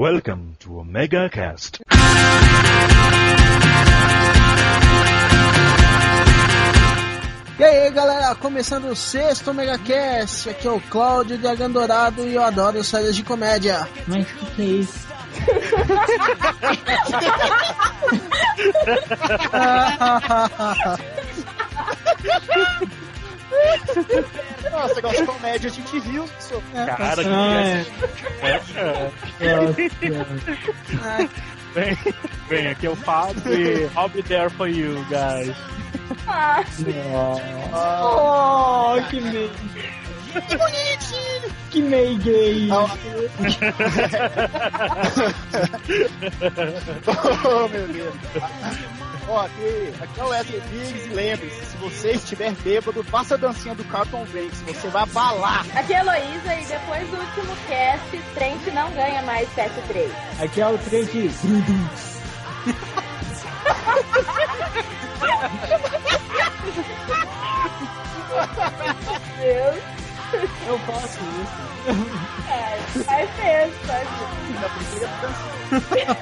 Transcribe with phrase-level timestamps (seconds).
[0.00, 1.82] Welcome to Omega Cast.
[7.58, 12.34] E aí galera, começando o sexto Megacast, aqui é o Cláudio de Dragão Dourado e
[12.34, 13.86] eu adoro séries de comédia.
[14.06, 15.06] Mas o que, que é isso?
[24.70, 26.62] Nossa, gosta de comédia, a gente viu isso.
[26.72, 27.22] Cara,
[28.42, 30.10] Ah, que
[31.74, 31.96] Bem,
[32.48, 35.54] bem, aqui é o Fábio e I'll be there for you guys.
[37.72, 39.50] Oh, que meio.
[41.70, 42.68] Que meio gay.
[47.44, 48.14] oh, meu Deus.
[49.28, 53.36] Ó, aqui, aqui é o Wesley Biggs e lembre-se, se você estiver bêbado, faça a
[53.36, 55.64] dancinha do Carlton Banks, você vai abalar.
[55.76, 60.10] Aqui é a Heloísa e depois do último cast, Trent não ganha mais PS3.
[60.42, 61.28] Aqui é o trem de
[69.38, 69.99] Deus.
[70.66, 71.70] Eu faço isso.
[72.48, 74.08] É, faz mesmo, faz
[74.90, 76.16] mesmo.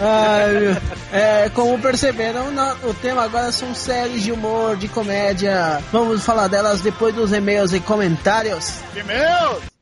[0.00, 0.76] Ai, meu.
[1.12, 2.48] é, como perceberam,
[2.82, 5.80] o tema agora são séries de humor, de comédia.
[5.92, 8.80] Vamos falar delas depois dos e-mails e comentários.
[8.94, 9.75] E-mails!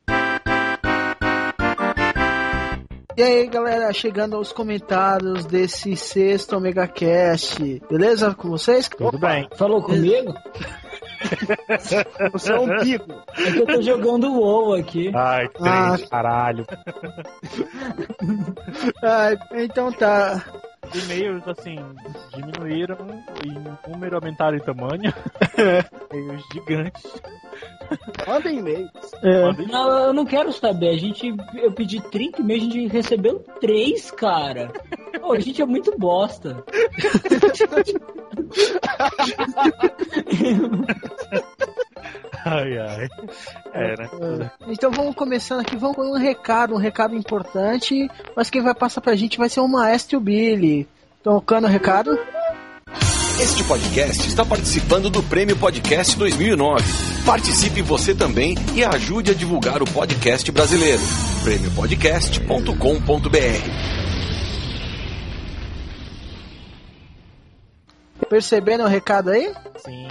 [3.17, 8.89] E aí galera, chegando aos comentários desse sexto Omega Cast, beleza com vocês?
[8.89, 9.49] Tudo bem.
[9.57, 10.35] Falou comigo?
[12.33, 13.13] Você é um bico.
[13.39, 15.13] É que eu tô jogando WoW aqui.
[15.15, 15.97] Ai, Ah.
[15.97, 16.67] trem, caralho.
[19.03, 20.43] Ai, então tá.
[20.93, 21.77] E-mails, assim,
[22.35, 22.97] diminuíram
[23.45, 25.13] em número, aumentaram em tamanho.
[26.13, 27.03] E-mails gigantes.
[28.27, 28.91] Mandem e-mails.
[29.23, 30.89] É, Não, eu não quero saber.
[30.91, 34.73] A gente, eu pedi 30 e-mails, a gente recebeu 3, cara.
[35.21, 36.65] Pô, a gente é muito bosta.
[42.45, 43.09] Ai, ai.
[43.73, 44.51] É, né?
[44.69, 49.01] Então vamos começando aqui, vamos com um recado, um recado importante, mas quem vai passar
[49.01, 50.87] pra gente vai ser o Maestro Billy.
[51.23, 52.19] Tocando o recado?
[53.41, 56.85] Este podcast está participando do Prêmio Podcast 2009.
[57.27, 61.03] Participe você também e ajude a divulgar o podcast brasileiro.
[61.43, 64.14] prêmiopodcast.com.br
[68.29, 69.53] Perceberam o recado aí?
[69.77, 70.09] Sim.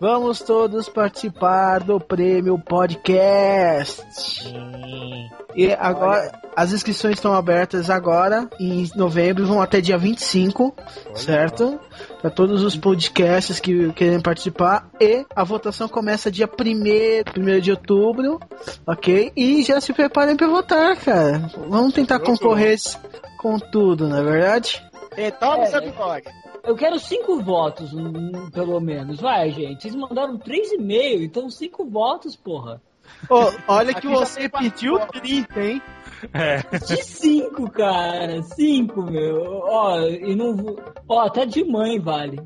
[0.00, 4.00] Vamos todos participar do prêmio podcast.
[4.10, 5.28] Sim.
[5.56, 10.72] E agora, as inscrições estão abertas agora, em novembro, vão até dia 25,
[11.14, 11.80] certo?
[12.20, 14.88] Para todos os podcasts que querem participar.
[15.00, 18.38] E a votação começa dia 1 1 de outubro,
[18.86, 19.32] ok?
[19.36, 21.50] E já se preparem para votar, cara.
[21.68, 22.78] Vamos tentar concorrer
[23.40, 24.80] com tudo, não é verdade?
[25.16, 26.28] Então, É, você bigode.
[26.68, 29.18] Eu quero 5 votos, hum, pelo menos.
[29.18, 29.80] Vai, gente.
[29.80, 32.82] Vocês mandaram 3 e-mails, então 5 votos, porra.
[33.30, 35.18] Ô, olha que você pediu votos.
[35.18, 35.82] 30, hein?
[36.32, 36.58] É.
[36.78, 38.42] De 5, cara.
[38.42, 39.60] 5, meu.
[39.64, 40.56] Ó, e não.
[40.56, 40.76] vou-
[41.08, 42.40] Ó, até de mãe vale.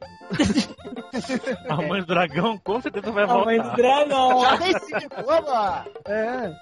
[1.69, 3.77] A mãe do dragão com certeza vai A mãe do voltar.
[3.77, 4.41] dragão.
[4.43, 5.85] Já tem cinco, vamos lá.
[6.07, 6.53] É.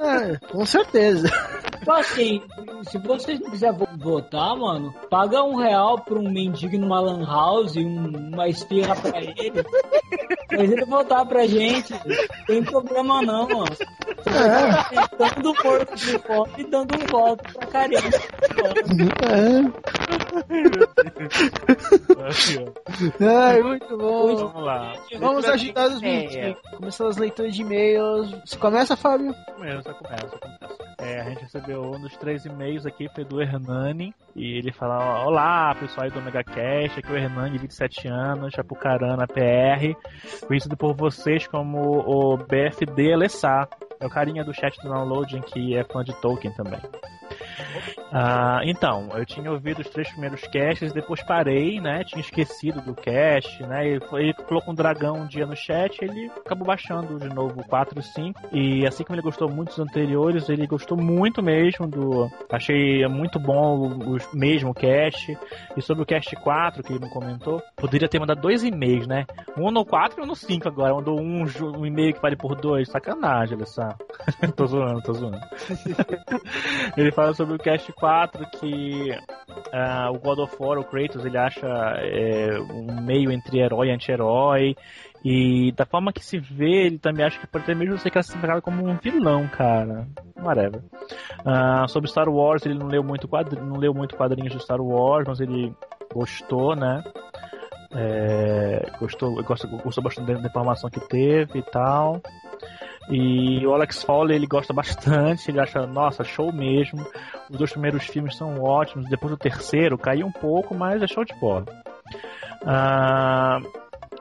[0.00, 1.28] É, com certeza.
[1.78, 2.42] Tipo assim,
[2.90, 7.24] se vocês não quiserem vo- votar, mano, paga um real pra um mendigo numa lan
[7.24, 9.64] house, um- uma esfirra pra ele.
[10.50, 12.00] Mas ele votar pra gente, não
[12.46, 13.76] tem problema não, mano.
[14.26, 16.17] É, Dando morto de fome
[16.56, 18.16] e dando um voto pra carente.
[19.24, 19.88] é.
[22.18, 23.24] Ó.
[23.24, 24.36] Ai, muito bom.
[24.36, 24.92] Vamos lá.
[25.18, 26.06] Vamos ajudar os É.
[26.06, 26.58] meninos.
[26.76, 28.30] Começando as leituras de e-mails.
[28.44, 29.34] Você começa, Fábio?
[29.54, 30.78] Começa, começa, começa.
[31.00, 35.24] É, a gente recebeu um dos três e-mails aqui, foi do Hernani, e ele fala,
[35.24, 39.94] olá, pessoal aí do Omega Cash, aqui é o Hernani, de 27 anos, Chapucarana, PR,
[40.46, 43.68] conhecido por vocês como o BFD Alessá,
[44.00, 46.80] é o carinha do chat do Downloading que é fã de Tolkien também.
[48.12, 52.04] Ah, então, eu tinha ouvido os três primeiros casts, depois parei, né?
[52.04, 53.86] Tinha esquecido do cast, né?
[53.86, 57.98] Ele, colocou um dragão um dia no chat, ele acabou baixando de novo o 4
[57.98, 58.40] e 5.
[58.52, 62.30] E assim como ele gostou muito dos anteriores, ele gostou muito mesmo do.
[62.50, 65.36] Achei muito bom o, o mesmo cast.
[65.76, 69.26] E sobre o cast 4, que ele não comentou, poderia ter mandado dois e-mails, né?
[69.56, 70.94] Um no 4 e um no 5 agora.
[70.94, 71.44] Mandou um,
[71.76, 72.88] um e-mail que vale por dois.
[72.88, 73.88] Sacanagem, olha só.
[74.56, 75.38] tô zoando, tô zoando.
[76.96, 79.10] ele fala sobre o Cast 4 que
[79.72, 83.90] ah, o God of War, o Kratos, ele acha é, um meio entre herói e
[83.90, 84.76] anti-herói.
[85.24, 88.62] E da forma que se vê, ele também acha que pode até mesmo ser classificado
[88.62, 90.06] como um vilão, cara.
[90.40, 90.80] Whatever.
[91.44, 94.80] Ah, sobre Star Wars, ele não leu muito quadrinhos, não leu muito quadrinhos de Star
[94.80, 95.74] Wars, mas ele
[96.14, 97.02] gostou, né?
[97.96, 102.22] É, gostou, gostou, gostou bastante da informação que teve e tal.
[103.10, 107.06] E o Alex Fowler ele gosta bastante, ele acha, nossa, show mesmo.
[107.50, 111.24] Os dois primeiros filmes são ótimos, depois do terceiro caiu um pouco, mas é show
[111.24, 111.64] de bola.
[112.66, 113.60] Ah,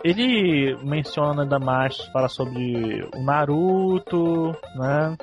[0.03, 5.17] ele menciona ainda mais, fala sobre o Naruto, né?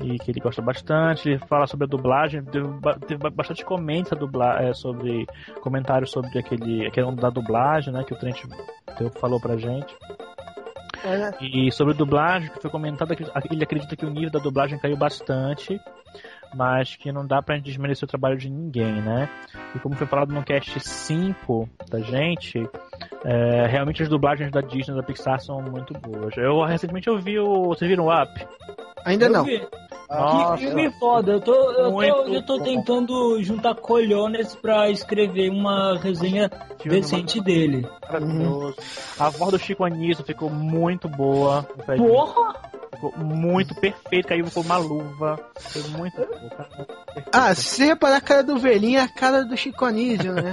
[0.00, 1.30] E que ele gosta bastante.
[1.30, 4.18] Ele fala sobre a dublagem, teve, ba- teve bastante comenta
[4.60, 5.26] é, sobre
[5.60, 8.02] comentários sobre aquele, aquele da dublagem, né?
[8.04, 8.42] Que o Trent
[9.18, 9.96] falou pra gente.
[11.40, 14.96] E sobre dublagem, que foi comentado que ele acredita que o nível da dublagem caiu
[14.96, 15.80] bastante,
[16.54, 19.28] mas que não dá pra gente desmerecer o trabalho de ninguém, né?
[19.74, 22.58] E como foi falado no cast 5 da gente,
[23.24, 26.36] é, realmente as dublagens da Disney da Pixar são muito boas.
[26.36, 27.68] Eu recentemente eu vi o.
[27.68, 28.30] Vocês viram o Up?
[29.04, 29.44] Ainda Eu não.
[29.44, 29.62] vi.
[30.10, 31.32] Nossa, que filme foda.
[31.32, 37.40] Eu tô, eu tô, eu tô tentando juntar colhones pra escrever uma resenha Filme decente
[37.40, 37.86] dele.
[38.06, 38.76] maravilhoso.
[39.18, 41.66] A voz do Chico Anísio ficou muito boa.
[41.96, 42.54] Porra!
[43.02, 45.36] Ficou muito perfeito, caiu com uma luva.
[45.58, 46.24] Foi muito.
[47.32, 50.52] Ah, se você reparar a cara do velhinho, é a cara do Chico Anísio, né?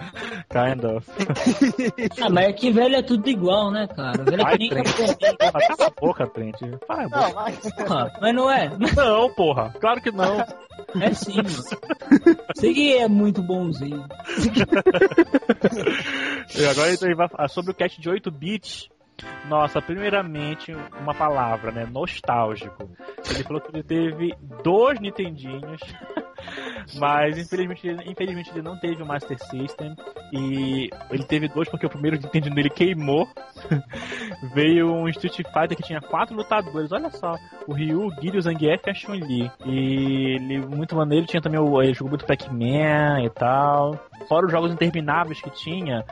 [0.48, 1.06] Kind of.
[2.22, 4.24] Ah, mas é que velho é tudo igual, né, cara?
[4.24, 6.62] Velho é que nem Cala a boca, Trent.
[6.62, 7.58] Não, mas...
[7.74, 8.70] Porra, mas não é?
[8.96, 9.74] Não, porra.
[9.78, 10.40] Claro que não.
[10.98, 11.48] É sim, mano.
[12.56, 14.02] Sei que é muito bonzinho.
[16.54, 18.90] E agora ele vai falar sobre o cast de 8 bits.
[19.48, 21.86] Nossa, primeiramente, uma palavra, né?
[21.86, 22.90] Nostálgico.
[23.30, 25.80] Ele falou que ele teve dois Nintendinhos,
[26.94, 29.96] mas infelizmente, infelizmente ele não teve o Master System.
[30.32, 33.28] E ele teve dois porque o primeiro Nintendo dele queimou.
[34.54, 37.36] Veio um Street Fighter que tinha quatro lutadores, olha só.
[37.66, 39.50] O Ryu, o Guile, o Zangief e a Chun-Li.
[39.64, 41.82] E ele, muito maneiro, tinha também o.
[41.82, 43.98] Ele jogou muito Pac-Man e tal.
[44.28, 46.04] Fora os jogos intermináveis que tinha,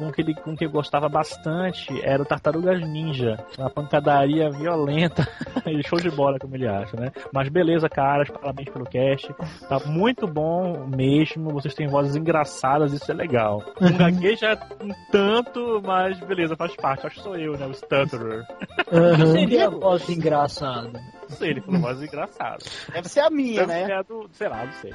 [0.00, 3.38] um que ele um que eu gostava bastante era o Tartarugas Ninja.
[3.58, 5.26] Uma pancadaria violenta.
[5.66, 7.10] e show de bola, como ele acha, né?
[7.32, 9.34] Mas beleza, caras, parabéns pelo cast.
[9.68, 11.50] Tá muito bom mesmo.
[11.50, 13.62] Vocês têm vozes engraçadas, isso é legal.
[13.80, 17.06] Um gagueja um tanto, mas beleza, faz parte.
[17.06, 17.66] Acho que sou eu, né?
[17.66, 18.44] O Stutterer.
[18.90, 21.00] O que seria a voz engraçada?
[21.28, 22.58] Não sei, ele falou voz engraçada.
[22.92, 23.86] Deve ser a minha, Deve né?
[23.86, 24.92] ser a do, sei lá, não sei.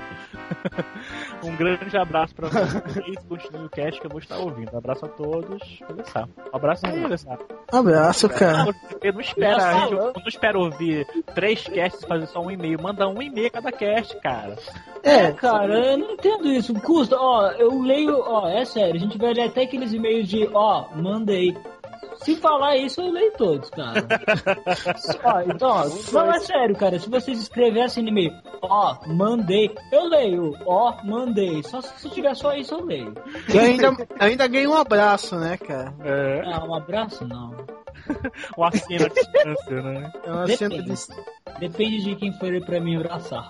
[1.44, 3.16] um grande abraço pra vocês.
[3.28, 4.74] Continue o cast que eu vou estar ouvindo.
[4.74, 5.80] Um abraço a todos.
[5.86, 6.28] Começar.
[6.52, 7.46] Um abraço aí, Alessandro.
[7.72, 8.74] Abraço, cara.
[9.02, 12.52] Eu não espero, a gente, eu não espero ouvir três casts e fazer só um
[12.52, 12.82] e-mail.
[12.82, 14.56] Manda um e-mail cada cast, cara.
[15.04, 16.74] É, Cara, eu não entendo isso.
[16.74, 20.50] Custa, ó, eu leio, ó, é sério, a gente vai ler até aqueles e-mails de,
[20.54, 21.56] ó, mandei.
[22.20, 24.06] Se falar isso, eu leio todos, cara.
[25.24, 27.00] ó, então, ó, não é sério, cara.
[27.00, 31.64] Se vocês escrevessem no e-mail, ó, mandei, eu leio, ó, mandei.
[31.64, 33.14] Só se tiver só isso, eu leio.
[33.54, 35.94] e ainda, ainda ganhei um abraço, né, cara?
[36.04, 37.56] É, Ah, um abraço, não.
[38.58, 40.12] um assino à distância, né?
[40.26, 40.98] É uma Depende.
[40.98, 41.14] cena
[41.54, 41.60] de...
[41.60, 43.50] Depende de quem for pra me abraçar.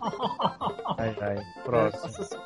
[0.98, 1.38] Ai, ai.
[1.64, 2.04] Próximo.
[2.04, 2.40] Nossa.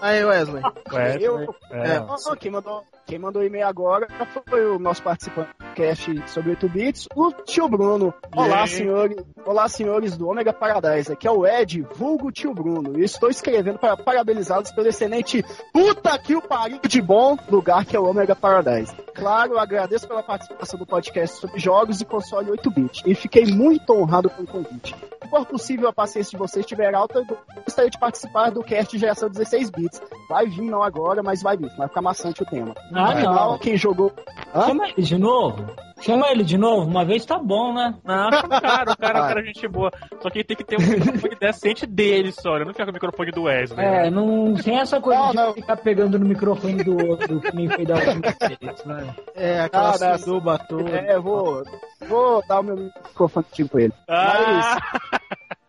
[0.00, 0.62] Aí, Wesley.
[0.92, 4.06] Wesley, Eu- é, Ó, quem mandou, quem mandou e-mail agora
[4.48, 8.12] foi o nosso participante do cast sobre 8 bits, o tio Bruno.
[8.34, 8.66] Olá, Yeah.
[8.66, 9.16] senhores.
[9.44, 11.12] Olá, senhores do Omega Paradise.
[11.12, 12.98] Aqui é o Ed, vulgo tio Bruno.
[12.98, 17.96] E estou escrevendo para parabenizá-los pelo excelente puta que o pariu de bom lugar que
[17.96, 18.94] é o Omega Paradise.
[19.14, 23.02] Claro, agradeço pela participação do podcast sobre jogos e console 8 bits.
[23.06, 24.94] E fiquei muito honrado pelo convite.
[25.22, 27.26] Se for possível a paciência de vocês estiver alta, eu
[27.64, 30.00] gostaria de participar do cast geração 16 bits.
[30.28, 31.70] Vai vir, não agora, mas vai vir.
[31.76, 32.74] Vai ficar maçante o tema.
[32.92, 33.58] Ah, Afinal, não.
[33.58, 34.12] quem jogou.
[34.54, 34.66] Hã?
[34.66, 35.66] Chama ele de novo.
[36.00, 36.88] Chama ele de novo.
[36.90, 37.94] Uma vez tá bom, né?
[38.04, 39.90] Não, acho um cara, o cara, o cara é gente boa.
[40.20, 42.64] Só que ele tem que ter um microfone decente dele só, né?
[42.64, 43.84] não fica com o microfone do Wesley.
[43.84, 44.10] É, né?
[44.10, 45.52] não sem essa coisa Não, de não.
[45.54, 48.20] ficar pegando no microfone do outro, que nem foi da última
[48.60, 49.14] vez, né?
[49.34, 50.18] É, aquela Ah, não.
[50.18, 50.90] suruba toda.
[50.90, 51.62] É, vou,
[52.06, 53.92] vou dar o meu microfone pra ele.
[54.08, 54.76] Ah,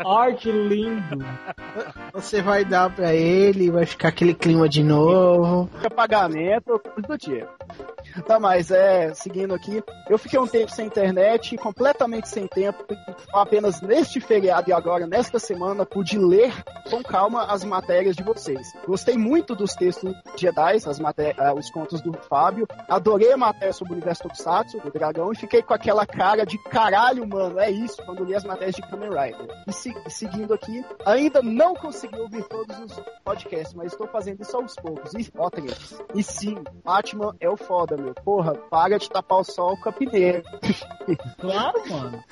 [0.06, 1.26] Arte lindo.
[2.14, 5.68] Você vai dar pra ele, vai ficar aquele clima de novo.
[5.74, 7.48] Fica pagamento, coisa do dia.
[8.26, 12.84] Tá, mas é, seguindo aqui, eu fiquei um tempo sem internet, completamente sem tempo,
[13.34, 16.54] apenas neste feriado e agora, nesta semana, pude ler
[16.90, 18.74] com calma as matérias de vocês.
[18.88, 23.74] Gostei muito dos textos de Jedi, as uh, os contos do Fábio, adorei a matéria
[23.74, 27.70] sobre o universo Tokusatsu, do dragão, e fiquei com aquela cara de caralho, mano, é
[27.70, 29.48] isso, quando li as matérias de Kamen Rider.
[29.68, 29.72] E,
[30.10, 34.76] se seguindo aqui, ainda não consegui ouvir todos os podcasts, mas estou fazendo isso aos
[34.76, 35.14] poucos.
[35.14, 35.50] E, ó,
[36.14, 38.14] e sim, Batman é o foda, meu.
[38.14, 40.44] Porra, para de tapar o sol com a peneira.
[41.40, 42.24] Claro, mano.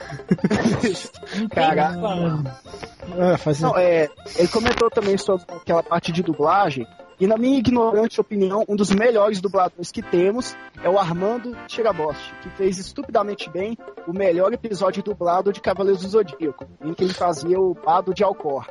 [1.49, 1.97] Caraca.
[1.97, 3.37] Ah.
[3.61, 6.85] Não, é, ele comentou também sobre aquela parte de dublagem.
[7.17, 12.33] E na minha ignorante opinião, um dos melhores dubladores que temos é o Armando Tirabosti,
[12.41, 17.13] que fez estupidamente bem o melhor episódio dublado de Cavaleiros do Zodíaco, em que ele
[17.13, 18.67] fazia o Bado de Alcor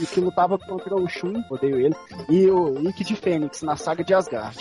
[0.00, 1.96] e que lutava contra o Shun, odeio ele,
[2.28, 4.56] e o Ikki de Fênix na saga de Asgard.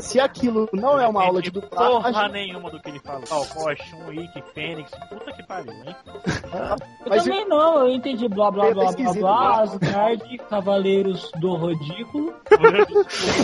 [0.00, 2.02] Se aquilo não é uma aula de dublagem...
[2.02, 3.22] Porra nenhuma do que ele fala.
[3.30, 5.96] Ó, oh, Shun, Ikki, Fênix, puta que pariu, hein?
[7.04, 7.48] eu Mas também eu...
[7.48, 12.34] não, eu entendi blá blá blá blá blá, Asgard, Cavaleiros do Ridículo.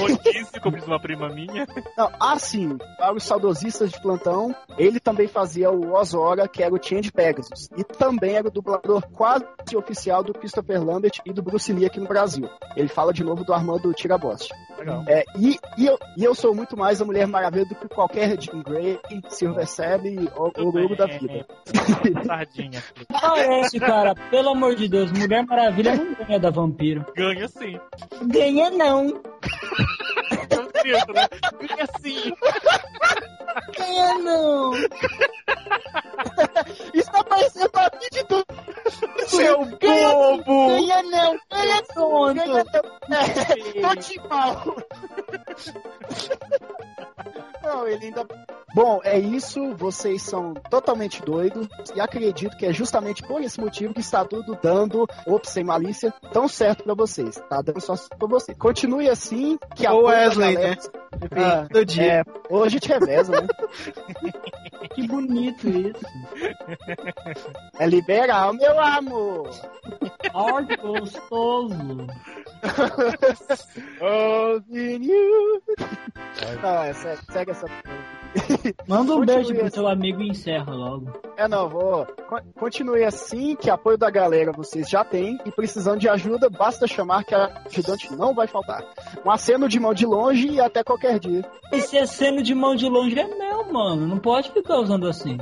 [0.00, 1.66] Rodízio, como diz uma prima minha.
[1.96, 6.82] Não, assim, para os saudosistas de plantão, ele também fazia o Ozora, que era o
[6.82, 9.44] Change Pegasus, e também era o dublador quase
[9.76, 12.48] oficial do Christopher Lambert e do Bruce Lee aqui no Brasil.
[12.76, 14.52] Ele fala de novo do Armando Tiraboste.
[14.78, 15.04] Legal.
[15.08, 18.40] É, e, e, eu, e eu sou muito mais a Mulher Maravilha do que qualquer
[18.40, 18.98] Jim Grey,
[19.28, 21.46] Silver Sebe ou o logo da vida.
[22.24, 22.82] Sardinha.
[23.08, 24.14] Parece, cara.
[24.30, 27.04] Pelo amor de Deus, Mulher Maravilha não ganha da vampiro.
[27.16, 27.78] Ganha sim.
[28.26, 29.20] Ganha não.
[30.82, 32.32] Ganha sim.
[33.76, 34.74] Ganha não.
[36.94, 38.46] Isso tá parecendo a de tudo.
[39.26, 40.68] Seu bobo!
[40.68, 42.34] Ganha não, ganha tonto!
[42.34, 42.64] Ganha
[43.08, 43.24] não.
[43.82, 44.76] Tô de mal!
[47.62, 48.26] Não, ele ainda.
[48.74, 49.74] Bom, é isso.
[49.76, 51.68] Vocês são totalmente doidos.
[51.94, 56.12] E acredito que é justamente por esse motivo que está tudo dando, ops, sem malícia,
[56.32, 57.36] tão certo pra vocês.
[57.48, 58.54] Tá dando só pra você.
[58.54, 60.76] Continue assim, que a Ô Wesley, né?
[61.32, 62.20] Ah, do dia.
[62.20, 63.48] É, hoje te reveza, né?
[64.94, 66.04] que bonito isso.
[67.78, 69.50] É liberal, meu amor.
[70.34, 72.06] Ai, que gostoso.
[74.00, 75.62] oh, you.
[76.62, 77.66] Não, é, segue, segue essa.
[78.86, 79.74] Manda um beijo pro assim.
[79.74, 81.12] seu amigo e encerra logo.
[81.36, 82.06] É, não, vou.
[82.58, 87.24] Continue assim, que apoio da galera vocês já têm, e precisando de ajuda, basta chamar
[87.24, 88.82] que a ajudante não vai faltar.
[89.24, 91.44] Um aceno de mão de longe e até qualquer dia.
[91.72, 94.06] Esse aceno de mão de longe é meu, mano.
[94.06, 95.38] Não pode ficar usando assim.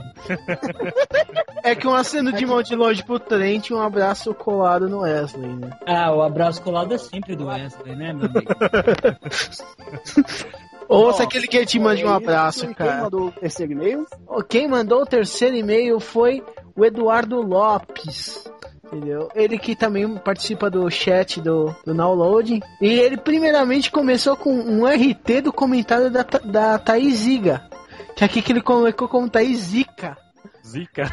[1.62, 5.00] é que um aceno de mão de longe pro Trent e um abraço colado no
[5.00, 5.70] Wesley, né?
[5.86, 8.46] Ah, o abraço colado é sempre do Wesley, né, meu amigo?
[10.88, 12.92] Ouça aquele que te mande um abraço, cara.
[12.92, 14.06] Quem mandou o terceiro e-mail?
[14.48, 16.42] Quem mandou o terceiro e-mail foi
[16.74, 18.44] o Eduardo Lopes.
[18.84, 19.28] Entendeu?
[19.34, 22.62] Ele que também participa do chat do, do Download.
[22.80, 27.68] E ele primeiramente começou com um RT do comentário da, da Thaís Ziga.
[28.14, 30.16] Que aqui que ele colocou como Thaís Zica.
[30.64, 31.12] Zica?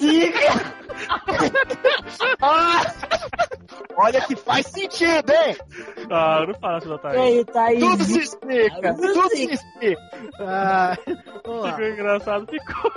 [0.00, 0.81] Zica!
[2.40, 2.82] Ah,
[3.96, 5.56] olha que faz sentido, hein?
[6.10, 7.18] Ah, não fala da Thaís.
[7.18, 7.80] Aí, Thaís.
[7.80, 10.02] Tudo se explica, tudo se explica.
[10.40, 12.92] Ah, ficou engraçado, ficou.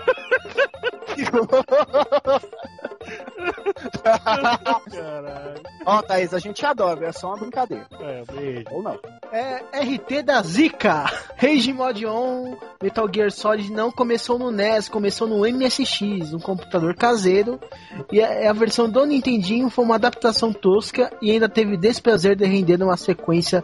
[4.03, 5.61] Caralho.
[5.85, 7.87] Ó, Thaís, a gente adora, é só uma brincadeira.
[7.99, 8.65] É, beijo.
[8.71, 8.99] Ou não.
[9.31, 11.05] É RT da Zika.
[11.37, 16.95] Rage Mod On, Metal Gear Solid não começou no NES, começou no MSX, um computador
[16.95, 17.59] caseiro.
[18.11, 22.45] E a, a versão do Nintendinho foi uma adaptação tosca e ainda teve desprazer de
[22.45, 23.63] render uma sequência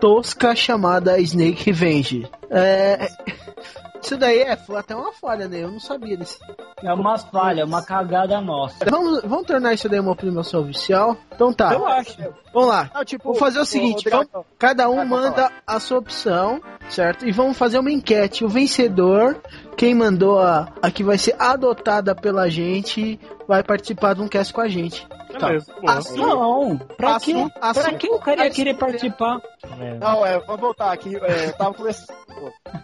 [0.00, 2.28] tosca chamada Snake Revenge.
[2.50, 3.08] É.
[4.02, 5.62] Isso daí é, foi até uma falha, né?
[5.62, 6.38] Eu não sabia disso.
[6.82, 8.86] É uma falha, uma cagada nossa.
[8.88, 11.16] Vamos, vamos tornar isso daí uma opinião oficial?
[11.34, 11.74] Então tá.
[11.74, 12.16] Eu acho.
[12.52, 12.90] Vamos lá.
[12.94, 14.28] Não, tipo, vamos fazer o seguinte: o vamos,
[14.58, 17.28] cada um manda a sua opção, certo?
[17.28, 18.42] E vamos fazer uma enquete.
[18.42, 19.36] O vencedor,
[19.76, 24.50] quem mandou a, a que vai ser adotada pela gente, vai participar de um cast
[24.52, 25.06] com a gente.
[25.40, 25.48] Tá.
[25.86, 29.40] Assim, não, pra, assim, que, assim, pra que o cara ia querer participar?
[29.80, 29.98] É.
[29.98, 31.16] Não, é, vamos voltar aqui.
[31.16, 32.18] É, eu tava conversando.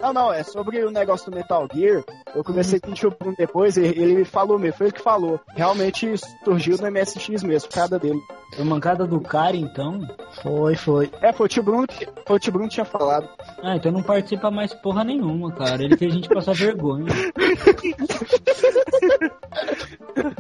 [0.01, 2.03] Não, não, é sobre o negócio do Metal Gear.
[2.35, 5.39] Eu comecei com o Tio Bruno depois, ele me falou mesmo, foi ele que falou.
[5.55, 8.21] Realmente surgiu no MSX mesmo, cada dele.
[8.55, 10.01] Foi mancada do cara, então?
[10.43, 11.11] Foi, foi.
[11.21, 13.29] É, foi o Tio Bruno que, foi o tio Bruno que tinha falado.
[13.63, 15.83] Ah, então não participa mais porra nenhuma, cara.
[15.83, 17.07] Ele fez a gente passar vergonha.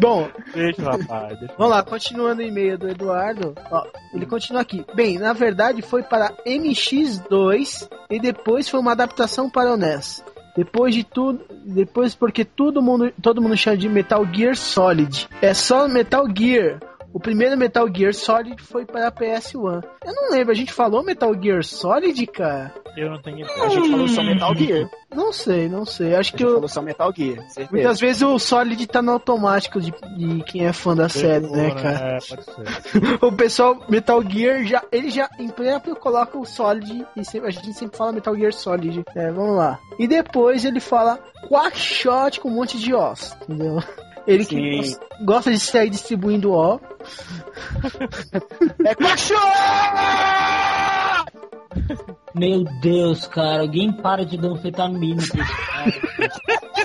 [0.00, 1.38] Bom, deixa, rapaz.
[1.58, 3.54] Vamos lá, continuando o e-mail do Eduardo.
[3.70, 4.84] Ó, ele continua aqui.
[4.94, 10.24] Bem, na verdade foi para MX2 e depois foi uma adaptação para o NES.
[10.56, 15.28] Depois de tudo, depois porque todo mundo, todo mundo chama de Metal Gear Solid.
[15.42, 16.80] É só Metal Gear.
[17.16, 19.82] O primeiro Metal Gear Solid foi para a PS1.
[20.04, 22.74] Eu não lembro, a gente falou Metal Gear Solid, cara?
[22.94, 24.90] Eu não tenho A gente falou só Metal Gear.
[25.14, 26.14] Não sei, não sei.
[26.14, 27.68] Acho A que gente eu, falou só Metal Gear, certeza.
[27.72, 31.70] muitas vezes o Solid tá no automático de, de quem é fã da série, né,
[31.70, 31.98] cara?
[31.98, 33.18] É, pode ser.
[33.24, 37.50] O pessoal Metal Gear já, ele já em pleno coloca o Solid e sempre- a
[37.50, 39.02] gente sempre fala Metal Gear Solid.
[39.14, 39.78] É, vamos lá.
[39.98, 41.18] E depois ele fala
[41.48, 43.78] Quackshot com um monte de Os, entendeu?
[44.26, 44.76] Ele que Sim.
[44.76, 46.80] gosta, gosta de sair distribuindo O.
[48.84, 49.40] É cachorro!
[52.34, 55.92] Meu Deus, cara, alguém para de dar anfetamina pra esse cara.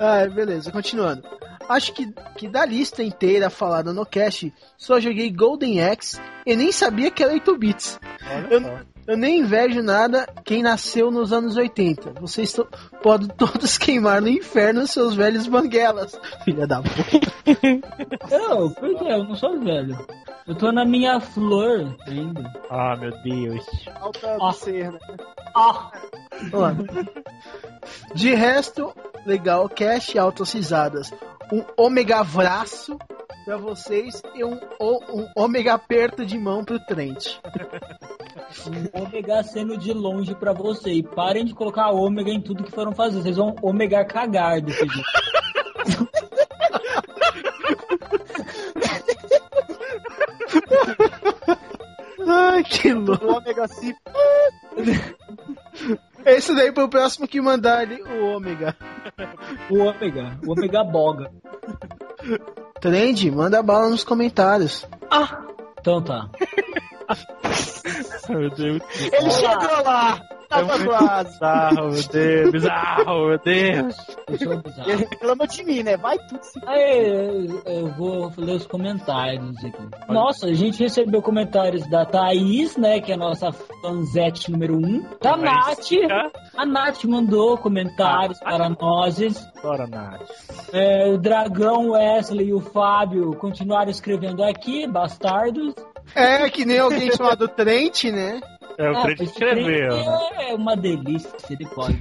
[0.00, 1.22] Ah, beleza, continuando.
[1.68, 6.72] Acho que, que da lista inteira falada no cast, só joguei Golden Axe e nem
[6.72, 8.00] sabia que era 8 bits.
[8.30, 8.97] Olha Eu.
[9.08, 12.12] Eu nem invejo nada quem nasceu nos anos 80.
[12.20, 12.68] Vocês to-
[13.02, 16.18] podem todos queimar no inferno seus velhos banguelas.
[16.44, 17.32] Filha da puta.
[18.30, 19.04] Não, por quê?
[19.08, 19.98] Eu não sou velho.
[20.46, 22.52] Eu tô na minha flor ainda.
[22.70, 23.64] Ah, meu Deus.
[24.00, 24.52] Alta Ó.
[24.52, 24.98] ser, né?
[25.54, 25.90] Ah,
[26.50, 27.04] Vamos lá.
[28.14, 28.94] De resto,
[29.26, 31.12] legal, cash altas risadas.
[31.52, 32.98] Um ômega abraço
[33.44, 37.38] pra vocês e um, um ômega aperto de mão pro Trent.
[38.66, 40.90] um ômega sendo de longe pra você.
[40.92, 43.22] E parem de colocar ômega em tudo que foram fazer.
[43.22, 45.08] Vocês vão ômega cagar desse jeito.
[52.30, 53.24] Ai, que louco.
[53.24, 53.96] O Omega C.
[56.28, 58.76] Esse daí pro próximo que mandar ali, o ômega.
[59.70, 60.38] O ômega.
[60.46, 61.32] O ômega boga.
[62.80, 64.86] Trend, manda bala nos comentários.
[65.10, 65.42] Ah!
[65.80, 66.28] Então tá.
[68.28, 68.82] Meu Deus.
[69.12, 70.20] Ele chegou lá!
[70.50, 71.30] É Tava muito quase.
[71.34, 72.50] bizarro, meu Deus.
[72.52, 73.96] Bizarro, meu Deus.
[74.86, 75.96] Ele reclama de mim, né?
[75.98, 76.58] Vai tudo se.
[76.66, 79.88] Aí, eu- eu vou ler os comentários aqui.
[80.08, 82.98] Nossa, a gente recebeu comentários da Thaís, né?
[82.98, 84.78] Que é a nossa fanzete número 1.
[84.78, 85.90] Um, da Nath.
[86.56, 89.18] A Nath mandou comentários para nós.
[89.62, 90.30] Bora, Nath.
[90.72, 95.74] É, o Dragão, o Wesley e o Fábio continuaram escrevendo aqui, bastardos.
[96.14, 98.40] É, que nem alguém chamado Trent, né?
[98.78, 99.92] É, o Ah, Trent esse escreveu.
[100.38, 101.98] É uma delícia, se ele pode.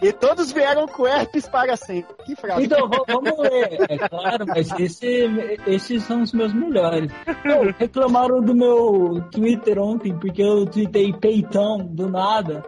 [0.00, 2.14] E todos vieram com herpes para sempre.
[2.24, 2.64] Que frase.
[2.64, 3.78] Então, vamos ler.
[3.88, 5.28] É claro, mas esse,
[5.66, 7.10] esses são os meus melhores.
[7.24, 12.64] Pô, reclamaram do meu Twitter ontem, porque eu tweetei peitão do nada.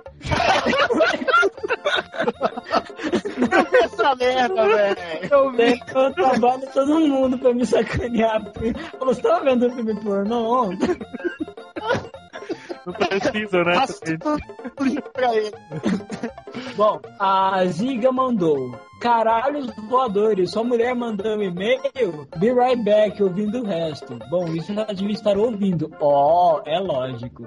[3.82, 4.96] essa merda, velho.
[5.30, 8.42] Eu Daí eu trabalho todo mundo pra me sacanear.
[8.44, 10.96] porque Falou, você tava vendo o filme pornô ontem?
[12.86, 13.74] Não precisa, né?
[13.74, 14.00] Passa
[15.12, 15.52] pra ele.
[16.76, 18.78] Bom, a Ziga mandou.
[19.00, 22.26] Caralhos voadores, sua mulher mandou um e-mail.
[22.38, 24.18] Be right back, ouvindo o resto.
[24.30, 25.90] Bom, isso ela devia estar ouvindo.
[26.00, 27.46] Ó, é lógico.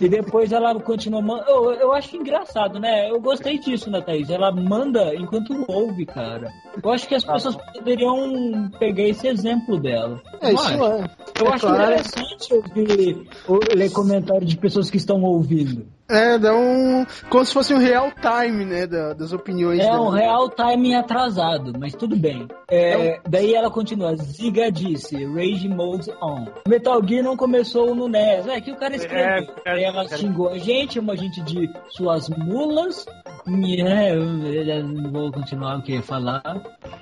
[0.00, 1.50] E depois ela continua mandando.
[1.50, 3.10] Eu, eu acho engraçado, né?
[3.10, 4.30] Eu gostei disso, né, Thaís?
[4.30, 6.50] Ela manda enquanto ouve, cara.
[6.82, 10.20] Eu acho que as pessoas poderiam pegar esse exemplo dela.
[10.40, 11.10] É, Não isso é.
[11.40, 11.82] Eu É acho claro.
[11.82, 15.86] interessante ouvir, ou ler comentário de pessoas que estão ouvindo.
[16.12, 17.04] É, dá um.
[17.30, 18.86] Como se fosse um real time, né?
[18.86, 22.46] da- das opiniões É um real timing atrasado, mas tudo bem.
[22.70, 26.46] É, Daí ela continua, Ziga disse, Rage Mode On.
[26.68, 28.46] Metal Gear não começou no NES.
[28.46, 29.24] É que o cara escreveu.
[29.26, 33.06] É, o cara- Aí ela xingou a gente, chamou a gente de suas mulas.
[33.46, 36.42] É, eu, eu não vou continuar o que ia falar.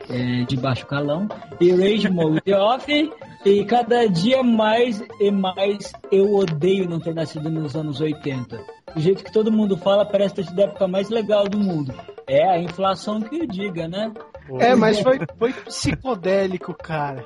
[0.08, 1.28] É, de baixo calão.
[1.60, 3.12] E Rage Mode Off.
[3.44, 8.60] E cada dia mais e mais eu odeio não ter nascido nos anos 80.
[8.94, 11.94] Do jeito que todo mundo fala, parece ter sido a época mais legal do mundo.
[12.26, 14.12] É a inflação que o diga, né?
[14.58, 17.24] É, mas foi, foi psicodélico, cara.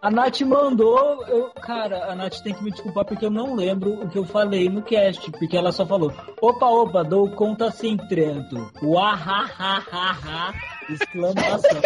[0.00, 4.02] A Nath mandou, eu, cara, a Nath tem que me desculpar porque eu não lembro
[4.02, 7.96] o que eu falei no cast, porque ela só falou, opa, opa, dou conta sem
[7.96, 8.68] trento.
[8.82, 10.52] Uahahaha,
[10.90, 11.80] exclamação.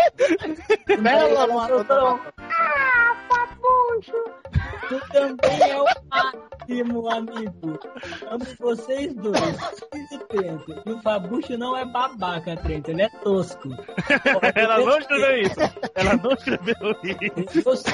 [1.03, 1.87] Bela, ela mano.
[1.91, 3.26] Ah,
[4.01, 7.79] Tu também é o máximo, amigo.
[8.31, 9.57] Amo vocês dois.
[10.13, 10.83] E Trento.
[10.87, 12.91] E o Fabucho não é babaca, Trento.
[12.91, 13.69] Ele é tosco.
[14.55, 15.61] Ela não escreveu isso.
[15.95, 17.85] Ela não escreveu isso.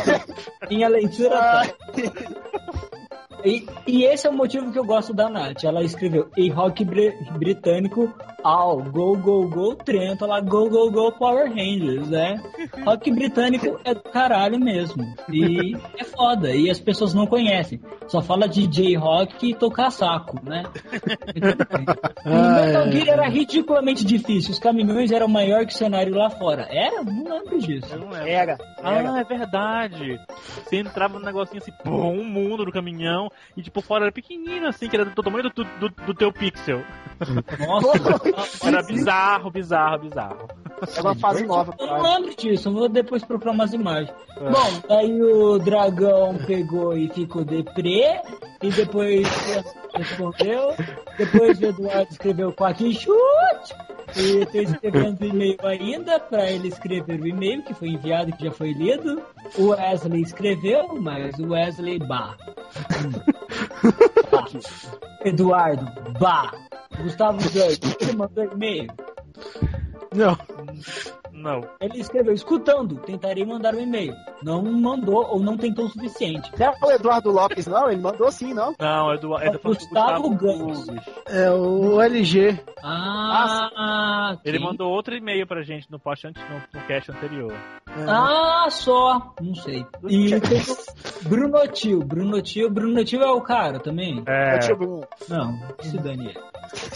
[0.69, 1.63] Minha leitura tá.
[3.45, 5.65] E, e esse é o motivo que eu gosto da Nath.
[5.65, 11.13] Ela escreveu em rock bri- britânico Au, Go, Go, Go, Trento, lá, Go, Go, Go,
[11.13, 12.43] Power Rangers, né?
[12.85, 15.05] Rock britânico é do caralho mesmo.
[15.29, 17.81] E é foda, e as pessoas não conhecem.
[18.09, 20.65] Só fala de J-Rock e tocar saco, né?
[22.25, 26.67] Metal Gear era ridiculamente difícil, os caminhões eram maior que o cenário lá fora.
[26.71, 27.03] Era?
[27.03, 27.89] Não lembro disso.
[27.93, 28.29] Eu não lembro.
[28.29, 28.59] Era.
[28.83, 29.13] era.
[29.13, 30.21] Ah, é verdade.
[30.65, 34.67] Você entrava num negocinho assim, pô, um mundo do caminhão, e tipo, fora era pequenininho
[34.67, 36.83] assim, que era do tamanho do, do, do teu pixel.
[37.59, 38.19] Nossa,
[38.63, 40.49] Era bizarro, bizarro, bizarro.
[40.97, 41.75] É uma fase nova.
[41.79, 44.13] eu não lembro disso, eu vou depois procurar umas imagens.
[44.37, 48.21] Bom, daí o dragão pegou e ficou deprê,
[48.61, 49.29] e depois
[49.95, 50.75] respondeu,
[51.17, 53.75] depois o Eduardo escreveu Quack Chute,
[54.17, 58.51] e tô escrevendo e-mail ainda pra ele escrever o e-mail que foi enviado que já
[58.51, 59.23] foi lido.
[59.57, 62.37] O Wesley escreveu, mas o Wesley bah.
[64.31, 64.47] Bah.
[65.25, 65.87] Eduardo,
[66.19, 66.53] bah.
[67.03, 68.89] Gustavo Gans, ele mandou e-mail.
[70.15, 70.37] Não.
[71.33, 71.63] Não.
[71.81, 74.15] Ele escreveu, escutando, tentarei mandar um e-mail.
[74.43, 76.51] Não mandou ou não tentou o suficiente.
[76.59, 77.91] Não é o Eduardo Lopes, não?
[77.91, 78.75] Ele mandou sim, não?
[78.79, 80.37] Não, é do, é do Gustavo Gustavo.
[80.37, 80.87] Gomes.
[81.27, 82.61] É o LG.
[82.85, 84.67] Ah, Ele quem?
[84.67, 87.53] mandou outro e-mail pra gente no post antes, no, no cast anterior.
[88.09, 89.35] Ah, só.
[89.41, 89.87] Não sei.
[90.09, 92.01] E tem o Bruno Tio.
[92.01, 92.71] Bruno Tio.
[92.71, 94.23] Bruno Tio é o cara também?
[94.27, 94.59] É.
[94.59, 95.07] Tio Bruno.
[95.29, 96.41] Não, esse Daniel.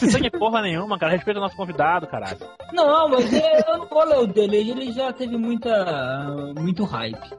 [0.00, 1.12] Isso aqui é porra nenhuma, cara.
[1.12, 2.38] Respeita o nosso convidado, caralho.
[2.72, 4.56] Não, mas eu não vou ler dele.
[4.56, 6.54] Ele já teve muita.
[6.58, 7.18] muito hype.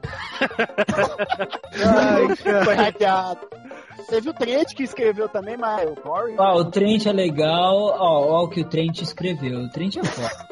[1.84, 2.64] Ai, cara.
[2.64, 3.40] Foi hypeado.
[4.06, 6.36] Teve o Trent que escreveu também, mas o Corey.
[6.38, 7.76] Ah, o Trent é legal.
[7.76, 9.60] Ó, ó o que o Trent escreveu.
[9.60, 10.48] O Trent é foda.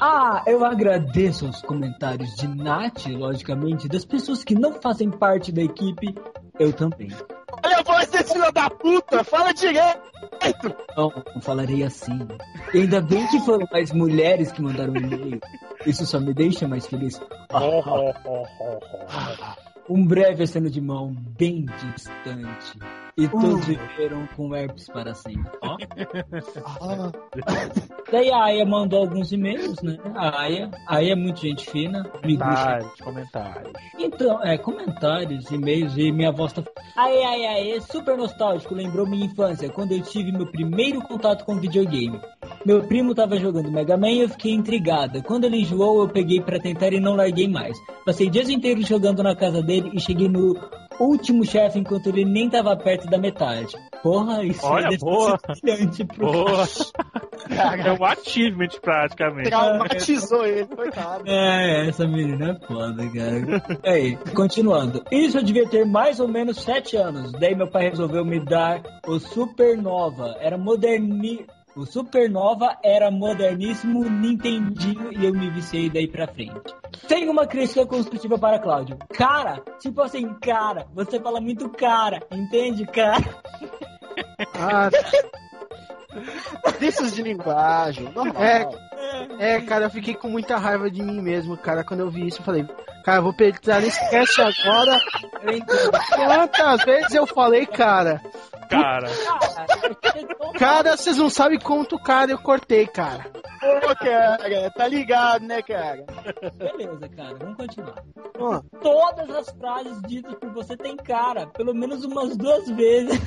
[0.00, 5.62] Ah, eu agradeço os comentários de Nath, logicamente, das pessoas que não fazem parte da
[5.62, 6.14] equipe.
[6.58, 7.10] Eu também.
[7.64, 9.22] Olha a voz desse filho da puta!
[9.24, 10.00] Fala direito!
[10.96, 12.18] Não, não falarei assim.
[12.72, 15.40] E ainda bem que foram mais mulheres que mandaram e-mail.
[15.86, 17.20] Isso só me deixa mais feliz.
[19.92, 22.78] Um breve aceno de mão bem distante.
[23.20, 25.52] E todos viveram com herpes para sempre.
[25.60, 25.76] Ó.
[26.80, 27.12] Ah,
[28.10, 29.98] Daí a Aya mandou alguns e-mails, né?
[30.14, 32.02] A Aya, a Aya é muito gente fina.
[32.04, 33.72] Comentários, comentários.
[33.98, 36.62] Então, é, comentários, e-mails e minha voz tá.
[36.96, 41.60] Ai, ai, ai, super nostálgico, lembrou minha infância, quando eu tive meu primeiro contato com
[41.60, 42.18] videogame.
[42.64, 45.22] Meu primo tava jogando Mega Man e eu fiquei intrigada.
[45.22, 47.76] Quando ele enjoou, eu peguei pra tentar e não larguei mais.
[48.04, 50.56] Passei dias inteiros jogando na casa dele e cheguei no
[51.04, 53.76] último chefe enquanto ele nem tava perto da metade.
[54.02, 55.38] Porra, isso Olha, é boa.
[55.38, 56.64] pro Boa.
[57.50, 59.50] É um achievement, praticamente.
[59.50, 61.24] traumatizou ele, coitado.
[61.26, 63.80] É, essa menina é foda, cara.
[63.84, 65.02] Aí, continuando.
[65.10, 67.32] Isso eu devia ter mais ou menos 7 anos.
[67.32, 70.36] Daí meu pai resolveu me dar o Supernova.
[70.40, 71.46] Era moderni...
[71.76, 76.74] O Supernova era moderníssimo Nintendinho e eu me viciei daí pra frente.
[77.06, 78.98] Tem uma crítica construtiva para Cláudio.
[79.10, 83.24] Cara, tipo assim, cara, você fala muito cara, entende, cara?
[84.54, 84.90] Ah,
[86.78, 88.42] Vícios de linguagem, normal.
[88.42, 88.66] É.
[89.38, 91.84] é, cara, eu fiquei com muita raiva de mim mesmo, cara.
[91.84, 92.66] Quando eu vi isso, eu falei,
[93.04, 94.98] cara, eu vou entrar nesse cast agora.
[96.14, 98.20] Quantas vezes eu falei, cara?
[98.70, 99.08] Cara,
[100.56, 103.26] Cara, vocês não sabem quanto cara eu cortei, cara.
[103.60, 106.04] Pô, cara, tá ligado, né, cara?
[106.54, 108.04] beleza, cara, vamos continuar.
[108.38, 113.18] Ó, todas as frases ditas por você tem cara, pelo menos umas duas vezes.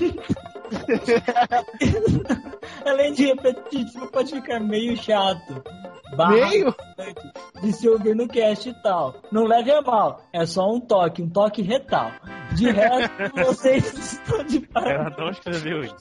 [2.86, 5.63] Além de repetitivo, pode ficar meio chato.
[6.15, 6.76] Barra meio?
[7.63, 9.15] de se ouvir no cast e tal.
[9.32, 12.12] Não leve a mal, é só um toque, um toque retal.
[12.56, 13.13] De resto,
[13.45, 14.99] vocês estão de parabéns.
[14.99, 15.95] ela não escreveu isso.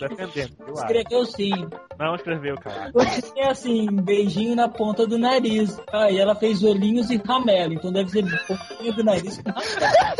[0.00, 0.74] Eu acho.
[0.74, 1.52] Escreveu sim.
[1.98, 2.92] Não escreveu, cara.
[2.92, 5.80] Continha assim, beijinho na ponta do nariz.
[5.92, 10.16] Ah, e ela fez olhinhos e ramela, então deve ser pontinha do nariz com ramela.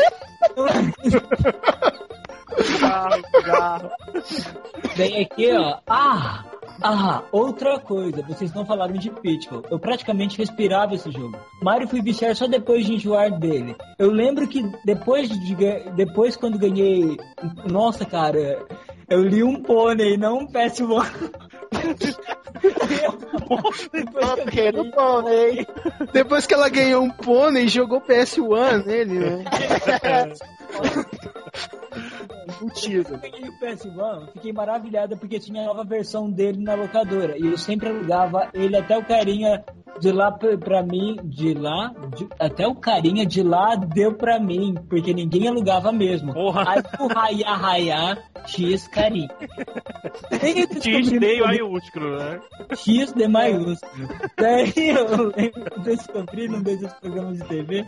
[4.95, 5.79] Vem aqui, ó.
[5.87, 6.43] Ah!
[6.81, 9.63] Ah, outra coisa, vocês não falaram de Pitfall.
[9.69, 11.35] Eu praticamente respirava esse jogo.
[11.61, 13.75] Mario fui viciar só depois de enjoar dele.
[13.97, 15.55] Eu lembro que depois de
[15.95, 17.17] depois quando ganhei,
[17.65, 18.63] nossa, cara,
[19.09, 21.03] eu li um pônei, não um PS1.
[24.91, 25.65] Pônei.
[26.13, 29.43] Depois que ela ganhou um pônei e jogou PS1 nele, né?
[32.61, 33.13] Embutido.
[33.13, 37.37] Eu peguei o PS1, fiquei maravilhada porque tinha a nova versão dele na locadora.
[37.37, 39.63] E eu sempre alugava ele até o carinha
[39.99, 44.75] de lá pra, mim, de lá, de- até o carinha de lá deu pra mim,
[44.89, 46.33] porque ninguém alugava mesmo.
[46.33, 46.63] Porra.
[46.67, 49.29] Aí o Raiá Raiá, X carinha.
[50.31, 52.39] Aí X no meio começo- maiúsculo, né?
[52.75, 54.07] X de maiúsculo.
[54.35, 57.85] Daí eu lembro descobrir num desses programas de TV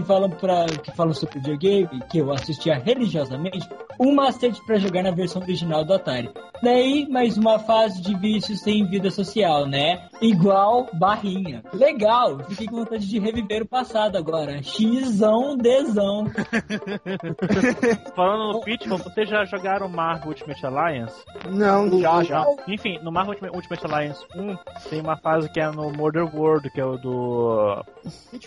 [0.00, 3.66] que falam, pra, que falam sobre videogame, que eu assistia religiosamente,
[3.98, 6.30] um macete pra jogar na versão original do Atari.
[6.62, 10.08] Daí, mais uma fase de vícios sem vida social, né?
[10.22, 11.62] Igual barrinha.
[11.72, 14.62] Legal, fiquei com vontade de reviver o passado agora.
[14.62, 16.24] Xão, Dzão.
[18.14, 21.14] Falando no Pitfall, vocês já jogaram Marvel Ultimate Alliance?
[21.50, 22.44] Não, Já, já.
[22.68, 24.56] Enfim, no Marvel Ultimate- Ultimate Alliance 1
[24.90, 27.82] tem uma fase que é no Murder World, que é o do.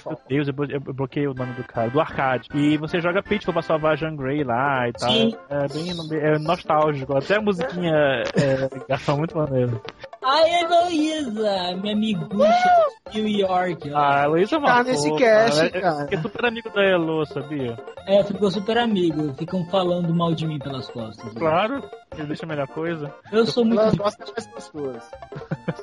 [0.06, 2.50] Meu Deus, eu bloqueei o nome do cara, do arcade.
[2.54, 5.12] E você joga Pitfall pra salvar a Jean Grey lá e tal.
[5.12, 5.36] Sim.
[5.50, 7.94] É bem é nostálgico, até a musiquinha
[8.36, 9.82] é, é muito maneiro.
[10.22, 12.72] A Heloísa, minha amigucha
[13.10, 13.90] de New York.
[13.92, 13.98] ó.
[13.98, 16.08] Ah, a Luísa é uma Tá nesse fofa, cast, ela é- cara.
[16.12, 17.78] É super amigo da Elo, sabia?
[18.06, 19.34] É, ficou super amigo.
[19.36, 21.34] Ficam falando mal de mim pelas costas.
[21.34, 21.84] Claro,
[22.18, 23.14] ele deixa a melhor coisa.
[23.32, 23.80] Eu sou muito.
[23.82, 25.00] Elas gostam mais gostoso.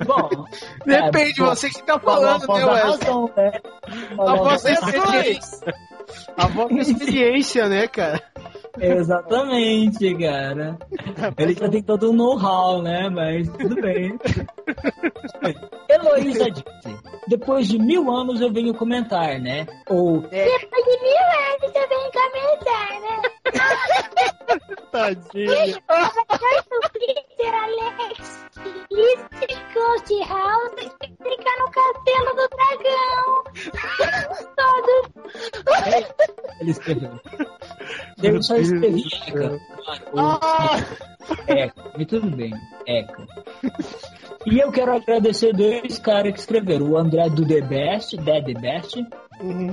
[0.06, 0.44] Bom.
[0.84, 2.82] Depende, é, bom, você que tá falando, né, Wesley?
[2.82, 3.52] razão, né?
[4.18, 4.88] A voz da razão.
[4.90, 5.74] experiência.
[6.36, 8.22] A voz da experiência, né, cara?
[8.80, 10.78] Exatamente, cara.
[11.38, 13.08] Ele já tem todo o know-how, né?
[13.08, 14.18] Mas tudo bem.
[15.88, 16.96] Heloísa disse:
[17.28, 19.66] Depois de mil anos eu venho comentar, né?
[19.88, 23.22] Ou Depois de mil anos eu venho comentar, né?
[24.92, 25.82] Tadinha.
[27.66, 28.46] Alex,
[28.90, 33.26] Lister, Ghost House, fica no castelo do dragão.
[34.56, 35.02] Todos.
[36.60, 37.20] ele escreveu.
[38.22, 39.60] Eu só escrevi Eca.
[39.84, 41.74] Claro, ou- Eca.
[41.96, 42.52] Mas tudo bem.
[42.86, 43.26] Eca.
[44.46, 46.90] E eu quero agradecer dois caras que escreveram.
[46.90, 49.04] O André do The Best, The The Best,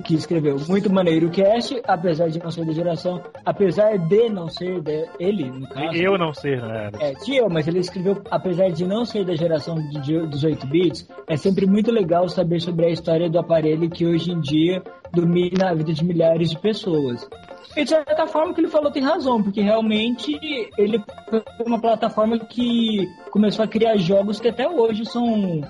[0.03, 4.49] que escreveu muito maneiro o cast, apesar de não ser da geração, apesar de não
[4.49, 5.95] ser de, ele, no caso.
[5.95, 6.89] Eu não sei, né?
[6.99, 10.65] É, tio, mas ele escreveu, apesar de não ser da geração de, de, dos 8
[10.67, 14.82] bits, é sempre muito legal saber sobre a história do aparelho que hoje em dia
[15.13, 17.29] domina a vida de milhares de pessoas.
[17.76, 20.38] E de certa forma que ele falou tem razão, porque realmente
[20.78, 25.62] ele foi uma plataforma que começou a criar jogos que até hoje são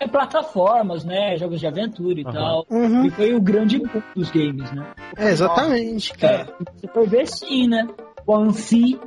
[0.00, 1.36] é, plataformas, né?
[1.36, 2.32] Jogos de aventura e Aham.
[2.32, 2.66] tal.
[2.70, 3.06] Uhum.
[3.06, 4.86] E foi o grande boom dos games, né?
[5.16, 6.54] É, exatamente, É, cara.
[6.76, 7.86] você foi ver sim, né?
[8.26, 8.98] O Ansi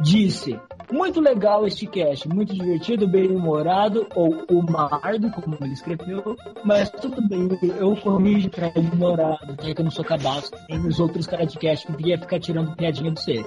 [0.00, 0.58] disse:
[0.94, 7.20] Muito legal este cast, muito divertido, bem humorado, ou humardo, como ele escreveu, mas tudo
[7.28, 11.52] bem, eu corrijo pra humorado, já que eu não sou cabaço, tem os outros caras
[11.52, 13.44] de cast que viria ficar tirando piadinha do ser.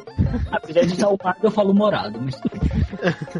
[0.52, 2.38] Apesar de estar humardo, eu falo humorado, mas.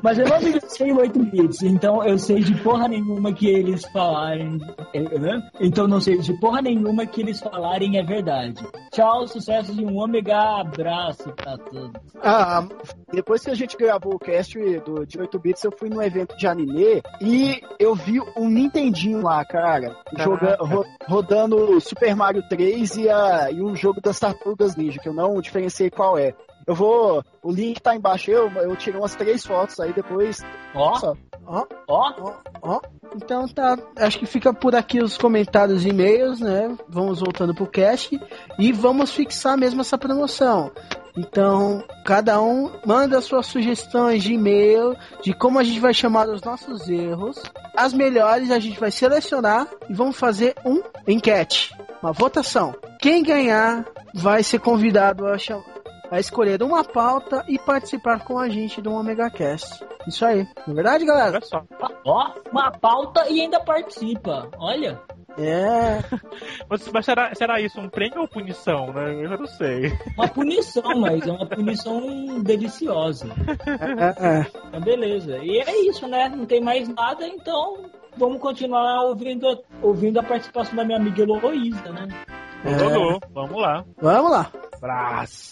[0.02, 3.84] Mas eu não me sei 8 bits, então eu sei de porra nenhuma que eles
[3.88, 4.58] falarem.
[4.94, 5.50] é, né?
[5.60, 8.66] Então não sei de porra nenhuma que eles falarem é verdade.
[8.92, 12.02] Tchau, sucesso de um ômega abraço pra todos.
[12.22, 12.66] Ah,
[13.12, 16.38] depois que a gente gravou o cast do, de 8 bits, eu fui num evento
[16.38, 22.96] de anime e eu vi um Nintendinho lá, cara, joga, ro- rodando Super Mario 3
[22.98, 26.34] e, a, e um jogo das Tartarugas Ninja, que eu não diferenciei qual é.
[26.66, 27.24] Eu vou.
[27.42, 30.44] O link tá embaixo, eu, eu tirei umas três fotos aí depois.
[30.76, 30.92] Ó,
[31.46, 32.82] ó, ó, ó.
[33.16, 36.76] Então tá, acho que fica por aqui os comentários e e-mails, né?
[36.90, 38.20] Vamos voltando pro cast
[38.60, 40.70] e vamos fixar mesmo essa promoção.
[41.18, 46.42] Então, cada um manda suas sugestões de e-mail de como a gente vai chamar os
[46.44, 47.42] nossos erros.
[47.76, 52.76] As melhores a gente vai selecionar e vamos fazer um enquete, uma votação.
[53.00, 55.64] Quem ganhar vai ser convidado a, cham-
[56.10, 59.86] a escolher uma pauta e participar com a gente do Omega Cast.
[60.08, 61.38] Isso aí, não é verdade, galera?
[61.38, 61.64] Olha só.
[62.06, 64.50] ó, uma pauta e ainda participa.
[64.58, 65.00] Olha,
[65.38, 66.00] É.
[66.70, 69.24] Mas, mas será, será isso um prêmio ou punição, né?
[69.24, 69.94] Eu já não sei.
[70.18, 73.28] uma punição, mas é uma punição deliciosa.
[73.68, 74.46] é, é.
[74.72, 75.38] Mas beleza.
[75.38, 76.28] E é isso, né?
[76.28, 77.86] Não tem mais nada, então
[78.18, 82.08] vamos continuar ouvindo, ouvindo a participação da minha amiga Heloísa, né?
[82.66, 83.20] É.
[83.34, 83.84] Vamos lá.
[84.02, 84.52] Vamos lá.
[84.74, 85.52] Abraço.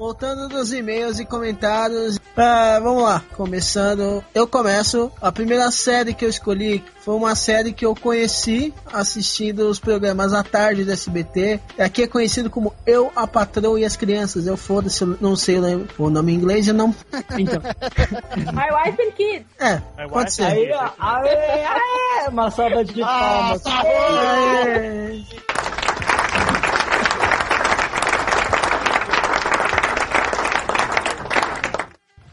[0.00, 2.18] Voltando dos e-mails e comentários.
[2.34, 4.24] Ah, vamos lá, começando.
[4.34, 5.12] Eu começo.
[5.20, 10.32] A primeira série que eu escolhi foi uma série que eu conheci assistindo os programas
[10.32, 11.60] à tarde do SBT.
[11.78, 14.46] Aqui é conhecido como Eu, a Patroa e as Crianças.
[14.46, 15.58] Eu foda-se, não sei
[15.98, 16.94] o nome em inglês, eu não.
[17.38, 17.60] Então,
[18.54, 19.46] My Wife and Kids.
[19.58, 20.44] É, My pode ser.
[20.44, 23.62] aí, ó, aê, aê, uma salva de palmas.
[23.84, 25.20] É.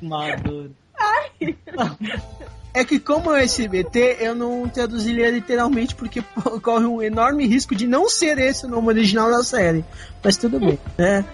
[0.01, 0.71] Maduro.
[2.73, 6.23] É que como é SBT, eu não traduziria literalmente porque
[6.61, 9.83] corre um enorme risco de não ser esse o nome original da série.
[10.23, 11.25] Mas tudo bem, né?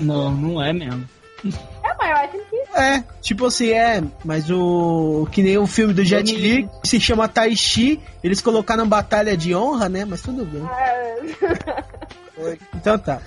[0.00, 1.06] Não, não é mesmo.
[1.44, 2.76] É maior que isso.
[2.76, 5.28] É, tipo assim, é, mas o.
[5.30, 9.36] Que nem o filme do Jet Li, que se chama Tai Chi, eles colocaram Batalha
[9.36, 10.04] de Honra, né?
[10.04, 10.62] Mas tudo bem.
[10.62, 13.20] Ah, Então tá.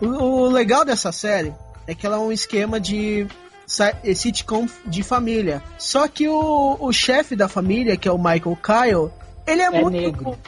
[0.00, 1.52] O, o legal dessa série
[1.86, 3.26] é que ela é um esquema de
[3.68, 5.62] sitcom de família.
[5.78, 9.10] Só que o, o chefe da família, que é o Michael Kyle,
[9.46, 9.90] ele é, É muito.
[9.90, 10.38] negro.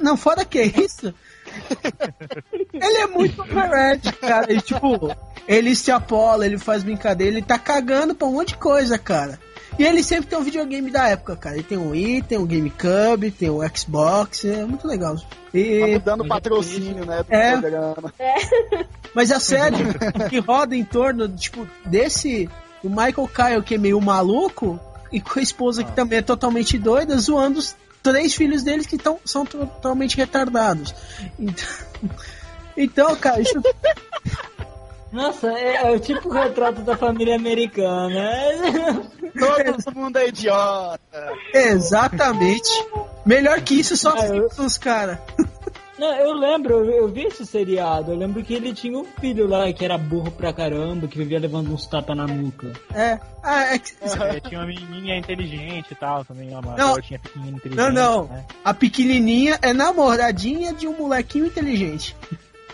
[0.00, 1.14] não, fora que é isso.
[2.72, 4.52] ele é muito overrated, cara.
[4.52, 5.14] E, tipo,
[5.46, 9.38] ele se apola, ele faz brincadeira, ele tá cagando pra um monte de coisa, cara.
[9.78, 11.56] E ele sempre tem um videogame da época, cara.
[11.56, 15.16] Ele tem um Wii, tem um GameCube, tem um Xbox, é muito legal.
[15.16, 17.52] Tá E, mudando o patrocínio, né, É.
[17.52, 18.14] programa.
[19.14, 19.76] mas a série
[20.30, 22.48] que roda em torno, tipo, desse.
[22.82, 24.78] O Michael Kyle, que é meio maluco,
[25.10, 28.96] e com a esposa que também é totalmente doida, zoando os três filhos deles que
[28.96, 30.94] tão, são totalmente retardados.
[31.38, 31.66] Então,
[32.76, 33.60] então cara, isso
[35.10, 38.30] Nossa, é, é o tipo retrato da família americana.
[39.38, 41.32] Todo mundo é idiota.
[41.52, 42.68] exatamente.
[43.24, 45.20] Melhor que isso, só Ah, eu- Simpsons, cara.
[45.98, 48.12] Não, eu lembro, eu, eu vi esse seriado.
[48.12, 51.38] Eu lembro que ele tinha um filho lá que era burro pra caramba, que vivia
[51.40, 52.70] levando uns tapas na nuca.
[52.94, 53.18] É.
[53.42, 56.74] Ah, é que- É, tinha uma menininha inteligente e tal, também uma Não.
[56.90, 57.92] garotinha pequenininha inteligente.
[57.92, 58.24] Não, não.
[58.26, 58.44] né?
[58.62, 62.14] a pequenininha é namoradinha de um molequinho inteligente.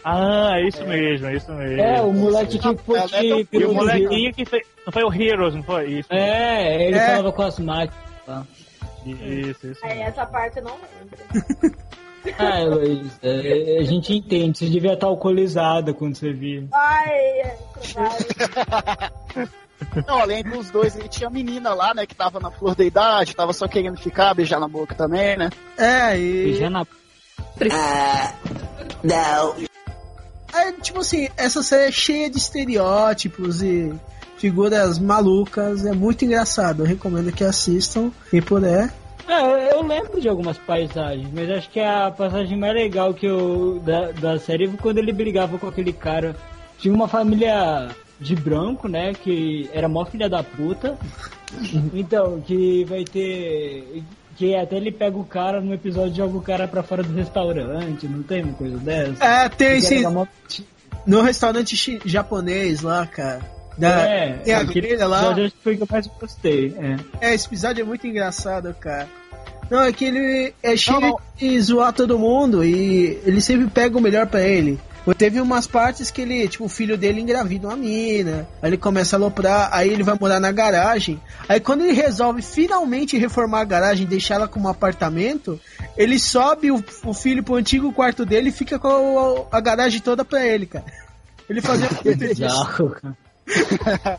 [0.04, 1.80] Ah, é isso mesmo, é isso mesmo.
[1.80, 4.66] É, o moleque que foi é E o molequinho que fez.
[4.84, 5.90] Não foi o Heroes, não foi?
[5.90, 6.12] Isso.
[6.12, 7.06] É, ele É.
[7.06, 7.94] falava com as máquinas.
[8.26, 8.44] Tá?
[9.06, 9.80] Isso, isso.
[9.84, 11.76] Aí essa parte eu não lembro.
[12.38, 12.60] Ah,
[13.22, 14.58] é, a gente entende.
[14.58, 16.68] Você devia estar alcoolizada quando você viu.
[16.72, 17.56] Ai, é.
[20.06, 22.84] Não, além dos dois, ele tinha a menina lá, né, que tava na flor da
[22.84, 25.50] idade, tava só querendo ficar, beijar na boca também, né?
[25.76, 26.44] É, e.
[26.44, 26.86] Beijar na
[30.54, 33.92] É, tipo assim, essa série é cheia de estereótipos e
[34.36, 35.86] figuras malucas.
[35.86, 36.82] É muito engraçado.
[36.82, 38.92] Eu recomendo que assistam, quem puder.
[39.28, 43.80] É, eu lembro de algumas paisagens, mas acho que a passagem mais legal que eu
[43.84, 46.36] da, da série foi quando ele brigava com aquele cara.
[46.78, 47.88] Tinha uma família
[48.20, 49.12] de branco, né?
[49.14, 50.96] Que era mó filha da puta.
[51.92, 54.02] Então, que vai ter.
[54.36, 57.12] Que até ele pega o cara no episódio e joga o cara pra fora do
[57.14, 59.22] restaurante, não tem uma coisa dessa?
[59.24, 60.26] É, tem era mó-
[61.06, 63.40] No restaurante japonês lá, cara.
[63.76, 65.34] Da, É, tem a aquele grelha lá.
[65.34, 66.74] que foi que eu mais gostei.
[67.20, 67.28] É.
[67.30, 69.08] É, esse episódio é muito engraçado, cara.
[69.70, 71.18] Não, é que ele é cheio Não, não.
[71.36, 74.78] de zoar todo mundo e ele sempre pega o melhor pra ele.
[75.18, 79.16] Teve umas partes que ele, tipo, o filho dele engravida uma mina, aí ele começa
[79.16, 81.20] a aloprar, aí ele vai morar na garagem.
[81.48, 85.60] Aí quando ele resolve finalmente reformar a garagem e deixar ela como apartamento,
[85.96, 90.00] ele sobe o, o filho pro antigo quarto dele e fica com a, a garagem
[90.00, 90.84] toda pra ele, cara.
[91.48, 92.68] Ele fazia muito disso.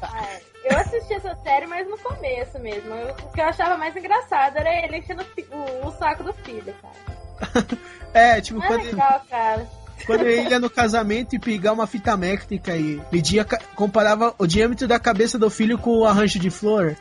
[0.02, 0.28] Ah,
[0.66, 2.94] Eu assisti essa série, mas no começo mesmo.
[2.94, 6.74] Eu- o que eu achava mais engraçado era ele enchendo o o, saco do filho,
[6.82, 7.66] cara.
[8.14, 9.68] É, tipo, é quando ele, legal, cara.
[10.06, 14.88] Quando ele ia no casamento e pegar uma fita métrica e media, comparava o diâmetro
[14.88, 16.96] da cabeça do filho com o arranjo de flor.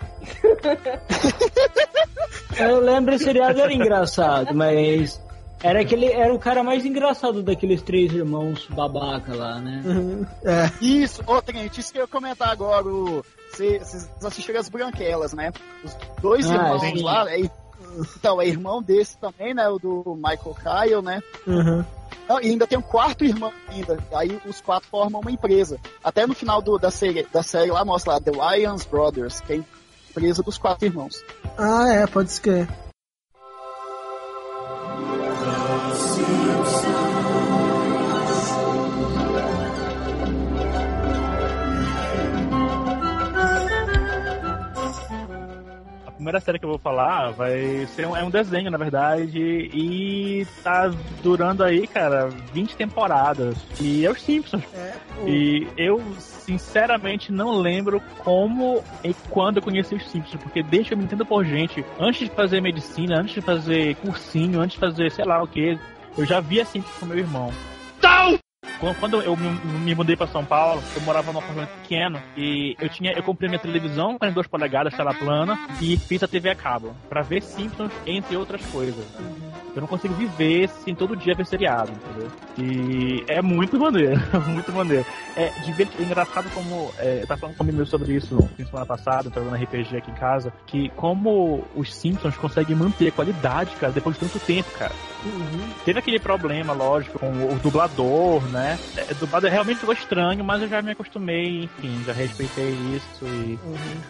[2.56, 5.20] Eu lembro esse seriado era engraçado, mas
[5.62, 9.82] era aquele era o cara mais engraçado daqueles três irmãos babaca lá, né?
[10.44, 12.86] É, Isso, ô, Trent, isso que eu ia comentar agora.
[12.86, 15.52] o- Vocês vocês assistiram as branquelas, né?
[15.84, 17.02] Os dois Ah, irmãos sim.
[17.02, 17.40] lá, é,
[18.16, 19.68] então, é irmão desse também, né?
[19.68, 21.22] O do Michael Kyle, né?
[21.46, 21.84] uhum.
[22.28, 23.98] Não, e ainda tem um quarto irmão ainda.
[24.14, 25.78] Aí os quatro formam uma empresa.
[26.02, 29.52] Até no final do- da, série, da série lá mostra lá, The Wyans Brothers, que
[29.54, 29.60] é a
[30.10, 31.22] empresa dos quatro irmãos.
[31.58, 32.68] Ah, é, pode escrever.
[46.22, 50.46] Primeira série que eu vou falar vai ser um, é um desenho, na verdade, e
[50.62, 50.86] tá
[51.20, 53.56] durando aí, cara, 20 temporadas.
[53.80, 54.62] E é os Simpsons.
[54.72, 60.62] É, o- E eu, sinceramente, não lembro como e quando eu conheci os Simpsons, porque
[60.62, 64.60] desde que eu me entendo por gente, antes de fazer medicina, antes de fazer cursinho,
[64.60, 65.76] antes de fazer sei lá o que,
[66.16, 67.50] eu já via Simpsons com meu irmão.
[68.00, 68.38] Quando-
[68.98, 73.12] Quando eu me, mudei pra São Paulo, eu morava num apartamento pequeno e eu tinha,
[73.12, 77.22] eu comprei minha televisão 42 polegadas, tela plana e fiz a TV a cabo pra
[77.22, 79.04] ver Simpsons entre outras coisas.
[79.74, 82.30] Eu não consigo viver sem todo dia ver seriado, entendeu?
[82.58, 84.20] E é muito maneiro,
[84.50, 85.06] muito maneiro.
[85.36, 86.92] É divertido, engraçado como.
[86.98, 90.52] É, eu tava falando comigo sobre isso na semana passada, jogando RPG aqui em casa,
[90.66, 94.92] que como os Simpsons conseguem manter a qualidade, cara, depois de tanto tempo, cara.
[95.84, 98.78] Teve aquele problema, lógico, com o dublador, né?
[98.96, 103.58] É, dublado realmente ficou estranho, mas eu já me acostumei, enfim, já respeitei isso e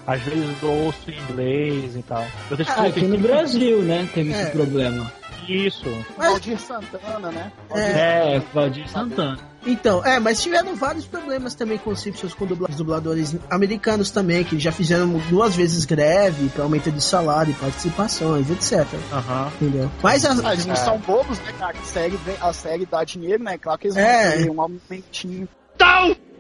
[0.07, 2.27] às vezes ouço em inglês e tal.
[2.51, 4.09] Eu Ah, aqui no Brasil, né?
[4.15, 4.43] Teve É.
[4.43, 5.11] esse problema.
[5.49, 5.85] Isso.
[6.17, 7.53] Valdir Santana, né?
[7.71, 9.39] É, Valdir Santana.
[9.65, 14.11] Então, é, mas tiveram vários problemas também com os Simpsons, com dubla- os dubladores americanos
[14.11, 18.87] também, que já fizeram duas vezes greve para aumento de salário, participações, etc.
[19.13, 19.53] Aham.
[19.61, 19.89] Entendeu?
[20.03, 21.79] Mas as, Ah, eles não são bobos, né, cara?
[21.79, 23.57] A série, vem- a série dá dinheiro, né?
[23.57, 24.31] Claro que eles É.
[24.37, 25.49] vão ter um aumentinho.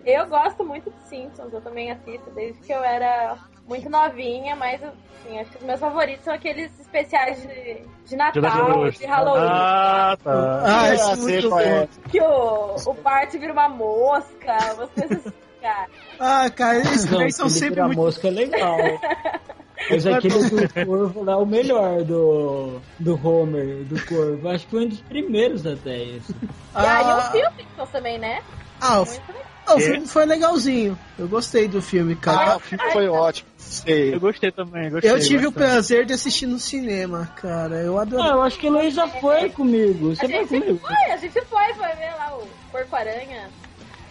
[0.05, 3.37] Eu gosto muito de Simpsons, eu também assisto desde que eu era
[3.73, 8.43] muito novinha, mas assim, acho que os meus favoritos são aqueles especiais de, de Natal,
[8.43, 8.91] Natal.
[8.91, 9.49] de Halloween.
[9.51, 10.63] Ah, tá.
[10.65, 11.81] Ah, É, esse é muito é.
[11.81, 11.89] bom.
[12.11, 15.87] Que o, o Bart vira uma mosca, assim, cara.
[16.21, 17.99] Ah, cara, Não, daí são sempre vira muito.
[18.01, 18.77] mosca é legal.
[19.91, 24.49] Mas aquele do Corvo lá é o melhor do, do Homer, do Corvo.
[24.49, 26.33] Acho que foi um dos primeiros até esse.
[26.75, 28.43] E aí Ah, o filme Simpsons também, né?
[28.81, 29.43] ah, o, Muito legal.
[29.67, 30.99] ah, o filme foi legalzinho.
[31.19, 32.57] Eu gostei do filme, Ah, cara.
[32.57, 33.49] o filme foi ótimo.
[33.63, 34.15] Sei.
[34.15, 35.11] Eu gostei também, gostei.
[35.11, 35.71] eu tive o bastante.
[35.73, 37.77] prazer de assistir no cinema, cara.
[37.77, 38.31] Eu Ah, adorei.
[38.31, 40.15] eu acho que o Luiz já foi comigo.
[40.15, 40.79] Você A gente comigo?
[40.79, 43.49] foi, a gente foi, foi ver lá o Porco-Aranha.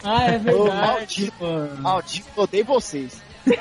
[0.04, 0.76] Ah, é Ô, verdade.
[0.88, 1.34] maldito.
[1.44, 1.82] mano.
[1.82, 3.22] Maldito, odeio vocês.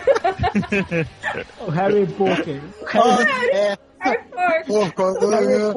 [1.67, 2.61] O Harry Potter.
[4.03, 5.03] É, Porco.
[5.29, 5.73] Harry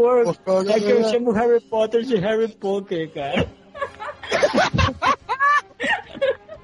[0.46, 0.72] Potter.
[0.76, 3.46] É que eu chamo Harry Potter de Harry Potter, cara.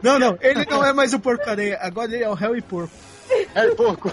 [0.02, 2.94] Não, não, ele não é mais o porcaria, agora ele é o Harry Porco.
[3.56, 4.12] É porco.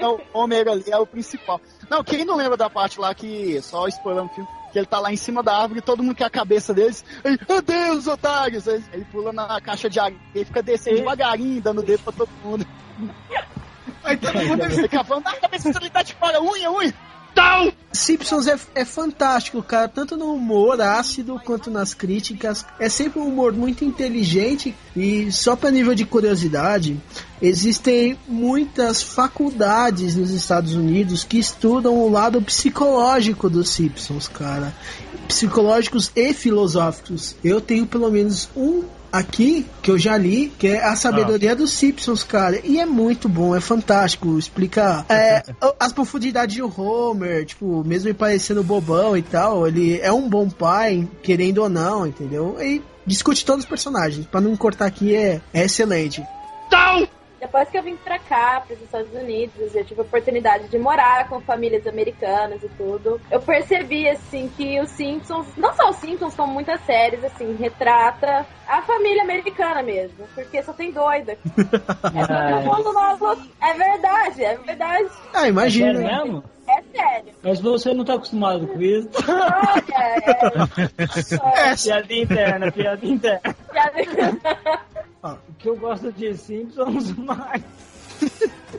[0.00, 1.60] Não, o Ômega ali é o principal.
[1.88, 4.98] Não, quem não lembra da parte lá que, só spoilando o filme, que ele tá
[5.00, 7.04] lá em cima da árvore e todo mundo quer a cabeça deles.
[7.24, 8.68] Aí, meu Deus, otários!
[8.68, 12.30] Aí ele pula na caixa de água e fica descendo devagarinho, dando dedo pra todo
[12.44, 12.66] mundo.
[14.04, 16.94] Aí todo mundo Ele fica falando, ah, a cabeça dele tá de fora, unha, unha!
[17.92, 22.64] Simpsons é, é fantástico, cara, tanto no humor ácido quanto nas críticas.
[22.78, 27.00] É sempre um humor muito inteligente e só para nível de curiosidade,
[27.40, 34.74] existem muitas faculdades nos Estados Unidos que estudam o lado psicológico dos Simpsons, cara.
[35.26, 37.36] Psicológicos e filosóficos.
[37.42, 41.72] Eu tenho pelo menos um aqui que eu já li, que é a sabedoria dos
[41.72, 42.60] Simpsons, cara.
[42.64, 44.38] E é muito bom, é fantástico.
[44.38, 45.42] Explica é,
[45.78, 50.48] as profundidades de Homer, tipo, mesmo ele parecendo bobão e tal, ele é um bom
[50.48, 52.56] pai, querendo ou não, entendeu?
[52.60, 54.26] E discute todos os personagens.
[54.26, 56.22] Pra não cortar aqui, é, é excelente.
[57.40, 61.28] Depois que eu vim pra cá, pros Estados Unidos, eu tive a oportunidade de morar
[61.28, 63.20] com famílias americanas e tudo.
[63.30, 68.44] Eu percebi, assim, que os Simpsons, não só os Simpsons, como muitas séries, assim, retrata
[68.66, 70.26] a família americana mesmo.
[70.34, 71.36] Porque só tem doida.
[72.14, 73.42] É todo mundo maluco.
[73.62, 75.08] É verdade, é verdade.
[75.32, 75.94] Ah, É imagina.
[76.00, 76.44] sério mesmo?
[76.66, 77.32] É sério.
[77.42, 79.08] Mas você não tá acostumado com isso?
[79.28, 81.68] Olha, é.
[81.70, 83.40] É, piada interna, piada interna.
[85.24, 87.62] é- O que eu gosto de Simpsons mais.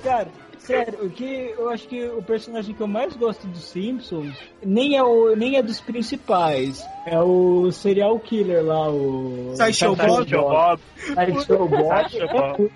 [0.03, 0.27] Cara,
[0.69, 4.95] sério, o que eu acho que o personagem que eu mais gosto dos Simpsons nem
[4.97, 6.83] é, o, nem é dos principais.
[7.05, 9.53] É o serial killer lá, o.
[9.55, 10.79] Sideshow Bob.
[11.15, 12.71] Sideshow Bob.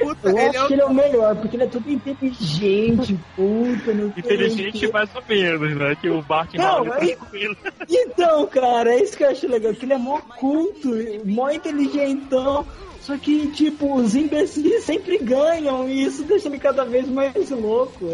[0.00, 1.90] Puta, Eu ele acho é o- que ele é o melhor, porque ele é todo
[1.90, 4.92] inteligente, puta, não sei Inteligente o quê.
[4.92, 5.96] mais ou menos, né?
[6.00, 7.56] Que o Bart Não, aí- tranquilo.
[7.88, 10.88] Então, cara, é isso que eu acho legal, que ele é mó culto,
[11.24, 12.66] mó inteligentão.
[13.10, 18.06] Só que, tipo, os imbecis sempre ganham e isso deixa ele cada vez mais louco.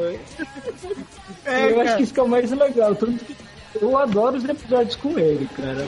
[1.45, 1.83] É, eu cara.
[1.83, 2.97] acho que isso que é o mais legal.
[3.79, 5.85] Eu adoro os episódios com ele, cara.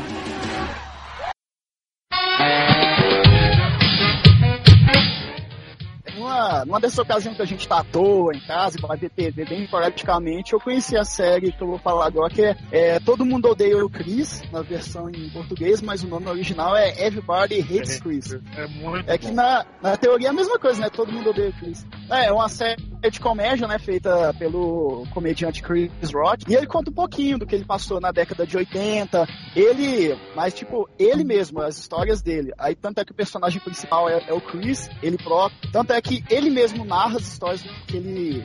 [6.59, 9.11] Numa, numa dessas ocasiões que a gente tá à toa em casa e vai ver
[9.11, 13.01] TV bem praticamente, eu conheci a série que eu vou falar agora, que é, é
[13.01, 17.61] Todo Mundo Odeia o Chris, na versão em português, mas o nome original é Everybody
[17.61, 18.33] Hates Chris.
[18.57, 19.35] É muito É que bom.
[19.35, 20.89] na, na teoria é a mesma coisa, né?
[20.91, 21.87] Todo mundo odeia o Chris.
[22.11, 23.79] É, é uma série de comédia, né?
[23.79, 26.45] Feita pelo comediante Chris Rock.
[26.49, 29.27] E ele conta um pouquinho do que ele passou na década de 80.
[29.55, 32.53] Ele, mas tipo, ele mesmo, as histórias dele.
[32.59, 35.71] Aí tanto é que o personagem principal é, é o Chris, ele próprio.
[35.73, 38.45] Tanto é que ele mesmo narra as histórias que ele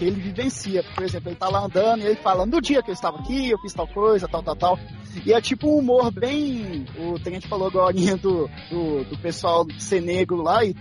[0.00, 0.82] que ele vivencia.
[0.94, 3.50] Por exemplo, ele tá lá andando e ele fala, no dia que eu estava aqui,
[3.50, 4.78] eu fiz tal coisa, tal, tal, tal.
[5.26, 6.86] E é tipo um humor bem.
[6.98, 10.74] O Tenente falou agora do, do, do, pessoal ser negro lá, e,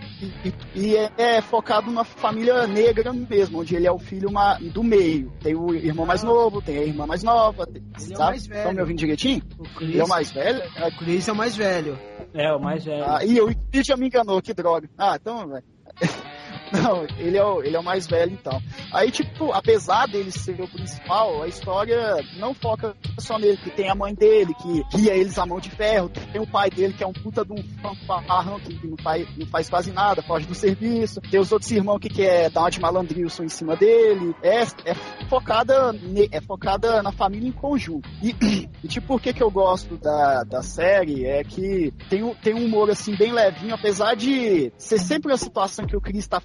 [0.46, 4.56] e, e é, é, focado numa família negra mesmo, onde ele é o filho uma,
[4.56, 5.32] do meio.
[5.42, 7.66] Tem o irmão mais novo, tem a irmã mais nova.
[7.66, 8.30] Tem, Ele é o sabe?
[8.30, 8.60] mais velho.
[8.60, 9.42] Estão me ouvindo direitinho?
[9.60, 10.62] O Ele é o mais velho?
[10.62, 12.00] O Chris é o mais velho.
[12.34, 13.04] É, o mais velho.
[13.06, 14.90] Ah, e o Chris já me enganou, que droga.
[14.98, 15.64] Ah, então, velho.
[16.84, 18.62] Não, ele é, o, ele é o mais velho então.
[18.94, 23.90] Aí, tipo, apesar dele ser o principal, a história não foca só nele, que tem
[23.90, 27.04] a mãe dele, que guia eles a mão de ferro, tem o pai dele, que
[27.04, 30.54] é um puta de um fanfarrão, que não faz, não faz quase nada, foge do
[30.54, 34.36] serviço, tem os outros irmãos que quer dar uma de malandrilson em cima dele.
[34.44, 34.96] É, é
[35.28, 35.94] focada
[36.32, 38.08] é focada na família em conjunto.
[38.22, 38.36] E,
[38.84, 42.66] e tipo, por que que eu gosto da, da série é que tem, tem um
[42.66, 46.40] humor assim bem levinho, apesar de ser sempre uma situação que o Chris tá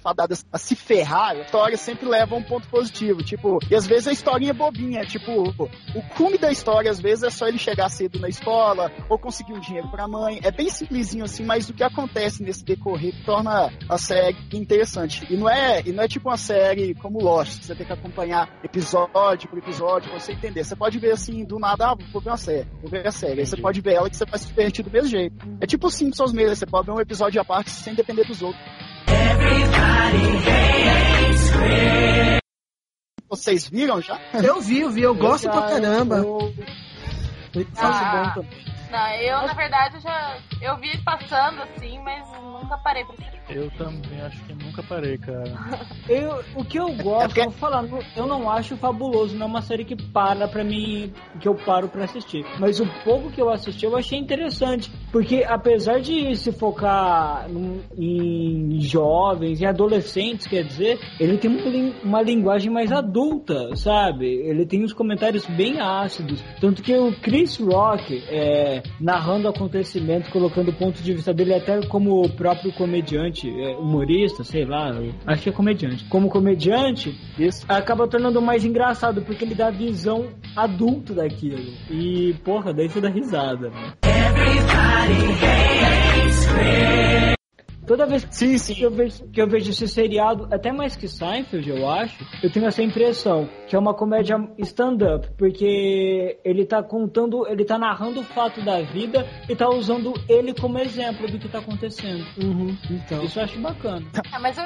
[0.51, 3.23] a se ferrar, a história sempre leva a um ponto positivo.
[3.23, 7.23] Tipo, e às vezes a historinha é bobinha, tipo, o cume da história às vezes
[7.23, 10.39] é só ele chegar cedo na escola ou conseguir um dinheiro pra mãe.
[10.43, 15.25] É bem simplesinho assim, mas o que acontece nesse decorrer torna a série interessante.
[15.29, 17.93] E não é, e não é tipo uma série como Lost, que você tem que
[17.93, 20.63] acompanhar episódio por episódio pra você entender.
[20.63, 23.41] Você pode ver assim, do nada, ah, vou ver uma série, vou ver a série.
[23.41, 25.35] Aí você pode ver ela que você vai se divertir do mesmo jeito.
[25.61, 28.63] É tipo Simpsons mesmo, você pode ver um episódio à parte sem depender dos outros.
[33.29, 34.19] Vocês viram já?
[34.33, 36.17] Eu vi, eu vi, eu gosto pra caramba.
[36.17, 36.53] Eu,
[37.53, 38.33] eu Ah.
[38.35, 38.74] bom também.
[38.91, 40.37] Não, eu na verdade já.
[40.61, 43.35] Eu vi passando assim, mas nunca parei pra assistir.
[43.49, 45.43] Eu também acho que nunca parei, cara.
[46.09, 49.47] Eu, o que eu gosto, porque- eu vou falar, não- eu não acho fabuloso, não
[49.47, 52.45] é uma série que para pra mim, que eu paro pra assistir.
[52.59, 57.81] Mas o pouco que eu assisti eu achei interessante, porque apesar de se focar num-
[57.97, 61.51] em jovens e adolescentes, quer dizer, ele tem
[62.03, 64.27] uma linguagem mais adulta, sabe?
[64.27, 70.29] Ele tem uns comentários bem ácidos, tanto que o Chris Rock, é, narrando o acontecimento,
[70.31, 74.91] colocando o ponto de vista dele até como o próprio comediante, é, humorista, sei lá,
[75.25, 76.05] acho que é comediante.
[76.09, 77.65] Como comediante, Isso.
[77.67, 81.73] acaba tornando mais engraçado, porque ele dá a visão adulta daquilo.
[81.89, 83.93] E, porra, daí você dá risada, né?
[87.85, 88.73] Toda vez Sim, sim.
[88.73, 92.51] que eu, vejo, que eu vejo esse seriado, até mais que Seinfeld, eu acho, eu
[92.51, 98.21] tenho essa impressão que é uma comédia stand-up, porque ele tá contando, ele tá narrando
[98.21, 102.25] o fato da vida e tá usando ele como exemplo do que tá acontecendo.
[102.41, 103.23] Uhum, então.
[103.23, 104.05] Isso eu acho bacana.
[104.31, 104.61] Ah, mas o,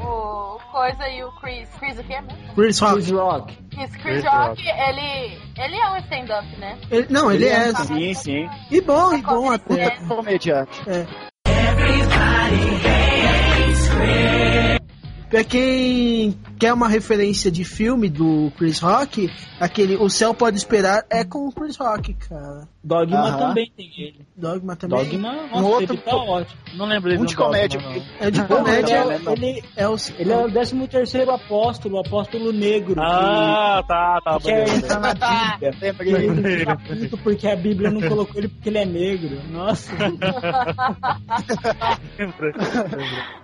[0.00, 1.68] o, o Coisa e o Chris.
[1.78, 2.54] Chris o quê mesmo?
[2.54, 2.94] Chris Rock.
[2.94, 3.54] Chris Rock.
[3.70, 4.62] Chris, Chris Chris Rock, Rock.
[4.62, 5.38] ele.
[5.56, 6.78] Ele é um stand-up, né?
[6.90, 7.72] Ele- não, ele é.
[7.74, 8.48] Sim, sim.
[8.70, 9.84] E bom, e bom até.
[9.84, 9.90] É.
[10.08, 10.82] Comediante.
[15.30, 19.28] Pra quem quer uma referência de filme do Chris Rock,
[19.58, 22.68] aquele O Céu Pode Esperar é com o Chris Rock, cara.
[22.84, 23.38] Dogma Aham.
[23.38, 24.26] também tem ele.
[24.36, 25.04] Dogma também.
[25.04, 26.60] Dogma, nossa, Um outro ele tá ótimo.
[26.74, 27.80] Não lembro dele Um de comédia.
[27.80, 28.02] Dogma.
[28.20, 28.94] É de Ele comédia.
[28.96, 33.00] é, ele, É o, ele é o 13 terceiro apóstolo, o apóstolo negro.
[33.00, 34.36] Ah, tá, tá.
[34.38, 34.76] que quer beleza.
[34.84, 35.70] entrar na Bíblia.
[35.80, 36.14] Lembrei.
[36.14, 39.40] ele puto porque a Bíblia não colocou ele porque ele é negro.
[39.50, 39.90] Nossa.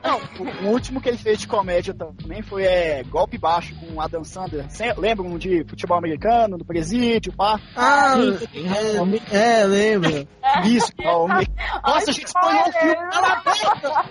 [0.03, 0.21] Não,
[0.65, 4.25] o, último que ele fez de comédia também foi é, Golpe Baixo com o Adam
[4.25, 4.67] Sandler.
[4.99, 7.61] Lembram de futebol americano, do presídio, pá?
[7.77, 9.01] Ah, Sim, é,
[9.31, 10.29] é, lembro.
[10.65, 11.47] Isso, me-
[11.85, 14.05] Nossa, a gente spoilou o filme, cala a boca!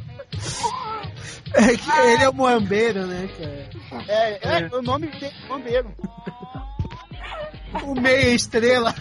[1.52, 4.04] É que ele é o Moambeiro, né, cara?
[4.06, 5.92] É, é, o nome dele é Bombeiro.
[7.82, 8.94] O meia estrela.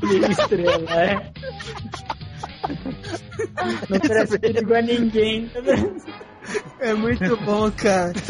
[0.00, 1.32] Meia estrela, é.
[3.90, 5.50] Não oferece perigo a ninguém.
[6.78, 8.12] É muito bom, cara.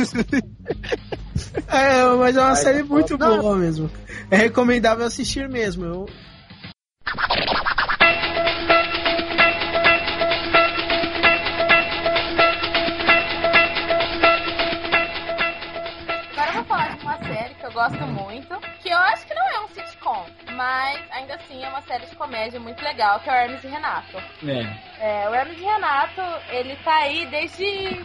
[1.68, 3.40] É, mas é uma Ai, série muito não.
[3.40, 3.90] boa mesmo.
[4.30, 5.84] É recomendável assistir mesmo.
[5.84, 6.06] Eu...
[16.32, 19.34] Agora eu vou falar de uma série que eu gosto muito, que eu acho que
[19.34, 23.30] não é um sitcom, mas ainda assim é uma série de comédia muito legal, que
[23.30, 24.16] é o Hermes e Renato.
[24.46, 25.22] É.
[25.24, 28.00] É, o Hermes e Renato, ele tá aí desde,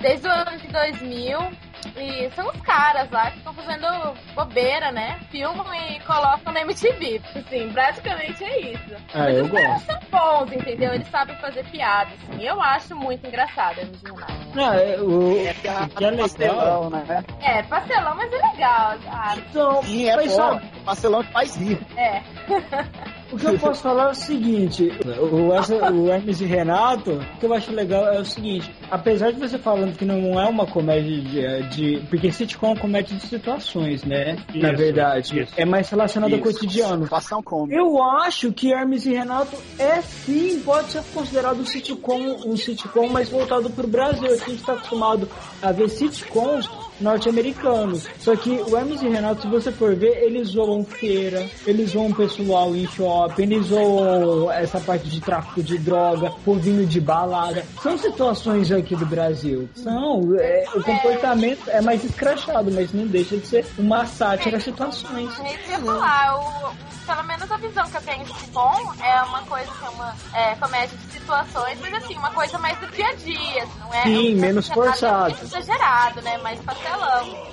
[0.00, 1.67] desde o ano de 2000.
[1.96, 3.86] E são os caras lá que estão fazendo
[4.34, 5.18] bobeira, né?
[5.30, 7.20] Filmam e colocam na MTV.
[7.34, 8.94] Assim, praticamente é isso.
[9.14, 9.86] Ah, eu gosto.
[9.86, 10.92] São bons, entendeu?
[10.94, 12.42] Eles sabem fazer piada, assim.
[12.42, 14.32] Eu acho muito engraçado Hermes e Renato.
[14.54, 16.18] Não, é, o, É, que é legal.
[16.28, 17.24] pastelão, né?
[17.40, 18.94] É, pastelão, mas é legal.
[19.10, 20.36] Ah, Então, Sim, é mas bom.
[20.36, 21.78] sabe, Pastelão que faz rir.
[21.96, 22.22] é.
[23.32, 24.90] o que eu posso falar é o seguinte:
[25.32, 29.32] o, essa- o Hermes e Renato, o que eu acho legal é o seguinte: apesar
[29.32, 31.68] de você falando que não é uma comédia de.
[31.98, 34.36] de- porque sitcom é uma comédia de situações, né?
[34.54, 35.40] Na Isso, verdade.
[35.40, 35.52] isso.
[35.56, 36.52] É mais relacionado ao Isso.
[36.52, 37.04] cotidiano.
[37.04, 37.78] Situação cômica.
[37.78, 43.08] Eu acho que Hermes e Renato é sim, pode ser considerado um sitcom, um sitcom
[43.08, 44.26] mais voltado pro Brasil.
[44.32, 45.28] Aqui a gente tá acostumado
[45.62, 46.68] a ver sitcoms
[47.00, 48.06] norte-americanos.
[48.18, 52.12] Só que o Hermes e Renato, se você for ver, eles zoam feira, eles zoam
[52.12, 53.17] pessoal em shopping,
[53.62, 57.64] zoam essa parte de tráfico de droga, povinho de balada.
[57.82, 59.68] São situações aqui do Brasil.
[59.74, 64.64] São, é, o comportamento é mais escrachado, mas não deixa de ser uma sátira às
[64.64, 65.38] situações.
[65.40, 66.36] É isso que eu ia falar.
[66.36, 69.88] O, pelo menos a visão que eu tenho de sitcom é uma coisa que é
[69.88, 73.66] uma é, comédia de situações, mas assim, uma coisa mais do dia a dia.
[73.80, 75.36] Não é Sim, é menos nada forçado.
[75.42, 76.36] Exagerado, né?
[76.38, 77.46] Mais pastelão.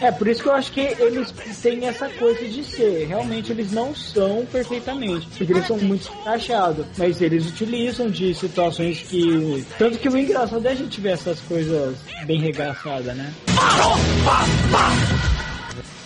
[0.00, 1.32] É, por isso que eu acho que eles
[1.62, 3.06] têm essa coisa de ser.
[3.06, 6.86] Realmente eles não são perfeitamente, porque eles são muito encaixados.
[6.96, 9.64] Mas eles utilizam de situações que.
[9.78, 11.96] Tanto que o engraçado é a gente ver essas coisas
[12.26, 13.32] bem regaçadas, né?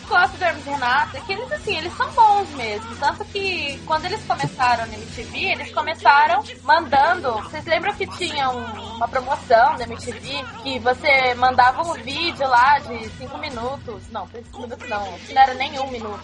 [0.04, 2.96] Gosto do Hermes Renato é que eles, assim, eles são bons mesmo.
[2.96, 7.32] Tanto que quando eles começaram na MTV, eles começaram mandando.
[7.42, 12.78] Vocês lembram que tinha um- uma promoção da MTV que você mandava um vídeo lá
[12.78, 14.02] de 5 minutos?
[14.10, 16.22] Não, 5 minutos não, não era nem um minuto.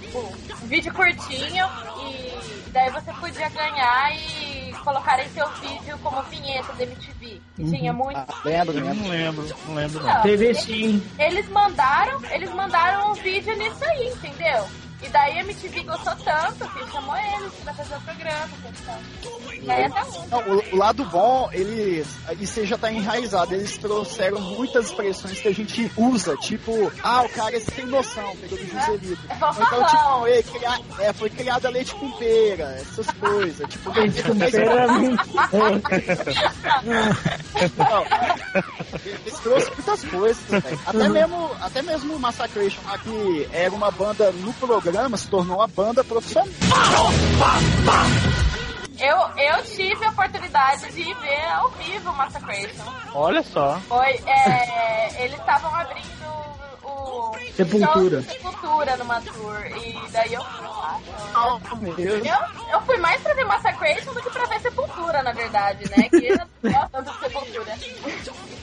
[0.63, 1.67] Um vídeo curtinho
[2.67, 7.41] e daí você podia ganhar e colocar em seu vídeo como vinheta da MTV.
[7.59, 8.17] E tinha muito.
[8.17, 10.15] Ah, lembro, Eu não lembro, não lembro não.
[10.15, 11.03] Não, TV sim.
[11.19, 14.67] eles mandaram, eles mandaram um vídeo nisso aí, entendeu?
[15.03, 18.49] E daí a MTV gostou tanto que chamou eles pra fazer o programa.
[19.63, 20.27] E aí até um.
[20.29, 22.07] Não, o, o lado bom, eles.
[22.39, 23.55] Isso já tá enraizado.
[23.55, 28.37] Eles trouxeram muitas expressões que a gente usa, tipo, ah, o cara esse tem noção,
[28.37, 29.19] pegou do Joselito.
[29.29, 33.69] É Ou então, tipo, "Ei, cria- é, foi criado a leite com pera, essas coisas.
[33.69, 35.31] Tipo, Leite com pera é muito
[39.05, 40.81] eles trouxeram muitas coisas, velho.
[40.87, 45.57] Até mesmo, até mesmo o Massacration lá, que era uma banda no programa, se tornou
[45.59, 46.49] uma banda profissional.
[48.99, 52.85] Eu, eu tive a oportunidade de ver ao vivo o Massacration.
[53.15, 53.81] Olha só.
[53.89, 56.31] Foi, é, eles estavam abrindo
[56.85, 57.93] o Sepultura.
[57.93, 59.67] show de Sepultura numa tour.
[59.67, 61.01] E daí eu fui lá.
[61.35, 62.27] Oh, meu Deus.
[62.27, 66.09] Eu, eu fui mais pra ver Massacration do que pra ver Sepultura, na verdade, né?
[66.11, 67.77] Que eu não gosto tanto de Sepultura.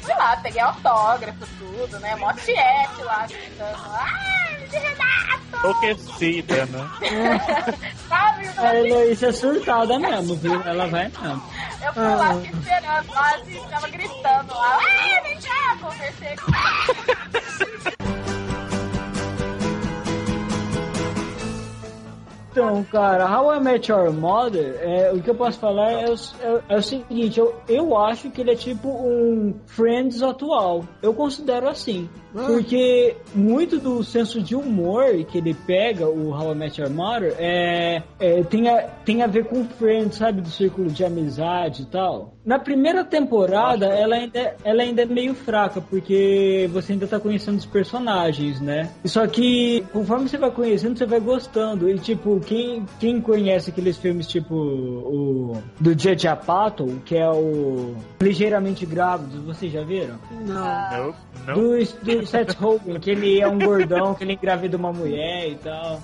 [0.01, 2.15] Fui lá, peguei autógrafo, tudo, né?
[2.15, 3.77] Mó tiete lá, gritando.
[3.91, 5.57] Ai, de Renato!
[5.63, 6.89] Enlouquecida, né?
[8.07, 8.47] Sabe?
[8.57, 10.61] A Heloísa é surtada mesmo, viu?
[10.63, 11.43] Ela vai mesmo.
[11.85, 14.79] Eu fui lá fiquei esperando, lá, assim, tava gritando lá.
[14.81, 16.51] Ai, vem cá, conversei com
[22.51, 26.13] Então, cara, How I Met Your Mother, é, o que eu posso falar é o,
[26.41, 30.83] é- é o seguinte, eu, eu acho que ele é tipo um Friends atual.
[30.99, 32.09] Eu considero assim.
[32.33, 37.35] Porque muito do senso de humor que ele pega, o How I Met Your Mother,
[37.37, 40.41] é, é, tem, a, tem a ver com Friends, sabe?
[40.41, 42.33] Do círculo de amizade e tal.
[42.45, 47.57] Na primeira temporada, ela ainda, ela ainda é meio fraca, porque você ainda tá conhecendo
[47.57, 48.89] os personagens, né?
[49.03, 51.89] Só que conforme você vai conhecendo, você vai gostando.
[51.89, 57.95] E tipo, quem, quem conhece aqueles filmes tipo o do Judge Apatow, que é o
[58.21, 60.15] Ligeiramente Grávidos, vocês já viram?
[60.45, 61.13] Não,
[61.45, 61.53] não.
[61.53, 65.55] Do, do Seth Rogen, que ele é um gordão, que ele engravida uma mulher e
[65.55, 66.01] tal.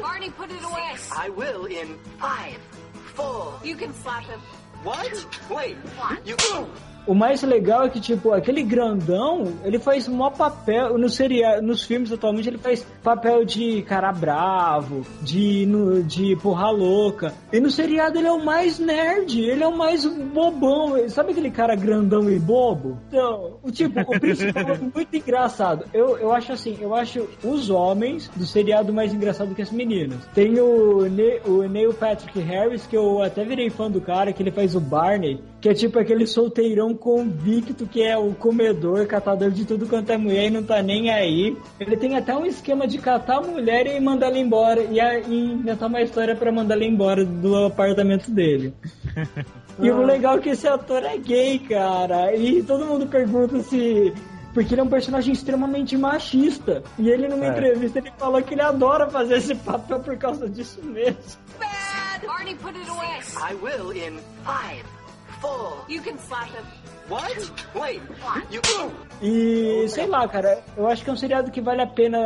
[0.00, 0.96] Barney, put it away.
[1.10, 2.58] I will in five,
[3.14, 3.54] four.
[3.62, 4.40] You can slap him.
[4.84, 5.26] What?
[5.50, 5.76] Wait.
[6.24, 6.36] You.
[7.06, 10.96] O mais legal é que, tipo, aquele grandão, ele faz mó papel.
[10.96, 16.70] No seria, nos filmes atualmente ele faz papel de cara bravo, de, no, de porra
[16.70, 17.34] louca.
[17.52, 21.08] E no seriado ele é o mais nerd, ele é o mais bobão.
[21.08, 22.98] Sabe aquele cara grandão e bobo?
[23.08, 25.84] Então, tipo, o principal é muito engraçado.
[25.92, 30.24] Eu, eu acho assim, eu acho os homens do seriado mais engraçado que as meninas.
[30.34, 34.42] Tem o, Ne o Neil Patrick Harris, que eu até virei fã do cara, que
[34.42, 39.50] ele faz o Barney, que é tipo aquele solteirão convicto que é o comedor, catador
[39.50, 41.56] de tudo quanto é mulher e não tá nem aí.
[41.80, 45.18] Ele tem até um esquema de catar a mulher e mandar ela embora e, a-
[45.20, 48.74] e inventar uma história pra mandar ela embora do apartamento dele.
[49.78, 52.34] E o legal é que esse ator é gay, cara.
[52.36, 54.12] E todo mundo pergunta se.
[54.54, 56.82] Porque ele é um personagem extremamente machista.
[56.98, 57.48] E ele, numa É.
[57.48, 61.16] entrevista, ele falou que ele adora fazer esse papel por causa disso mesmo.
[61.58, 62.26] Bad.
[62.26, 63.18] Barney, put it away.
[63.50, 64.84] I will in five,
[65.42, 65.84] four.
[65.88, 66.64] You can slap him.
[67.08, 67.52] What?
[67.74, 68.00] Wait,
[68.50, 68.62] you.
[69.20, 72.18] E sei lá, cara, eu acho que é um seriado que vale a pena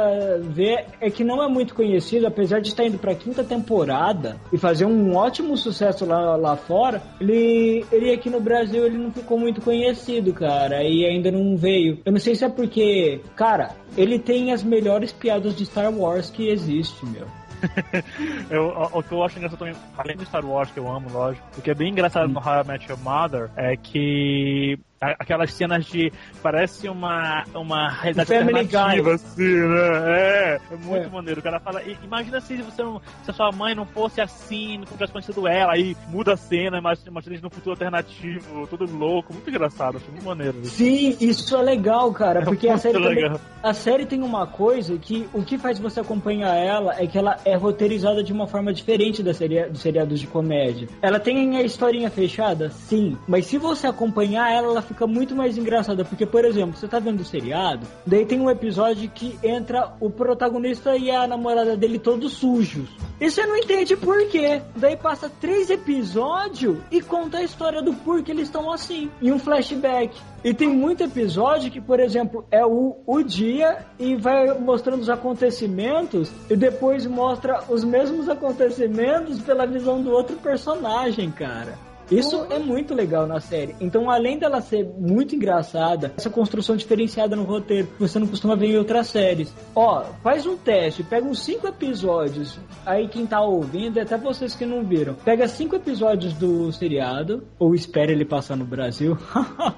[0.42, 0.84] ver.
[1.00, 4.84] É que não é muito conhecido, apesar de estar indo pra quinta temporada e fazer
[4.84, 7.02] um ótimo sucesso lá, lá fora.
[7.20, 11.98] Ele, ele aqui no Brasil ele não ficou muito conhecido, cara, e ainda não veio.
[12.04, 16.30] Eu não sei se é porque, cara, ele tem as melhores piadas de Star Wars
[16.30, 17.26] que existe, meu.
[18.50, 21.10] eu, o, o que eu acho engraçado também, além do Star Wars, que eu amo,
[21.10, 24.78] lógico, o que é bem engraçado no How I Met Your Mother é que
[25.18, 26.12] aquelas cenas de.
[26.42, 29.78] Parece uma, uma realidade alternativa, assim, né?
[30.06, 31.10] É, é muito É.
[31.10, 31.40] maneiro.
[31.40, 34.78] O cara fala, "I- imagina se você não, se a sua mãe não fosse assim,
[34.78, 39.32] não tivesse conhecido ela, aí muda a cena, imagina eles num futuro alternativo, tudo louco,
[39.32, 40.58] muito engraçado, acho muito maneiro.
[40.62, 40.76] isso.
[40.76, 43.32] Sim, isso é legal, cara, porque a série, também-
[43.62, 47.36] a série tem uma coisa que o que faz você acompanhar ela é que ela
[47.44, 50.88] é roteirizada de uma forma diferente da série, dos seriados de comédia.
[51.02, 55.58] Ela tem a historinha fechada, sim, mas se você acompanhar ela, ela fica muito mais
[55.58, 59.92] engraçada, porque, por exemplo, você tá vendo o seriado, daí tem um episódio que entra
[59.98, 62.88] o protagonista e a namorada dele todos sujos.
[63.20, 64.62] E você não entende por quê.
[64.76, 69.38] Daí passa três episódios e conta a história do porquê eles estão assim, em um
[69.38, 70.16] flashback.
[70.44, 75.10] E tem muito episódio que, por exemplo, é o, o dia e vai mostrando os
[75.10, 81.85] acontecimentos e depois mostra os mesmos acontecimentos pela visão do outro personagem, cara.
[82.10, 83.74] Isso é muito legal na série.
[83.80, 88.54] Então, além dela ser muito engraçada, essa construção diferenciada no roteiro, que você não costuma
[88.54, 89.52] ver em outras séries.
[89.74, 92.58] Ó, faz um teste, pega uns cinco episódios.
[92.84, 97.74] Aí quem tá ouvindo, até vocês que não viram, pega cinco episódios do seriado, ou
[97.74, 99.18] espere ele passar no Brasil.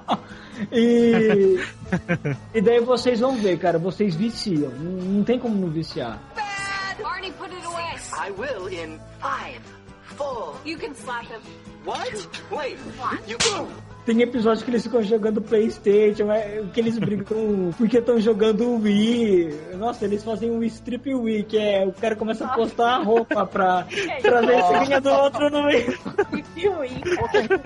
[0.70, 1.58] e,
[2.54, 4.70] e daí vocês vão ver, cara, vocês viciam.
[4.70, 6.20] Não, não tem como não viciar.
[7.02, 7.96] Barney, put it away.
[8.12, 9.62] I will in five,
[10.18, 10.54] four.
[10.64, 11.40] You can slap him.
[11.84, 12.28] What?
[12.50, 12.76] Wait,
[13.26, 13.38] you.
[14.04, 19.74] Tem episódios que eles ficam jogando Playstation, é, que eles brigam porque estão jogando Wii.
[19.76, 23.44] Nossa, eles fazem um strip Wii, que é o cara começa a postar a roupa
[23.44, 23.86] pra,
[24.22, 25.92] pra ver se ganha do outro no meio.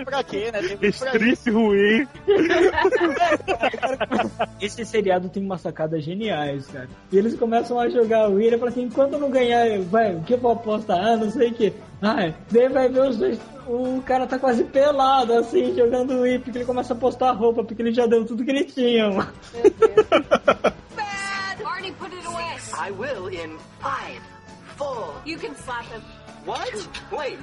[0.04, 0.62] pra quê, né?
[0.62, 2.08] Tem muito pra Strip ruim.
[4.60, 6.88] Esse seriado tem umas sacadas geniais, cara.
[7.12, 10.22] E eles começam a jogar Wii, ele fala assim, enquanto eu não ganhar, vai, o
[10.22, 10.98] que eu vou apostar?
[10.98, 11.72] Ah, não sei o que.
[12.02, 13.38] Ah, daí vai ver os dois.
[13.66, 17.62] O cara tá quase pelado, assim, jogando Wii, porque ele começa a postar a roupa,
[17.62, 19.08] porque ele já deu tudo que ele tinha.
[19.08, 19.32] mano.
[21.62, 22.56] Barney, put it away.
[22.76, 24.20] I will in five,
[24.76, 25.14] four.
[25.24, 26.02] You can slap him.
[26.44, 26.72] What?
[27.12, 27.38] Wait,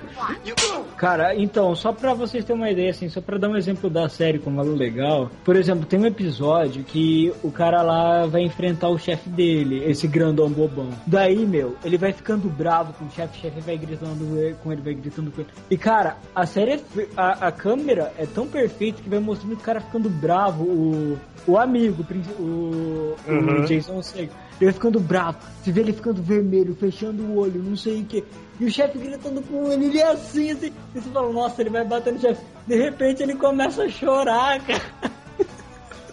[0.46, 0.56] you.
[0.98, 4.10] Cara, então, só pra vocês terem uma ideia, assim, só pra dar um exemplo da
[4.10, 5.32] série como é legal.
[5.46, 10.06] Por exemplo, tem um episódio que o cara lá vai enfrentar o chefe dele, esse
[10.06, 10.90] grandão bobão.
[11.08, 14.82] Daí, meu, ele vai ficando bravo com o chefe, o chefe vai gritando com ele,
[14.82, 15.50] vai gritando com ele.
[15.72, 16.80] E, cara, a série, é
[17.16, 21.58] a, a câmera é tão perfeita que vai mostrando o cara ficando bravo, o, o
[21.58, 23.64] amigo, o, princi- o, o Uhum.
[23.66, 24.34] Jason Segel.
[24.60, 28.04] Ele vai ficando bravo, você vê ele ficando vermelho, fechando o olho, não sei o
[28.06, 28.26] que.
[28.60, 30.74] E o chefe gritando com ele, ele é assim, assim.
[30.94, 32.44] E você fala, nossa, ele vai bater no chefe.
[32.68, 34.82] De repente ele começa a chorar, cara.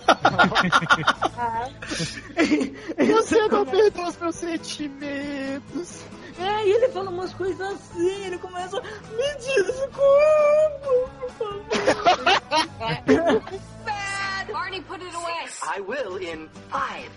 [2.96, 6.04] Você não perdoa os meus sentimentos.
[6.38, 9.90] É, e ele fala umas coisas assim, ele começa, me desculpa,
[11.18, 11.64] por favor.
[14.52, 15.48] Barney, put it away.
[15.62, 17.10] I will in five,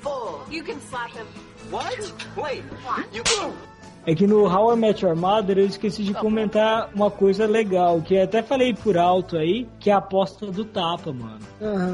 [0.00, 0.44] four.
[0.50, 1.26] You can slap him.
[1.70, 2.12] What?
[2.36, 2.64] Wait,
[3.12, 3.22] you.
[4.04, 8.00] É que no How I Met Your Mother eu esqueci de comentar uma coisa legal,
[8.00, 11.38] que eu até falei por alto aí, que é a aposta do tapa, mano.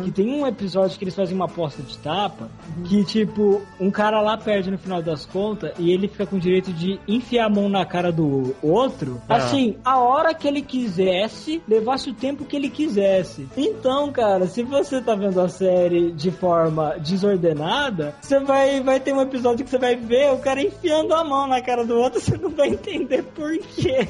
[0.05, 2.49] Que tem um episódio que eles fazem uma aposta de tapa,
[2.87, 6.41] que tipo, um cara lá perde no final das contas e ele fica com o
[6.41, 9.37] direito de enfiar a mão na cara do outro, Ah.
[9.37, 13.47] assim, a hora que ele quisesse, levasse o tempo que ele quisesse.
[13.57, 19.13] Então, cara, se você tá vendo a série de forma desordenada, você vai, vai ter
[19.13, 22.21] um episódio que você vai ver o cara enfiando a mão na cara do outro,
[22.21, 24.09] você não vai entender por quê,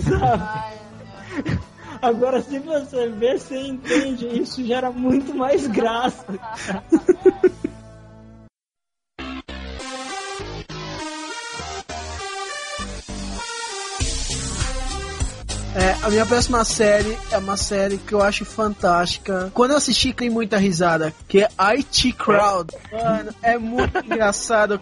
[0.00, 1.60] sabe?
[2.02, 4.26] Agora, se você vê, você entende.
[4.40, 6.24] Isso gera muito mais graça.
[15.74, 19.52] É, a minha próxima série é uma série que eu acho fantástica.
[19.54, 22.74] Quando eu assisti, tem muita risada, que é IT Crowd.
[22.92, 24.80] Mano, é muito engraçado.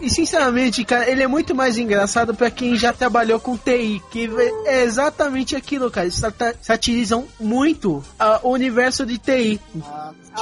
[0.00, 4.30] E, sinceramente, cara, ele é muito mais engraçado pra quem já trabalhou com TI, que
[4.64, 6.06] é exatamente aquilo, cara.
[6.06, 6.22] Eles
[6.62, 9.60] satirizam muito ah, o universo de TI.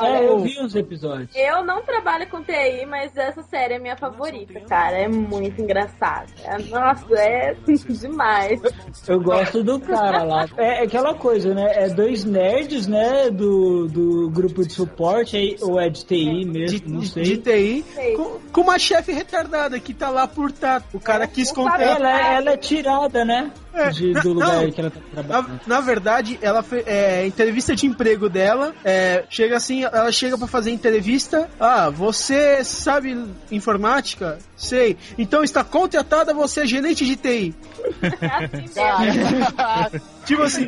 [0.01, 1.29] É, eu vi os episódios.
[1.35, 4.97] Eu não trabalho com TI, mas essa série é minha favorita, cara.
[4.97, 6.27] É muito engraçada.
[6.45, 8.61] É- Nossa, é demais.
[9.09, 10.47] Eu gosto do cara lá.
[10.57, 11.85] É, é aquela coisa, né?
[11.85, 13.31] É dois nerds, né?
[13.31, 17.23] Do, do grupo de suporte, aí, ou é de TI mesmo, de, não sei.
[17.23, 17.85] de TI,
[18.17, 20.83] com, com uma chefe retardada que tá lá por tá.
[20.93, 21.81] O cara quis o contar.
[21.81, 23.51] Ela, ela é tirada, né?
[23.75, 24.71] É, De- do lugar não.
[24.71, 25.61] que ela tá Na, trabalhando.
[25.67, 30.47] na verdade, ela fe, é, entrevista de emprego dela, é, chega assim, ela chega pra
[30.47, 31.49] fazer entrevista.
[31.59, 33.17] Ah, você sabe
[33.51, 34.39] informática?
[34.63, 34.97] Sei.
[35.19, 37.55] Então está contratada, você é gerente de TI.
[38.01, 40.01] Assim mesmo.
[40.25, 40.67] Tipo assim,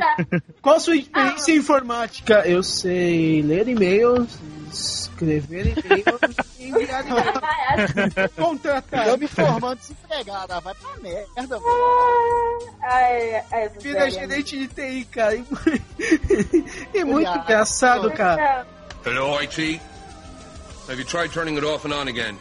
[0.60, 2.42] qual a sua experiência em informática?
[2.44, 4.36] Eu sei ler e-mails,
[4.72, 7.38] escrever e-mails e enviar e-mails.
[8.16, 9.06] Ai, Contratar.
[9.06, 12.68] Eu me formando desempregado, ah, vai pra merda, velho.
[12.82, 15.36] ai, ai, essa Vira série é gerente de TI, cara.
[15.36, 15.44] E,
[16.94, 18.66] e muito engraçado, cara.
[19.06, 19.80] Hello, IT.
[20.88, 22.36] Have you tried turning it off and on again?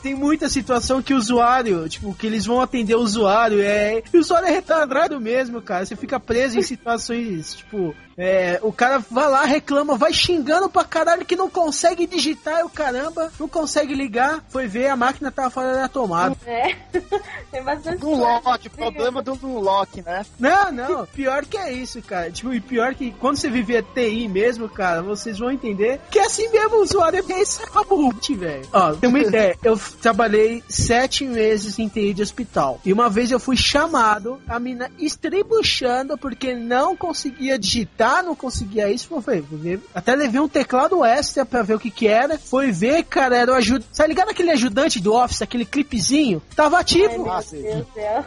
[0.00, 4.02] Tem muita situação que o usuário, tipo, que eles vão atender o usuário, é.
[4.12, 5.84] E o usuário é retardado mesmo, cara.
[5.84, 7.94] Você fica preso em situações, tipo.
[8.20, 12.70] É, o cara vai lá, reclama, vai xingando pra caralho que não consegue digitar, o
[12.70, 14.44] caramba, não consegue ligar.
[14.50, 16.36] Foi ver, a máquina tava fora da tomada.
[16.46, 16.74] É.
[17.50, 20.24] Tem bastante Do lock, problema do lock, né?
[20.38, 22.30] Não, não, pior que é isso, cara.
[22.30, 26.26] Tipo, e pior que quando você viver TI mesmo, cara, vocês vão entender que é
[26.26, 28.68] assim mesmo, o usuário é bem sabute, velho.
[28.72, 32.80] Ó, tem uma ideia, eu trabalhei sete meses em TI de hospital.
[32.84, 38.90] E uma vez eu fui chamado, a mina estribuchando porque não conseguia digitar, não conseguia
[38.90, 39.08] isso.
[39.10, 39.80] Eu falei, vou ver.
[39.94, 42.38] Até levei um teclado extra pra ver o que que era.
[42.38, 43.88] Foi ver, cara, era o ajudante.
[43.96, 46.42] Tá ligado aquele ajudante do Office, aquele clipezinho?
[46.54, 47.26] Tava ativo.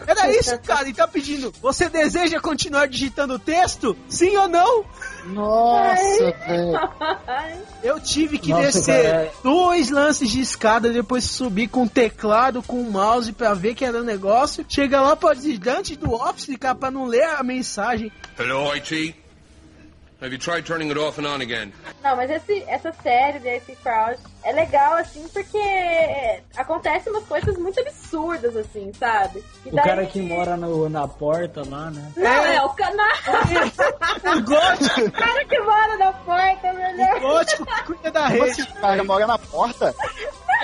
[0.07, 1.53] Era isso, cara, e tá pedindo.
[1.61, 3.95] Você deseja continuar digitando o texto?
[4.07, 4.86] Sim ou não?
[5.25, 6.89] Nossa, velho.
[7.84, 9.31] Eu tive que Nossa, descer cara.
[9.43, 14.03] dois lances de escada, depois subir com teclado, com mouse pra ver que era o
[14.03, 14.65] negócio.
[14.67, 18.11] Chega lá pro ajudante do Office, cara, pra não ler a mensagem.
[18.38, 19.15] Hello, IT.
[20.24, 21.74] Have you tried turning it off and on again?
[22.01, 25.59] Não, mas esse, essa série da AC Crouch é legal, assim, porque
[26.55, 29.43] acontecem umas coisas muito absurdas, assim, sabe?
[29.65, 32.09] E O cara que mora no- na porta lá, né?
[32.15, 33.03] Não, é, o canal.
[34.24, 37.21] O gótico, o cara que mora na porta, meu o Deus.
[37.21, 38.61] gótico que cuida da Como rede.
[38.61, 39.93] assim, o cara mora na porta?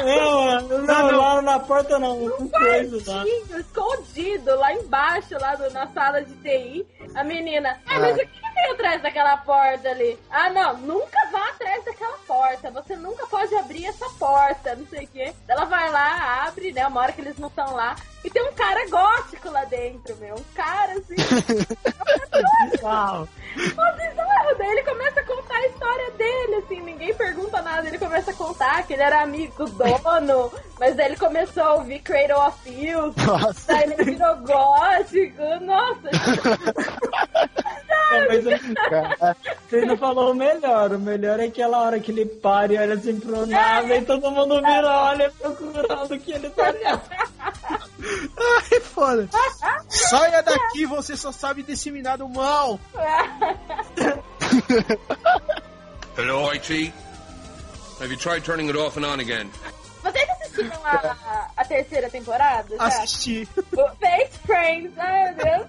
[0.04, 0.78] Não, não,
[1.12, 1.18] não.
[1.20, 2.32] lá na porta não, lá.
[2.50, 6.88] Quartinho, escondido lá embaixo, lá do- na sala de TI.
[7.16, 10.18] A menina, ah, mas o que, que tem atrás daquela porta ali?
[10.30, 12.72] Ah, não, nunca vá atrás daquela porta.
[12.72, 15.34] Você nunca pode abrir essa porta, não sei o quê.
[15.48, 16.86] Ela vai lá, abre, né?
[16.88, 17.96] Uma hora que eles não estão lá.
[18.24, 20.36] E tem um cara gótico lá dentro, meu.
[20.36, 21.16] Um cara assim.
[22.84, 23.28] Uau.
[23.56, 24.58] Bizarro.
[24.58, 27.88] Daí ele começa a contar a história dele, assim, ninguém pergunta nada.
[27.88, 31.74] Ele começa a contar que ele era amigo do dono, mas daí ele começou a
[31.76, 33.68] ouvir Cradle of Filth, Nossa.
[33.74, 35.42] daí ele virou gótico.
[35.62, 36.10] Nossa,
[37.90, 39.36] Não, mas eu- Cara,
[39.70, 40.92] você não falou o melhor.
[40.92, 44.32] O melhor é aquela hora que ele para e olha assim pro nada e todo
[44.32, 47.02] mundo vira, olha procurando o que ele tá olhando.
[48.38, 49.30] Ai, foda.
[49.88, 52.80] Saia daqui, você só sabe disseminar do mal.
[56.16, 56.94] Hello, IT.
[58.00, 59.50] Have you tried turning it off and on again?
[60.02, 62.76] vocês assistiram a, a terceira temporada?
[62.76, 62.84] já?
[62.84, 63.48] Assistir.
[63.58, 65.68] O Face Friends, ai meu Deus.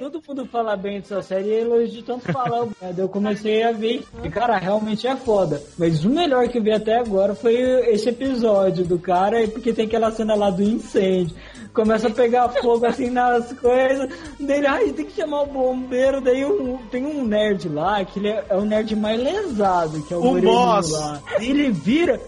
[0.00, 2.66] Todo mundo fala bem dessa série e elogio de tanto falar.
[2.96, 4.02] eu comecei a ver.
[4.24, 5.62] E, cara, realmente é foda.
[5.76, 7.52] Mas o melhor que eu vi até agora foi
[7.92, 11.36] esse episódio do cara, porque tem aquela cena lá do incêndio.
[11.74, 14.08] Começa a pegar fogo assim nas coisas.
[14.40, 16.22] Daí, ai, tem que chamar o bombeiro.
[16.22, 20.14] Daí um- tem um nerd lá, que ele é, é o nerd mais lesado, que
[20.14, 20.92] é o, O boss.
[20.92, 21.20] lá.
[21.38, 22.18] Ele vira.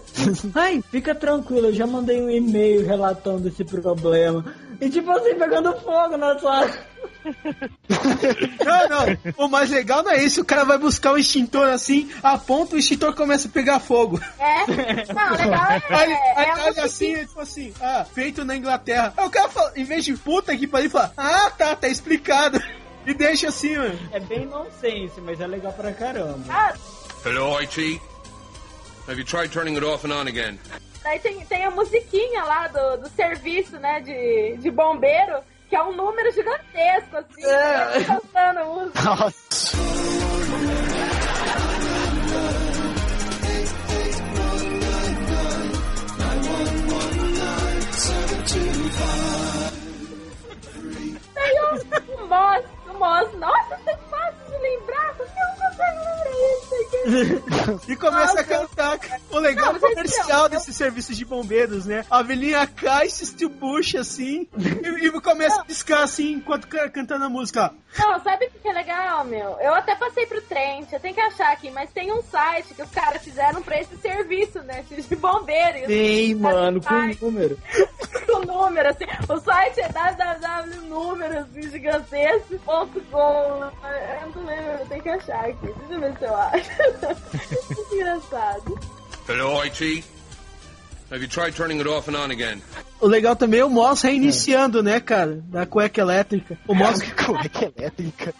[0.53, 4.45] Ai, fica tranquilo, eu já mandei um e-mail relatando esse problema.
[4.79, 6.67] E tipo assim, pegando fogo na sua.
[8.65, 9.45] Não, não.
[9.45, 10.41] O mais legal não é isso.
[10.41, 14.19] O cara vai buscar o extintor assim, aponta, o extintor começa a pegar fogo.
[14.39, 15.13] É.
[15.13, 15.81] Não, legal é.
[15.89, 16.85] Aí é aí a olha musiquinha.
[16.85, 19.13] assim, tipo assim, ah, feito na Inglaterra.
[19.15, 22.61] Aí o cara fala, em vez de puta que pariu, fala, ah, tá, tá explicado.
[23.05, 23.99] E deixa assim, mano.
[24.13, 26.39] É bem nonsense, mas é legal pra caramba.
[26.49, 26.73] Ah,
[27.25, 27.99] Hello, IT.
[29.09, 30.57] Have you tried turning it off and on again?
[31.03, 35.39] Daí tem, tem a musiquinha lá do, do serviço, né, de, de bombeiro,
[35.73, 38.03] que é um número gigantesco, assim, É.
[38.03, 39.01] cantando música.
[39.03, 39.73] nossa.
[52.29, 54.02] Moss, o Moss, nossa, isso
[57.87, 58.99] E começa a cantar.
[59.29, 62.05] O legal Não, é comercial eu- desses serviços de bombeiros, né?
[62.09, 67.25] A velhinha cai, se estubucha assim, e, e começa a piscar assim, enquanto ca- cantando
[67.25, 67.71] a música.
[67.97, 69.57] Não, sabe o que que é legal, meu?
[69.59, 72.81] Eu até passei pro Trent, eu tenho que achar aqui, mas tem um site que
[72.81, 74.83] os caras fizeram pra esse serviço, né?
[74.89, 75.77] De bombeiro.
[75.77, 77.57] e os Tem, mano, com número.
[78.33, 79.05] o número, assim.
[79.29, 82.91] O site é www.número, assim, gigantesco.com.
[83.11, 85.57] Eu não lembro, eu tenho que achar aqui.
[85.61, 86.69] Deixa eu ver se eu acho.
[87.75, 88.79] Muito engraçado.
[89.29, 90.03] Hello, IT.
[91.13, 92.59] Have you tried turning it off and on again?
[92.99, 95.43] O legal também é o Moss reiniciando, né, cara?
[95.45, 96.57] Da cueca elétrica.
[96.67, 96.99] O Moss.
[97.13, 98.33] Cueca elétrica.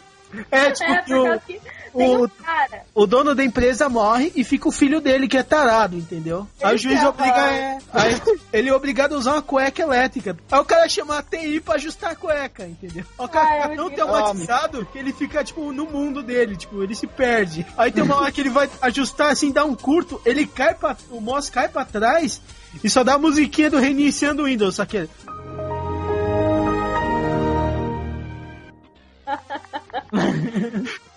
[0.50, 1.62] É, tipo, É, que
[1.94, 5.96] o, o, um dono da empresa morre e fica o filho dele, que é tarado,
[5.96, 6.48] entendeu?
[6.64, 7.32] Aí o juiz Ele obriga.
[7.34, 7.56] trabalha.
[7.56, 8.22] é, aí
[8.52, 10.36] ele é obrigado a usar uma cueca elétrica.
[10.52, 13.06] Aí o cara chama a TI pra ajustar a cueca, entendeu?
[13.16, 16.82] O cara Ah, é fica tão traumatizado que ele fica, tipo, no mundo dele, tipo,
[16.82, 17.64] ele se perde.
[17.78, 20.98] Aí tem uma hora que ele vai ajustar assim, dá um curto, ele cai pra.
[21.12, 22.42] O Moss cai pra trás
[22.82, 25.10] e só dá a musiquinha do reiniciando o Windows, só que.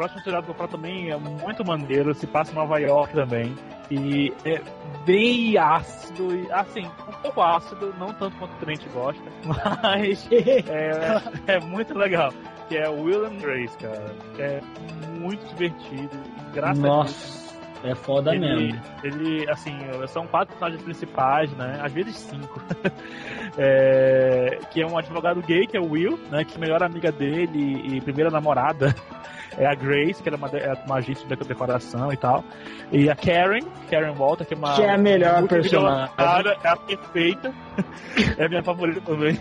[0.00, 3.54] próximo seriado que eu falo também é muito maneiro, se passa em Nova York também.
[3.90, 4.62] E é
[5.04, 9.22] bem ácido, e assim, um pouco ácido, não tanto quanto o Trent gosta,
[9.82, 12.32] mas é, é muito legal.
[12.66, 14.14] Que é o Will and Grace, cara.
[14.38, 14.60] É
[15.18, 16.16] muito divertido,
[16.48, 16.86] engraçadíssimo.
[16.86, 18.80] Nossa, é foda ele, mesmo.
[19.02, 19.76] ele, assim,
[20.08, 21.78] são quatro personagens principais, né?
[21.82, 22.62] Às vezes cinco.
[23.58, 26.44] É, que é um advogado gay, que é o Will, né?
[26.44, 28.94] Que a melhor amiga dele e primeira namorada
[29.58, 32.44] é a Grace, que ela é uma, é uma agente de decoração e tal.
[32.92, 34.74] E a Karen, Karen Walter, que é uma.
[34.74, 36.14] Que é a melhor personagem.
[36.18, 37.52] É a perfeita.
[38.38, 39.38] É a minha favorita também.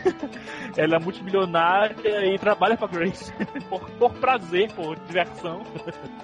[0.78, 3.32] Ela é multimilionária e trabalha pra Grace.
[3.70, 5.62] Por, por prazer, por diversão.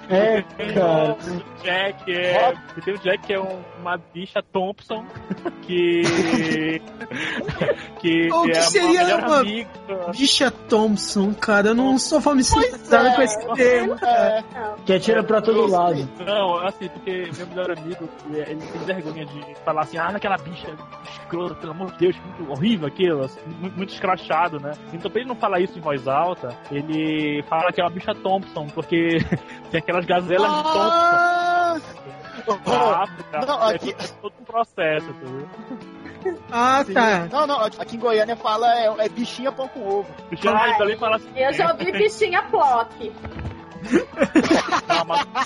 [0.09, 1.13] É, Tem cara.
[1.13, 2.53] o Jack é.
[2.77, 5.05] e Tem o Jack que é um- uma bicha Thompson
[5.63, 6.01] que.
[7.99, 9.69] que O que é seria uma amiga.
[10.11, 13.95] Bicha Thompson, cara, eu não sou familiarizado com esse termo.
[14.03, 14.43] É.
[14.85, 16.07] Que atira pra todo lado.
[16.25, 20.67] Não, assim, porque meu melhor amigo, ele tem vergonha de falar assim, ah, naquela bicha
[21.11, 24.71] escrota, pelo amor de Deus, muito horrível aquilo, assim, muito, muito escrachado, né?
[24.93, 28.13] Então pra ele não falar isso em voz alta, ele fala que é uma bicha
[28.15, 29.17] Thompson, porque
[29.71, 31.77] tem aquelas gazelas de Thompson Ah!
[32.65, 35.47] na África, Não, é, aqui- é todo um processo, entendeu?
[36.51, 36.93] Ah, Sim.
[36.93, 37.27] tá.
[37.31, 40.07] Não, não, aqui em Goiânia fala é, é bichinha pão com ovo.
[40.35, 42.43] Xande também fala assim, Eu já ouvi bichinha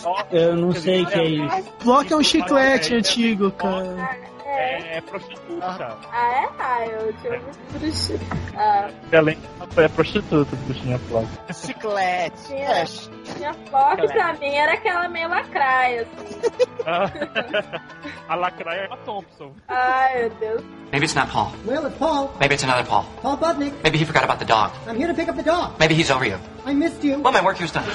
[0.05, 1.74] ó, Eu não sei o que é isso.
[1.84, 4.18] Block é um chiclete antigo, cara.
[4.50, 4.97] É.
[4.97, 5.97] é prostituta, cara.
[6.12, 6.50] Ah, é?
[6.60, 8.20] Ah, eu tinha ouvido bichinha.
[8.58, 9.36] Ah, Ela
[9.78, 11.30] é prostituta, bichinha Flávia.
[11.54, 12.38] Chiclete.
[12.39, 12.84] Sim, É, é.
[12.84, 16.39] bichinha Plock pra mim era aquela meio lacraia, assim.
[18.28, 19.52] a lacraia é a Thompson.
[19.68, 20.64] Ai, meu Deus.
[20.91, 21.52] Maybe it's not Paul.
[21.66, 22.32] Well, it's Paul.
[22.39, 23.06] Maybe it's another Paul.
[23.22, 23.74] Paul Budnick.
[23.84, 24.72] Maybe he forgot about the dog.
[24.88, 25.74] I'm here to pick up the dog.
[25.80, 26.38] Maybe he's over you.
[26.66, 27.20] I missed you.
[27.20, 27.86] Well, my work here's done.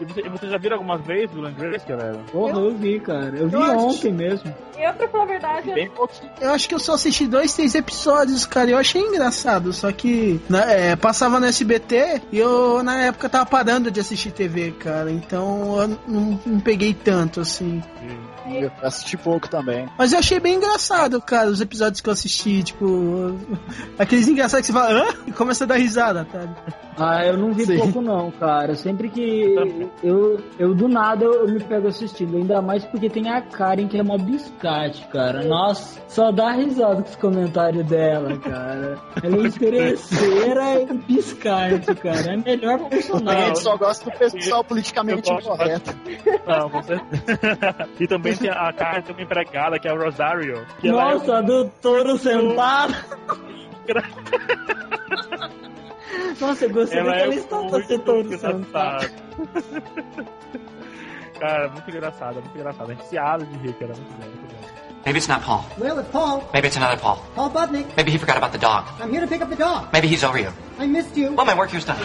[0.00, 2.18] E você- vocês já viram algumas vezes Will and Grace, galera?
[2.32, 3.36] Porra, eu vi, cara.
[3.36, 4.54] Eu vi Eu acho- ontem mesmo.
[4.78, 6.32] Eu, pra falar a verdade, eu Bem pouquinho.
[6.40, 8.68] Eu acho que eu só assisti dois, três episódios, cara.
[8.70, 13.28] e Eu achei engraçado, só que né, é, passava no SBT e eu na época
[13.28, 15.10] tava parando de assistir TV, cara.
[15.10, 17.82] Então eu não, não peguei tanto assim.
[18.50, 19.88] Eu assisti pouco também.
[19.98, 23.36] Mas eu achei bem engraçado, cara, os episódios que eu assisti, tipo.
[23.98, 25.06] Aqueles engraçados que você fala, hã?
[25.26, 26.48] E começa a dar risada, tá?
[26.96, 27.78] Ah, eu não vi Sim.
[27.78, 28.74] pouco não, cara.
[28.74, 29.54] Sempre que
[30.02, 33.88] eu, eu do nada eu, eu me pego assistindo, ainda mais porque tem a Karen
[33.88, 35.42] que é uma biscate, cara.
[35.44, 38.98] Nossa, só dá risada com os comentários dela, cara.
[39.22, 42.32] Ela é interesseira e biscate, cara.
[42.32, 43.46] É a melhor A personagem.
[43.46, 45.96] gente só gosta do pessoal politicamente incorreto.
[46.46, 47.88] Não, certeza.
[47.98, 50.66] e também tem a cara tem uma empregada, que é a Rosario.
[50.80, 52.94] Que ela é Nossa, a do touro sentado.
[56.40, 59.10] Nossa, eu gostei ela é daquela estátua de touro sentado.
[61.38, 62.92] Cara, muito engraçada, muito engraçada.
[62.92, 63.92] A gente se asa de rir, cara.
[63.94, 64.62] Muito bom, muito bom.
[65.04, 65.64] Maybe it's not Paul.
[65.76, 66.48] Well, it's Paul.
[66.52, 67.18] Maybe it's another Paul.
[67.34, 67.86] Paul Budnick.
[67.96, 68.86] Maybe he forgot about the dog.
[69.00, 69.88] I'm here to pick up the dog.
[69.92, 70.52] Maybe he's over you.
[70.78, 71.32] I missed you.
[71.32, 71.98] Well, my work here's done.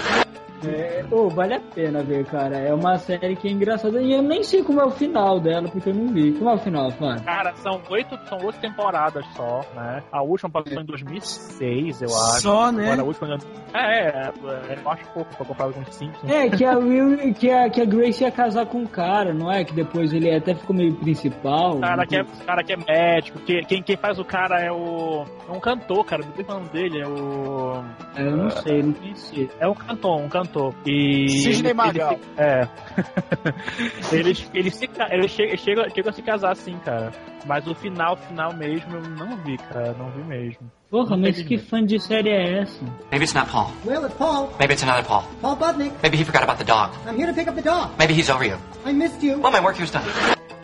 [0.66, 2.58] É, ô, vale a pena ver, cara.
[2.58, 5.68] É uma série que é engraçada e eu nem sei como é o final dela,
[5.70, 6.34] porque eu não vi.
[6.34, 7.24] Como é o final, Fábio?
[7.24, 10.04] Cara, são oito, são oito temporadas só, né?
[10.12, 12.42] A última passou em 2006, eu acho.
[12.42, 12.86] Só, né?
[12.86, 13.38] Agora a última.
[13.74, 16.30] É, é, é, eu acho pouco pra comparar com os Simpsons.
[16.30, 19.52] É, que a, Will, que, a, que a Grace ia casar com um cara, não
[19.52, 19.64] é?
[19.64, 21.78] Que depois ele até ficou meio principal.
[21.78, 24.60] O cara que é, o cara que é médico, que, quem, quem faz o cara
[24.60, 25.26] é o.
[25.48, 26.24] É um cantor, cara.
[26.26, 27.84] Não sei o nome dele, é o.
[28.16, 29.50] É, eu não sei, não conheci.
[29.60, 30.47] É um cantor, um cantor.
[30.86, 31.28] E.
[31.30, 32.14] Sidney ele- Magal.
[32.14, 32.68] ele- É.
[34.12, 37.12] eles, eles, se, ca- eles chegam, chegam, chegam a se casar assim, cara.
[37.46, 39.94] Mas o final, final mesmo, eu não vi, cara.
[39.94, 40.72] Não vi mesmo.
[40.90, 42.82] Porra, mas que fã de série é essa?
[43.12, 43.72] Maybe it's not Paul.
[43.86, 44.50] Well, it's Paul.
[44.58, 45.24] Maybe it's another Paul.
[45.42, 45.92] Paul Budnick.
[46.02, 46.92] Maybe he forgot about the dog.
[47.06, 47.90] I'm here to pick up the dog.
[48.00, 48.58] Maybe he's over you.
[48.86, 49.38] I missed you.
[49.40, 50.06] Well, my work here's done.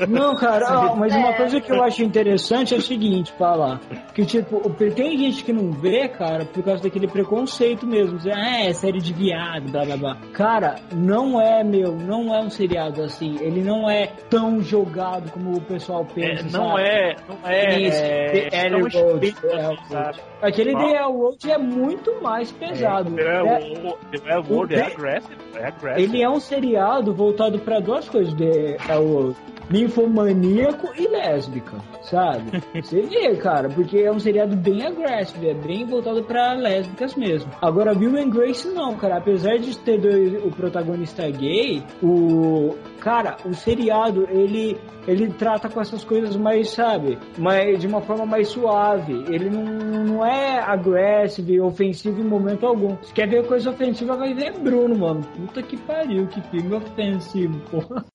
[0.10, 3.80] Não, cara, ó, mas uma coisa que eu acho interessante é o seguinte, falar.
[4.16, 4.60] Que, tipo,
[4.96, 8.18] tem gente que não vê, cara, por causa daquele preconceito mesmo.
[8.18, 10.18] Dizer, ah, é série de viado, blá blá blá.
[10.34, 13.38] Cara, não é, meu, não é um seriado assim.
[13.40, 16.58] Ele não é tão jogado como o pessoal É, pensa.
[16.58, 16.82] não sabe?
[16.82, 17.16] é.
[17.30, 17.80] Não é.
[17.80, 19.62] Isso, é, The tão Alley Road, escrito, The
[20.14, 20.22] sabe?
[20.42, 20.80] Aquele Ó.
[20.80, 23.20] The L Road é muito mais pesado.
[23.20, 23.98] É, É- o- o-
[24.50, 25.43] o World é agressive.
[25.56, 26.02] É.
[26.02, 29.34] Ele é um seriado voltado pra duas coisas, de, é o
[29.70, 32.62] ninfomaníaco e lésbica, sabe?
[32.82, 37.52] Você vê, cara, porque é um seriado bem agressivo, é bem voltado pra lésbicas mesmo.
[37.62, 43.38] Agora, Will and Grace não, cara, apesar de ter dois, o protagonista gay, o cara,
[43.46, 44.78] o seriado ele
[45.08, 49.14] ele trata com essas coisas mais, sabe, mais, de uma forma mais suave.
[49.30, 49.64] Ele não,
[50.06, 52.96] não é agressivo ofensivo em momento algum.
[53.02, 55.22] Se quer ver coisa ofensiva, vai ver Bruno, mano.
[55.44, 58.06] Puta que pariu, que filme ofensivo, porra.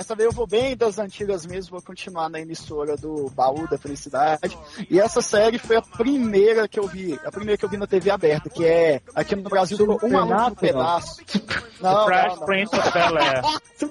[0.00, 3.76] Dessa vez eu vou bem das antigas mesmo, vou continuar na emissora do Baú da
[3.76, 4.56] Felicidade.
[4.88, 7.86] E essa série foi a primeira que eu vi, a primeira que eu vi na
[7.86, 10.56] TV aberta, que é aqui no Brasil ficou um maluco no Supernatural?
[10.56, 11.16] pedaço.
[11.80, 12.46] The Não, Fresh não, não.
[12.46, 13.42] Prince of Bel Air.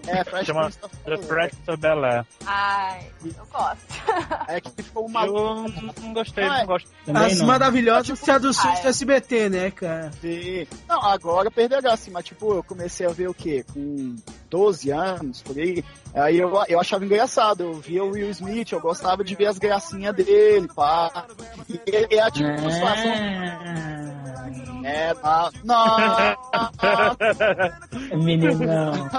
[0.07, 1.27] É, Fresh Chama Prince of The Bel-Air.
[1.27, 2.25] Fresh Prince of Bel Air.
[2.45, 4.47] Ai, eu gosto.
[4.47, 6.59] É que ficou um Eu não, não gostei, Ah, é.
[6.61, 6.89] não gosto.
[7.05, 7.45] Também As não.
[7.45, 8.89] maravilhosas traduções Ah, do é.
[8.89, 10.11] SBT, né, cara?
[10.21, 10.65] Sim.
[10.87, 13.63] Não, agora graça, assim, mas tipo, eu comecei a ver o quê?
[13.71, 14.15] Com
[14.49, 15.83] 12 anos, por aí.
[16.13, 19.57] Aí eu, eu achava engraçado, eu via o Will Smith, eu gostava de ver as
[19.57, 21.25] gracinhas dele, pá.
[21.67, 23.99] E ele é tipo de situação.
[24.83, 25.13] É,
[25.63, 25.97] não,
[28.11, 29.09] não, Meninão.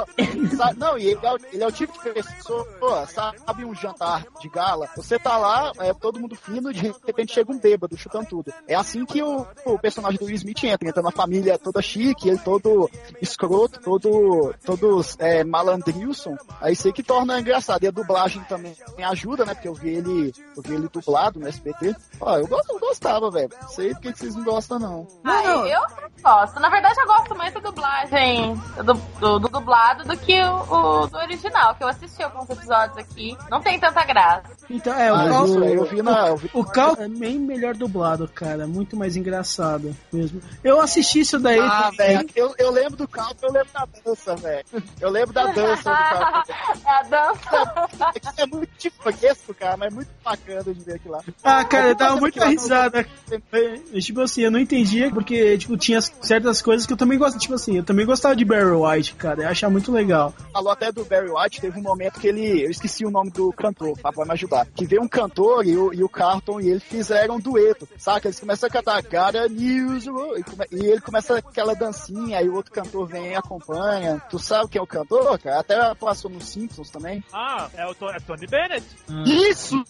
[0.56, 4.24] Sabe, não, e ele é, o, ele é o tipo de pessoa, sabe, um jantar
[4.40, 8.26] de gala, você tá lá, é todo mundo fino, de repente chega um bêbado chutando
[8.26, 8.52] tudo.
[8.66, 12.28] É assim que o, o personagem do Will Smith entra, entra na família toda chique,
[12.28, 17.82] ele todo escroto, todo, todo é, malandrilson, aí sei que torna engraçado.
[17.84, 18.74] E a dublagem também
[19.04, 21.94] ajuda, né, porque eu vi ele, eu vi ele dublado no SBT.
[22.20, 23.50] Ó, eu, gosto- eu gostava, velho.
[23.60, 25.06] Não sei por que vocês não gostam, não.
[25.24, 25.80] Ai, eu
[26.22, 26.58] gosto.
[26.60, 28.54] Na verdade, eu gosto mais da dublagem
[28.84, 32.96] do, do- do dublado do que o, o do original, que eu assisti alguns episódios
[32.98, 33.36] aqui.
[33.50, 34.42] Não tem tanta graça.
[34.68, 36.28] Então, é, o Cal, isso aí eu vi na.
[36.28, 38.66] Eu vi o Cal é bem melhor dublado, cara.
[38.66, 40.40] Muito mais engraçado mesmo.
[40.62, 41.58] Eu assisti isso daí.
[41.60, 44.64] Ah, velho, eu, eu lembro do caldo, eu lembro da dança, velho.
[45.00, 46.50] Eu lembro da dança do caldo.
[46.84, 47.80] A dança.
[48.00, 51.20] Aquilo é muito fresco, cara, mas é muito bacana de ver aquilo lá.
[51.42, 52.62] Ah, cara, eu dava Sabe muita aquilo lá?
[52.62, 53.06] risada.
[53.52, 57.38] É, Tipo assim, eu não entendia, porque, tipo, tinha certas coisas que eu também gosto.
[57.38, 59.42] Tipo assim, eu também gostava de Barry White, cara.
[59.42, 60.32] Eu achava muito legal.
[60.52, 62.62] Falou até do Barry White, teve um momento que ele.
[62.64, 64.10] Eu esqueci o nome do cantor, tá?
[64.10, 64.66] Vai me ajudar.
[64.74, 68.28] Que veio um cantor e o, e o Carlton e ele fizeram um dueto, saca?
[68.28, 72.54] Eles começam a cantar Gotta News, e, come- e ele começa aquela dancinha, aí o
[72.54, 74.20] outro cantor vem e acompanha.
[74.30, 75.60] Tu sabe quem é o cantor, cara?
[75.60, 77.24] Até passou nos Simpsons também.
[77.32, 78.84] Ah, é o To- é Tony Bennett.
[79.26, 79.82] Isso!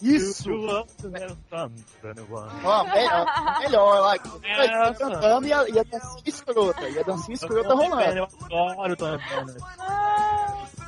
[0.00, 0.50] Isso!
[2.02, 2.50] Anyone.
[2.64, 3.26] Ó, melhor,
[3.60, 4.14] melhor lá.
[4.64, 6.88] Tá cantando e a, e a dancinha escrota.
[6.88, 8.18] E a dancinha escrota rolando.
[8.18, 9.64] Eu adoro o Tony Bennett.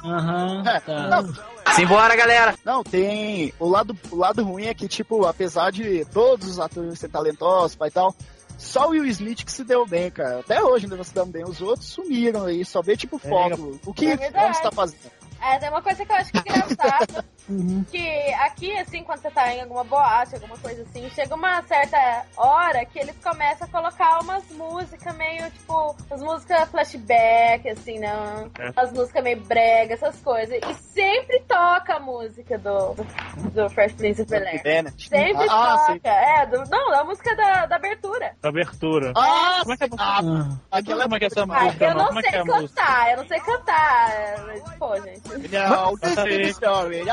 [0.04, 1.08] Aham, É, tá.
[1.08, 1.34] não,
[1.74, 2.54] Simbora, galera!
[2.64, 3.52] Não, tem.
[3.58, 7.74] O lado, o lado ruim é que, tipo, apesar de todos os atores serem talentosos
[7.76, 8.14] pai, e tal,
[8.58, 10.40] só o Will Smith que se deu bem, cara.
[10.40, 11.44] Até hoje ainda não se dão bem.
[11.44, 13.80] Os outros sumiram aí, só vê, tipo, foto.
[13.84, 14.42] O que É é verdade.
[14.44, 14.98] vamos estar fazendo?
[15.40, 17.24] É, tem uma coisa que eu acho que é engraçada.
[17.48, 17.84] Uhum.
[17.88, 18.08] que
[18.40, 22.84] aqui, assim, quando você tá em alguma boate, alguma coisa assim, chega uma certa hora
[22.84, 28.50] que eles começam a colocar umas músicas meio, tipo, as músicas flashback, assim, não.
[28.58, 28.72] É.
[28.74, 30.58] As músicas meio brega, essas coisas.
[30.60, 34.62] E sempre toca a música do, do, do Fresh Prince of Bel-Air.
[34.64, 35.08] Bennett.
[35.08, 35.92] Sempre ah, toca.
[35.92, 36.00] sim.
[36.02, 38.34] É, do, não, a música da, da abertura.
[38.42, 39.12] Abertura.
[39.16, 40.78] Ah, Como é que é- ah, Ah.
[40.78, 41.84] aquela Como é que é essa música?
[41.84, 44.44] eu não é sei é cantar, eu não sei cantar.
[44.46, 45.25] Mas, pô, gente.
[45.50, 47.04] Não, this is the story.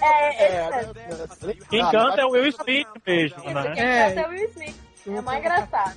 [0.00, 0.92] É, É?
[1.68, 3.60] Quem canta é o Will Smith mesmo, né?
[3.70, 4.14] aqui É.
[4.14, 4.76] é o Will Smith.
[5.08, 5.96] É mais engraçado.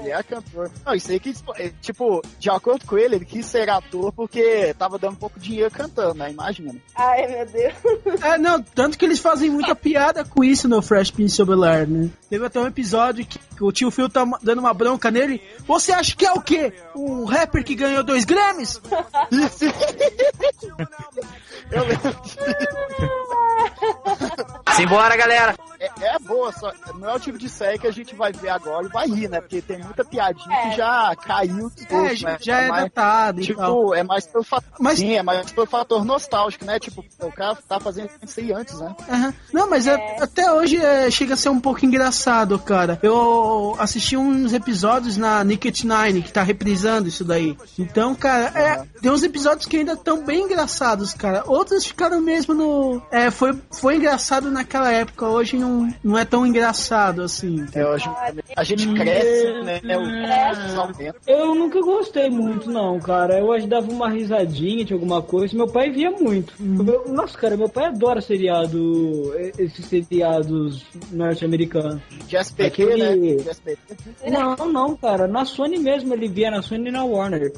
[0.00, 0.70] Ele é cantor.
[0.84, 4.74] Não, isso aí que, é, tipo, de acordo com ele, ele quis ser ator porque
[4.78, 6.30] tava dando pouco dinheiro cantando, né?
[6.30, 6.74] Imagina.
[6.94, 7.74] Ai, meu Deus.
[8.22, 11.88] É, não, tanto que eles fazem muita piada com isso no Fresh Prince of Bel-Air,
[11.88, 12.10] né?
[12.28, 15.40] Teve até um episódio que, o tio Phil tá dando uma bronca nele.
[15.66, 16.72] Você acha que é o quê?
[16.94, 18.80] Um rapper que ganhou dois Grammys?
[21.70, 22.22] Eu lembro.
[24.74, 25.54] Simbora, galera!
[26.00, 28.48] É, é boa, só não é o tipo de série que a gente vai ver
[28.50, 29.40] agora e vai rir, né?
[29.40, 30.70] Porque tem muita piadinha É.
[30.70, 31.70] que já caiu.
[31.80, 32.38] É, pouco, já, né?
[32.40, 33.40] já é mais, datado.
[33.42, 34.68] Tipo, é mais pelo fator.
[34.80, 36.78] Mas- Sim, é mais pelo fator nostálgico, né?
[36.78, 38.94] Tipo, o cara tá fazendo isso aí antes, né?
[39.08, 39.34] Aham.
[39.52, 42.98] Não, mas é- até hoje é, chega a ser um pouco engraçado, cara.
[43.02, 47.56] Eu assisti uns episódios na Nicket Nine, que tá reprisando isso daí.
[47.78, 51.42] Então, cara, é, tem uns episódios que ainda estão bem engraçados, cara.
[51.46, 53.02] Outros ficaram mesmo no.
[53.10, 57.64] É, foi, foi engraçado naquela época, hoje não, não é tão engraçado assim.
[57.74, 58.08] É, hoje
[58.56, 59.80] a gente cresce, né?
[59.96, 61.16] O os aumenta.
[61.26, 63.38] Eu nunca gostei muito, não, cara.
[63.38, 65.56] Eu acho que dava uma risadinha de alguma coisa.
[65.56, 66.52] Meu pai via muito.
[66.58, 72.00] Meu- nossa, cara, meu pai adora seriado, esses seriados norte-americanos.
[72.26, 73.76] De SPT, Aquele- né?
[74.30, 75.26] Não, não, cara.
[75.26, 77.52] Na Sony mesmo ele via, na Sony e na Warner.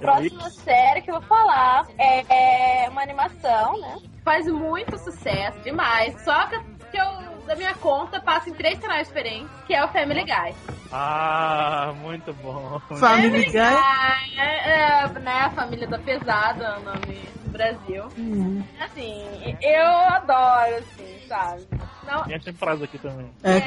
[0.00, 3.98] Próxima série que eu vou falar é, é uma animação, né?
[4.24, 6.20] Faz muito sucesso, demais.
[6.22, 10.24] Só que eu, da minha conta, passa em três canais diferentes, que é o Family
[10.24, 10.79] Guy.
[10.92, 12.80] Ah, muito bom.
[12.96, 13.52] Family Guy.
[13.52, 18.08] Guy, é, é, né, a família da pesada, é o nome do Brasil.
[18.18, 18.64] Uhum.
[18.80, 21.66] Assim, eu adoro, assim, sabe?
[22.10, 23.30] Não, Tinha temporada aqui também.
[23.44, 23.60] É,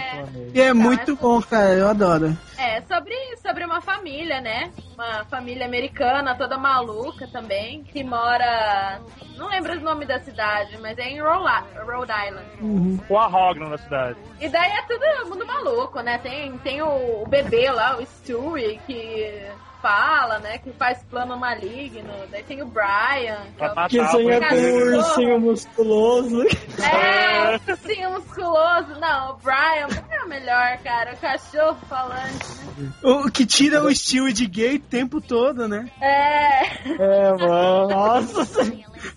[0.53, 1.73] e é muito bom, cara.
[1.73, 2.37] Eu adoro.
[2.57, 4.69] É, sobre, sobre uma família, né?
[4.93, 8.99] Uma família americana, toda maluca também, que mora.
[9.37, 13.01] Não lembro o nome da cidade, mas é em Rhode Rhode Island.
[13.09, 14.19] O Arrogno na cidade.
[14.41, 16.17] E daí é todo mundo maluco, né?
[16.17, 16.87] Tem, tem o,
[17.21, 19.47] o bebê lá, o Stewie, que
[19.81, 20.57] fala, né?
[20.59, 22.13] Que faz plano maligno.
[22.31, 23.37] Daí tem o Brian.
[23.57, 26.41] Que é, o- Que sonha com um ursinho musculoso.
[26.81, 28.97] é, o ursinho musculoso.
[28.99, 31.13] Não, o Brian é o melhor, cara.
[31.13, 32.63] O cachorro falante.
[33.03, 35.91] O que tira o estilo de gay o tempo todo, né?
[36.01, 36.63] É.
[36.87, 38.63] É, mano, nossa.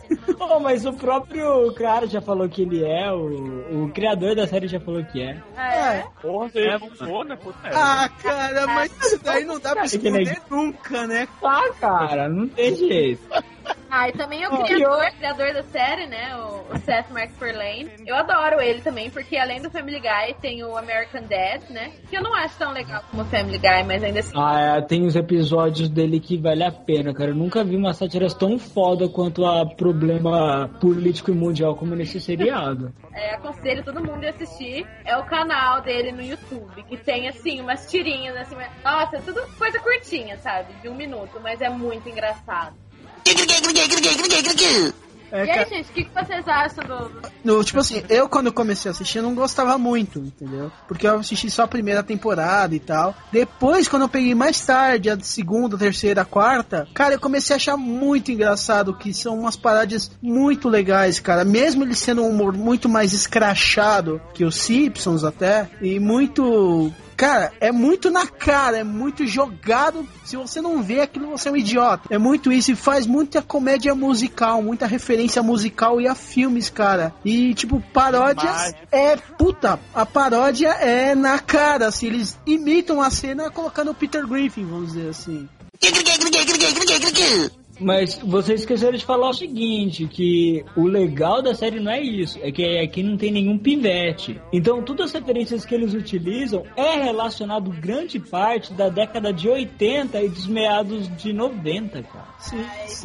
[0.39, 4.69] Oh, mas o próprio cara já falou que ele é, o, o criador da série
[4.69, 5.43] já falou que é.
[5.57, 6.05] É.
[6.23, 7.37] Porra, você é bom, né?
[7.37, 7.71] Puta, é.
[7.75, 11.27] Ah, cara, mas isso daí não dá pra que esconder nunca, né?
[11.43, 13.23] Ah, cara, não tem jeito.
[13.91, 16.37] Ah, e também o criador, criador da série, né?
[16.37, 17.89] O, o Seth MacFarlane.
[18.07, 21.93] Eu adoro ele também, porque além do Family Guy, tem o American Dad, né?
[22.11, 24.33] Que eu não acho tão legal como o Family Guy, mas ainda assim.
[24.37, 27.31] Ah, é, tem os episódios dele que vale a pena, cara.
[27.31, 32.21] Eu nunca vi uma sátira tão foda quanto a problema político e mundial como nesse
[32.21, 32.93] seriado.
[33.15, 34.87] É, aconselho todo mundo a assistir.
[35.05, 38.57] É o canal dele no YouTube, que tem, assim, umas tirinhas, assim.
[38.57, 40.73] mas- Nossa, é tudo coisa curtinha, sabe?
[40.83, 42.75] De um minuto, mas é muito engraçado.
[45.31, 45.63] É, e cara.
[45.63, 47.11] aí, gente, o que, que vocês acham do.
[47.45, 50.71] No, tipo assim, eu quando comecei a assistir eu não gostava muito, entendeu?
[50.87, 53.15] Porque eu assisti só a primeira temporada e tal.
[53.33, 57.57] Depois, quando eu peguei mais tarde, a segunda, terceira, a quarta, cara, eu comecei a
[57.57, 61.45] achar muito engraçado que são umas paródias muito legais, cara.
[61.45, 66.93] Mesmo ele sendo um humor muito mais escrachado que os Simpsons até, e muito.
[67.17, 70.07] Cara, é muito na cara, é muito jogado.
[70.25, 72.09] Se você não vê aquilo, você é um idiota.
[72.11, 77.15] É muito isso e faz muita comédia musical, muita referência musical e a filmes, cara.
[77.25, 79.81] E tipo, paródias é puta.
[79.95, 84.93] A paródia é na cara, assim, eles imitam a cena colocando o Peter Griffin, vamos
[84.93, 85.49] dizer assim.
[87.79, 92.39] Mas vocês esqueceram de falar o seguinte, que o legal da série não é isso,
[92.43, 94.41] é que aqui não tem nenhum pivete.
[94.53, 100.23] Então todas as referências que eles utilizam é relacionado grande parte da década de 80
[100.23, 102.27] e dos meados de 90, cara.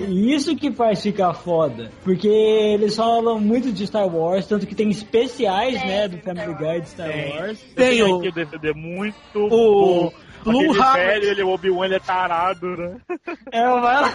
[0.07, 1.91] E isso que faz ficar foda.
[2.03, 6.81] Porque eles falam muito de Star Wars, tanto que tem especiais, né, do Family Guy
[6.81, 7.31] de Star Tem.
[7.31, 7.60] Wars.
[7.76, 10.14] Tem Eu o- DVD muito o bom.
[10.50, 10.94] Hammer.
[10.94, 12.98] velho, ele, o Obi-Wan, ele é tarado, né?
[13.52, 14.12] É, vai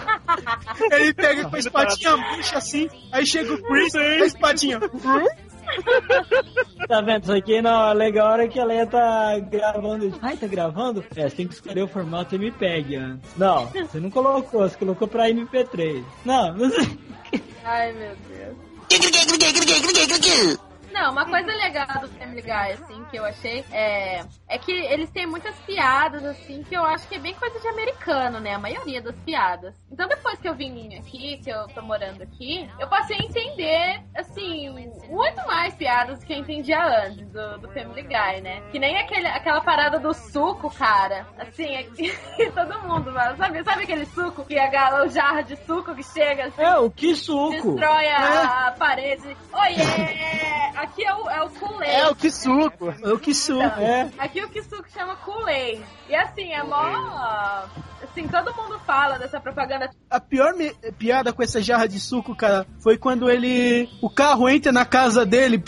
[0.91, 4.79] Ele pega com a espadinha puxa assim, aí chega o Chris com a espadinha.
[6.87, 7.23] Tá vendo?
[7.23, 10.17] Isso aqui não, a legal hora que a Leia tá gravando.
[10.21, 11.03] Ai, tá gravando?
[11.15, 13.29] É, você tem que escolher o formato MPEG antes.
[13.35, 16.03] Não, você não colocou, você colocou pra MP3.
[16.23, 16.97] Não, não sei.
[17.63, 18.57] Ai, meu Deus.
[20.91, 25.09] Não, uma coisa legal do Family Guy, assim, que eu achei, é, é que eles
[25.11, 28.53] têm muitas piadas, assim, que eu acho que é bem coisa de americano, né?
[28.53, 29.75] A maioria das piadas.
[29.91, 34.01] Então depois que eu vim aqui, que eu tô morando aqui, eu passei a entender,
[34.15, 34.69] assim,
[35.09, 38.61] muito mais piadas do que eu entendia antes do, do Family Guy, né?
[38.71, 41.27] Que nem aquele, aquela parada do suco, cara.
[41.37, 42.11] Assim, é que
[42.51, 46.03] todo mundo, mano, sabe, sabe aquele suco que a gala, o jarro de suco que
[46.03, 47.51] chega assim, É, o que suco?
[47.51, 49.37] destrói a, a parede.
[49.53, 50.77] Oiê!
[50.87, 51.91] Aqui é o, é o Kool-Aid.
[51.91, 52.93] É o que suco.
[53.01, 53.61] Eu que sou.
[53.61, 54.09] É.
[54.17, 55.83] Aqui o Kisuke chama Kool-Aid.
[56.09, 57.63] E assim, é mó.
[58.03, 59.89] Assim, todo mundo fala dessa propaganda.
[60.09, 63.89] A pior me- piada com essa jarra de suco, cara, foi quando ele.
[64.01, 65.63] O carro entra na casa dele.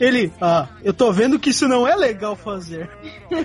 [0.00, 0.32] Ele.
[0.40, 2.90] Ah, eu tô vendo que isso não é legal fazer.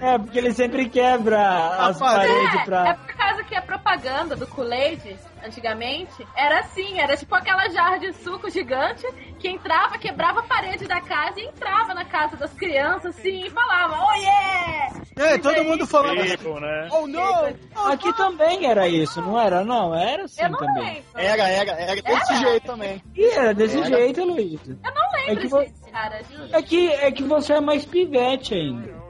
[0.00, 1.38] É, porque ele sempre quebra
[1.86, 2.32] as parede.
[2.34, 2.88] paredes É, pra.
[2.88, 7.98] é por causa que a propaganda do Kool-Aid, antigamente, era assim, era tipo aquela jarra
[7.98, 9.06] de suco gigante
[9.38, 13.50] que entrava, quebrava a parede da casa e entrava na casa das crianças, assim, e
[13.50, 15.02] falava, oh yeah!
[15.16, 16.24] É, todo mundo falando.
[16.24, 16.88] Tipo, né?
[16.90, 17.54] Oh não!
[17.92, 19.62] Aqui também era isso, não era?
[19.64, 20.82] Não, era assim Eu não também.
[20.84, 21.02] lembro.
[21.14, 22.36] Era, era, era desse Era?
[22.36, 23.02] jeito também.
[23.14, 23.86] E era desse Era.
[23.86, 24.60] jeito, Luiz.
[24.68, 26.20] Eu não É lembro que vo- disso, cara.
[26.52, 29.02] É que, é que você é mais pivete ainda.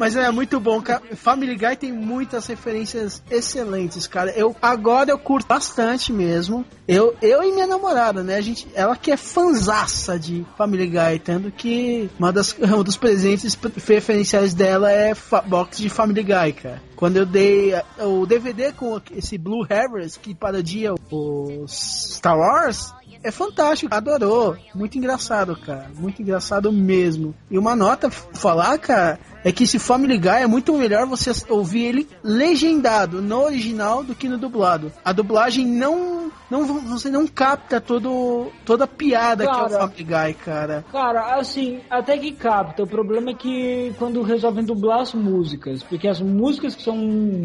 [0.00, 1.02] Mas é muito bom, cara.
[1.14, 4.30] Family Guy tem muitas referências excelentes, cara.
[4.30, 6.64] Eu agora eu curto bastante mesmo.
[6.88, 8.36] Eu, eu e minha namorada, né?
[8.36, 12.96] A gente, ela que é fanzaça de Family Guy, tendo que uma das, um dos
[12.96, 15.12] presentes preferenciais dela é
[15.46, 16.82] box de Family Guy, cara.
[16.96, 23.30] Quando eu dei o DVD com esse Blue Harvest que parodia o Star Wars, é
[23.30, 24.56] fantástico, adorou.
[24.74, 25.90] Muito engraçado, cara.
[25.94, 27.34] Muito engraçado mesmo.
[27.50, 31.84] E uma nota falar, cara, é que esse Family Guy é muito melhor você ouvir
[31.84, 34.92] ele legendado no original do que no dublado.
[35.04, 36.30] A dublagem não.
[36.50, 39.80] não você não capta todo, toda a piada que é o Cara.
[39.88, 40.84] Family Guy, cara.
[40.92, 42.82] Cara, assim, até que capta.
[42.82, 46.96] O problema é que quando resolvem dublar as músicas, porque as músicas que são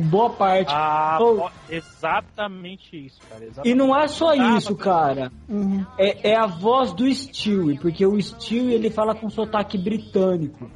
[0.10, 0.72] boa parte.
[0.74, 1.40] Ah, Oh.
[1.40, 3.44] ó, exatamente isso, cara.
[3.44, 3.76] E Exatamente.
[3.76, 5.32] não é só isso, cara.
[5.48, 5.86] Uhum.
[5.98, 10.70] É, é a voz do Stewie, porque o Stewie ele fala com sotaque britânico.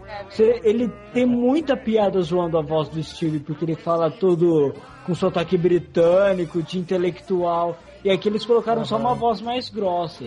[0.64, 4.73] Ele tem muita piada zoando a voz do Stewie, porque ele fala todo
[5.06, 7.77] com sotaque britânico, de intelectual.
[8.03, 10.26] E aqui eles colocaram só uma voz mais grossa.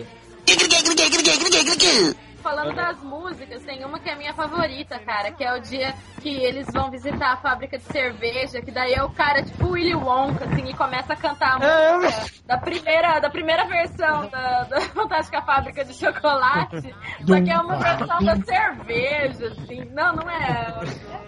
[2.43, 5.93] Falando das músicas, tem uma que é a minha favorita, cara, que é o dia
[6.21, 9.95] que eles vão visitar a fábrica de cerveja, que daí é o cara tipo Willy
[9.95, 14.63] Wonka, assim, e começa a cantar a É, música da primeira, da primeira versão da,
[14.63, 16.93] da Fantástica Fábrica de Chocolate,
[17.25, 19.85] só que é uma versão da cerveja, assim.
[19.91, 20.81] Não, não é.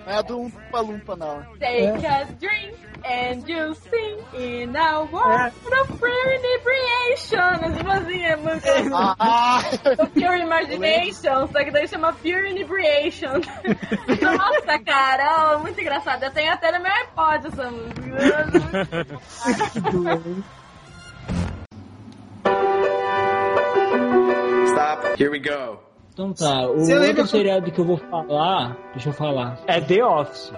[0.06, 1.42] Não é do Umpa Lumpa, não.
[1.60, 2.76] Take a drink
[3.06, 7.76] and you sing in a world of pure inebriation.
[7.78, 8.68] Tipo assim, é muito...
[8.94, 9.62] Ah,
[10.00, 13.38] O Pure Imagination, só que daí chama Pure Inebriation.
[14.22, 16.24] Nossa, cara, ó, muito engraçado.
[16.24, 18.46] Eu tenho até no meu iPod essa música.
[24.68, 25.22] Stop.
[25.22, 25.80] Here we go.
[26.14, 30.04] Então tá, o Você outro seriado que eu vou falar, deixa eu falar, é The
[30.04, 30.52] Office.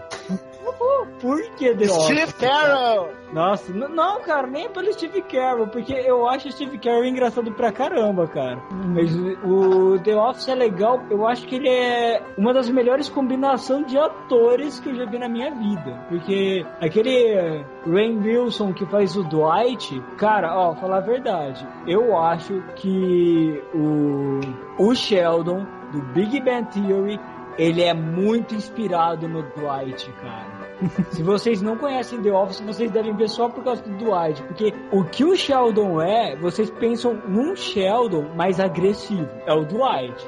[1.19, 2.03] Por que The Office?
[2.06, 3.10] Steve Carroll!
[3.34, 7.72] Nossa, não, cara, nem pelo Steve Carell, porque eu acho o Steve Carell engraçado pra
[7.72, 8.57] caramba, cara.
[8.72, 9.14] Mas
[9.44, 13.98] o The Office é legal, eu acho que ele é uma das melhores combinações de
[13.98, 16.06] atores que eu já vi na minha vida.
[16.07, 22.64] Porque aquele Rain Wilson que faz o Dwight, cara, ó, falar a verdade, eu acho
[22.76, 24.39] que o,
[24.80, 27.19] o Sheldon do Big Bang Theory
[27.57, 30.57] ele é muito inspirado no Dwight, cara.
[31.12, 34.41] Se vocês não conhecem The Office, vocês devem ver só por causa do Dwight.
[34.44, 39.28] Porque o que o Sheldon é, vocês pensam num Sheldon mais agressivo.
[39.45, 40.28] É o Dwight.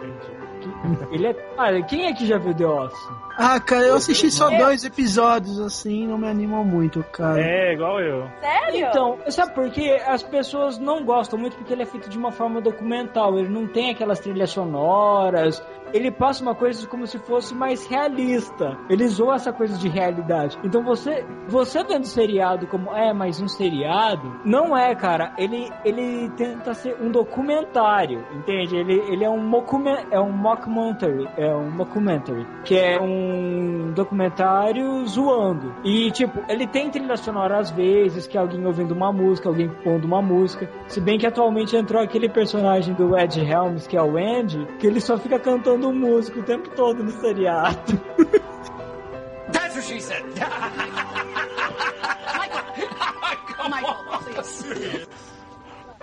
[1.11, 1.33] Ele é.
[1.33, 3.28] Cara, quem aqui já viu The Office?
[3.41, 7.39] Ah, cara, eu assisti só dois episódios assim, não me animam muito, cara.
[7.41, 8.27] É, igual eu.
[8.41, 8.87] Sério?
[8.87, 9.97] Então, sabe por quê?
[10.05, 13.39] As pessoas não gostam muito porque ele é feito de uma forma documental.
[13.39, 15.63] Ele não tem aquelas trilhas sonoras.
[15.91, 18.77] Ele passa uma coisa como se fosse mais realista.
[18.89, 20.55] Ele zoa essa coisa de realidade.
[20.63, 25.33] Então você, você vendo seriado como é mais um seriado, não é, cara.
[25.37, 28.75] Ele, ele tenta ser um documentário, entende?
[28.75, 33.28] Ele, ele é um mockumen- é um mockumentary, é um mockumentary, que é um
[33.95, 35.73] documentário zoando.
[35.83, 39.69] E tipo, ele tem trilha sonora às vezes, que é alguém ouvindo uma música, alguém
[39.69, 40.69] pondo uma música.
[40.87, 44.87] Se bem que atualmente entrou aquele personagem do Ed Helms, que é o Andy, que
[44.87, 47.99] ele só fica cantando música o tempo todo no seriado.
[49.51, 50.23] That's what she said.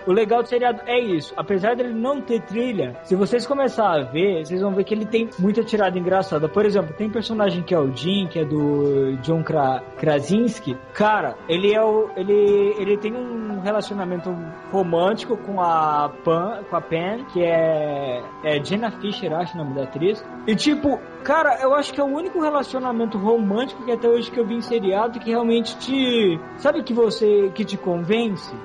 [0.07, 1.33] o legal do seriado é isso.
[1.35, 5.05] Apesar dele não ter trilha, se vocês começarem a ver, vocês vão ver que ele
[5.05, 6.47] tem muita tirada engraçada.
[6.47, 10.77] Por exemplo, tem personagem que é o Jim, que é do John Kra Krasinski.
[10.93, 12.09] Cara, ele é o.
[12.15, 14.33] Ele, ele tem um relacionamento
[14.71, 19.75] romântico com a Pan, com a Pen, que é, é Jenna Fisher, acho o nome
[19.75, 20.23] da atriz.
[20.47, 24.39] E tipo, cara, eu acho que é o único relacionamento romântico que até hoje que
[24.39, 26.39] eu vi em seriado que realmente te.
[26.57, 27.51] Sabe que você.
[27.53, 28.55] que te convence?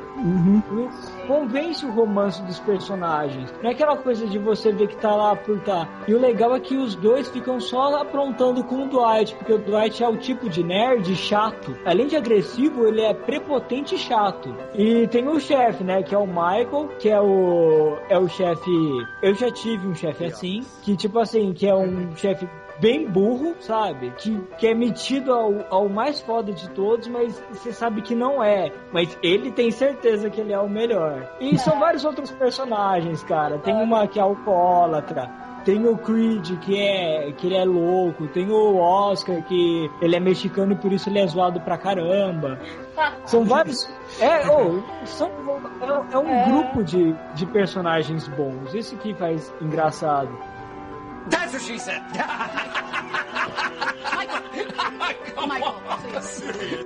[1.27, 3.53] Convence o romance dos personagens.
[3.61, 5.89] Não é aquela coisa de você ver que tá lá por tá.
[6.07, 9.59] E o legal é que os dois ficam só aprontando com o Dwight, porque o
[9.59, 11.77] Dwight é o tipo de nerd chato.
[11.85, 14.55] Além de agressivo, ele é prepotente e chato.
[14.75, 18.71] E tem o chefe, né, que é o Michael, que é o é o chefe.
[19.23, 22.47] Eu já tive um chefe assim, que tipo assim, que é um chefe
[22.83, 24.13] bem burro, sabe?
[24.19, 28.43] Que, que é metido ao, ao mais foda de todos, mas você sabe que não
[28.43, 28.73] é.
[28.93, 31.31] Mas ele tem certeza que ele é o melhor.
[31.41, 33.59] E são vários outros personagens, cara.
[33.59, 35.31] Tem uma que é alcoólatra.
[35.65, 38.27] Tem o Creed, que é que ele é louco.
[38.27, 42.59] Tem o Oscar, que ele é mexicano e por isso ele é zoado pra caramba.
[43.27, 43.89] São vários.
[44.21, 45.29] É, oh, são,
[45.81, 46.49] é, é um É.
[46.49, 48.75] grupo de, de personagens bons.
[48.75, 50.37] Isso que faz engraçado.
[51.28, 52.03] That's what she said.
[55.47, 56.85] Michael, please.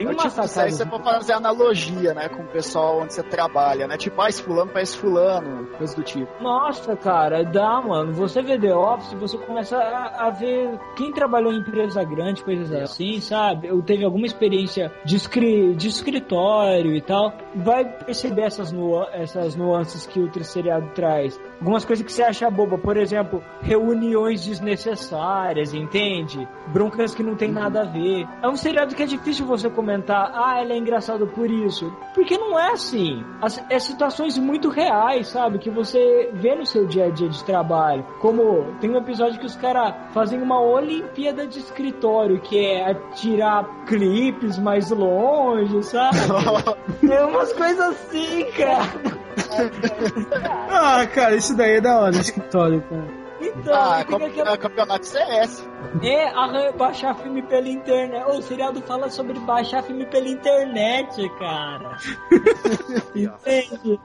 [0.00, 0.70] Tem É uma tipo, isso aí sacada.
[0.70, 3.98] você pode fazer analogia, né, com o pessoal onde você trabalha, né?
[3.98, 6.42] Tipo, ah, esse fulano parece fulano, coisa do tipo.
[6.42, 8.14] Nossa, cara, dá, mano.
[8.14, 12.72] Você vê The Office, você começa a, a ver quem trabalhou em empresa grande, coisas
[12.72, 13.70] assim, sabe?
[13.70, 19.54] Ou teve alguma experiência de, escri de escritório e tal, vai perceber essas, nua essas
[19.54, 21.38] nuances que o seriado traz.
[21.60, 26.48] Algumas coisas que você acha boba, por exemplo, reuniões desnecessárias, entende?
[26.68, 28.26] Broncas que não tem nada a ver.
[28.42, 31.92] É um seriado que é difícil você comentar, ah, ele é engraçado por isso.
[32.14, 33.24] Porque não é assim.
[33.42, 35.58] As, é situações muito reais, sabe?
[35.58, 38.04] Que você vê no seu dia a dia de trabalho.
[38.20, 43.84] Como tem um episódio que os caras fazem uma Olimpíada de escritório, que é atirar
[43.86, 46.16] clipes mais longe, sabe?
[47.10, 49.20] é umas coisas assim, cara.
[50.70, 53.19] Ah, cara, isso daí é da hora, escritório, cara.
[53.40, 55.66] Então, ah, é aquela- campeonato CS.
[56.02, 58.24] É, arran- baixar filme pela internet.
[58.28, 61.96] O seriado fala sobre baixar filme pela internet, cara.
[63.16, 64.00] Entende?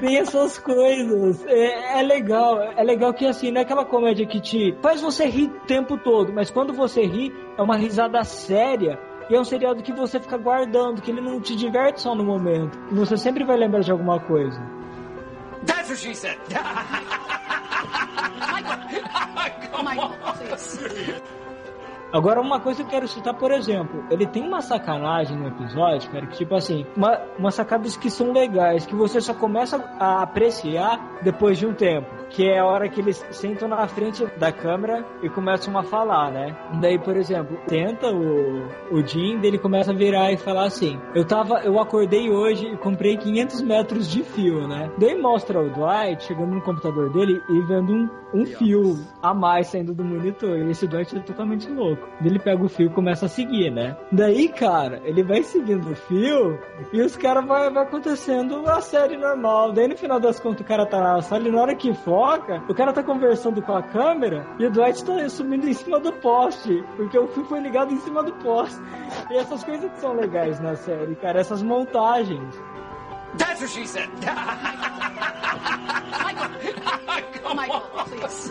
[0.00, 1.44] Tem essas coisas.
[1.46, 2.60] É, é legal.
[2.60, 5.96] É legal que assim, não é aquela comédia que te faz você rir o tempo
[5.96, 8.98] todo, mas quando você ri, é uma risada séria.
[9.30, 12.24] E é um seriado que você fica guardando, que ele não te diverte só no
[12.24, 12.78] momento.
[12.90, 14.60] E você sempre vai lembrar de alguma coisa.
[15.64, 16.38] That's what she said.
[22.12, 26.10] Agora, uma coisa que eu quero citar, por exemplo, ele tem uma sacanagem no episódio,
[26.10, 30.22] cara, que tipo assim, uma, umas sacadas que são legais, que você só começa a
[30.22, 32.08] apreciar depois de um tempo.
[32.36, 36.30] Que é a hora que eles sentam na frente da câmera e começam a falar,
[36.30, 36.54] né?
[36.82, 41.24] Daí, por exemplo, tenta o, o Jim, ele começa a virar e falar assim: Eu
[41.24, 44.90] tava, eu acordei hoje e comprei 500 metros de fio, né?
[44.98, 49.68] Daí mostra o Dwight chegando no computador dele e vendo um, um fio a mais
[49.68, 50.58] saindo do monitor.
[50.58, 52.06] E esse Dwight é totalmente louco.
[52.20, 53.96] Daí ele pega o fio e começa a seguir, né?
[54.12, 56.58] Daí, cara, ele vai seguindo o fio
[56.92, 59.72] e os caras vai, vai acontecendo a série normal.
[59.72, 61.94] Daí no final das contas o cara tá na sala e na hora que
[62.26, 66.00] foca, o cara tá conversando com a câmera e o Dwight tá subindo em cima
[66.00, 66.84] do poste.
[66.96, 68.80] Porque o fio foi ligado em cima do poste.
[69.30, 72.54] E essas coisas que são legais na série, cara, essas montagens.
[73.38, 74.08] That's what she said.
[77.54, 78.50] Michael, please.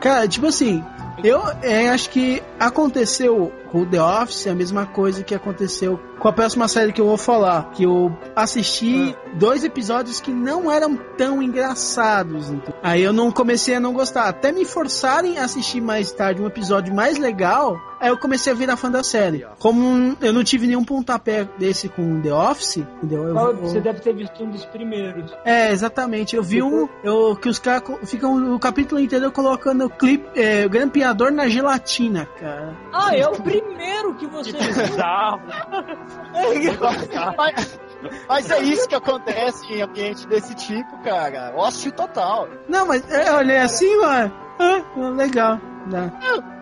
[0.00, 0.84] Cara, tipo assim,
[1.24, 6.28] eu é, acho que aconteceu com o The Office a mesma coisa que aconteceu com
[6.28, 7.70] a próxima série que eu vou falar.
[7.72, 12.50] Que eu assisti dois episódios que não eram tão engraçados.
[12.50, 12.74] Então.
[12.82, 14.28] Aí eu não comecei a não gostar.
[14.28, 18.56] Até me forçarem a assistir mais tarde um episódio mais legal, aí eu comecei a
[18.56, 19.44] virar fã da série.
[19.58, 23.24] Como eu não tive nenhum pontapé desse com The Office, entendeu?
[23.28, 25.32] Eu- eu- Você deve ter visto um dos primeiros.
[25.44, 26.36] é, exatamente.
[26.36, 30.64] Eu vi um eu, que os caras ficam o capítulo inteiro colocando o clipe, é,
[30.66, 32.76] o grampeador na gelatina, cara.
[32.92, 33.32] Ah, é o
[33.64, 34.74] primeiro que você viu.
[37.36, 37.80] mas,
[38.28, 41.52] mas é isso que acontece em ambiente desse tipo, cara.
[41.56, 42.48] Ócio total.
[42.68, 44.32] Não, mas é, eu olhei assim, mano.
[44.58, 44.82] Ah,
[45.16, 45.58] legal.
[45.86, 46.12] Né?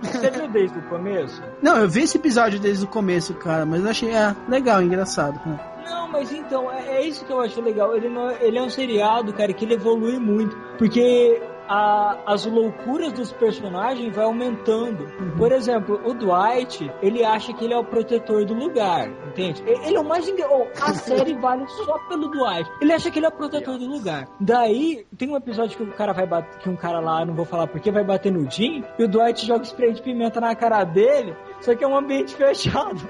[0.02, 1.43] Você viu desde o começo?
[1.60, 5.39] Não, eu vi esse episódio desde o começo, cara, mas eu achei ah, legal, engraçado.
[5.40, 5.70] cara.
[5.85, 7.94] Não, mas então, é, é isso que eu acho legal.
[7.94, 10.56] Ele, não, ele é um seriado, cara, que ele evolui muito.
[10.78, 11.43] Porque
[11.73, 15.07] a- as loucuras dos personagens vai aumentando.
[15.39, 19.63] Por exemplo, o Dwight, ele acha que ele é o protetor do lugar, entende?
[19.65, 20.69] Ele é o mais engraçado.
[20.83, 22.69] a série vale só pelo Dwight.
[22.81, 24.27] Ele acha que ele é o protetor do lugar.
[24.41, 27.45] Daí, tem um episódio que o cara vai bater, que um cara lá, não vou
[27.45, 30.83] falar porque, vai bater no Jim, e o Dwight joga spray de pimenta na cara
[30.83, 33.01] dele, só que é um ambiente fechado.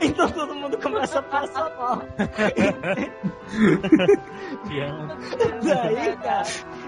[0.00, 2.02] Então todo mundo começa a passar mal.
[5.62, 6.44] Daí, cara,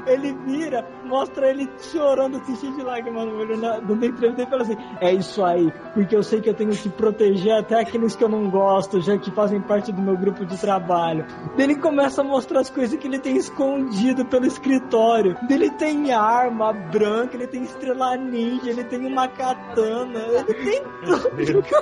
[0.06, 4.76] ele vira, mostra ele chorando, cheio de lágrimas no olho, dando entrevista e fala assim:
[5.00, 8.28] É isso aí, porque eu sei que eu tenho que proteger até aqueles que eu
[8.28, 11.24] não gosto, já que fazem parte do meu grupo de trabalho.
[11.56, 15.36] Ele começa a mostrar as coisas que ele tem escondido pelo escritório.
[15.48, 21.64] Ele tem arma branca, ele tem estrela ninja, ele tem uma katana, ele tem tudo.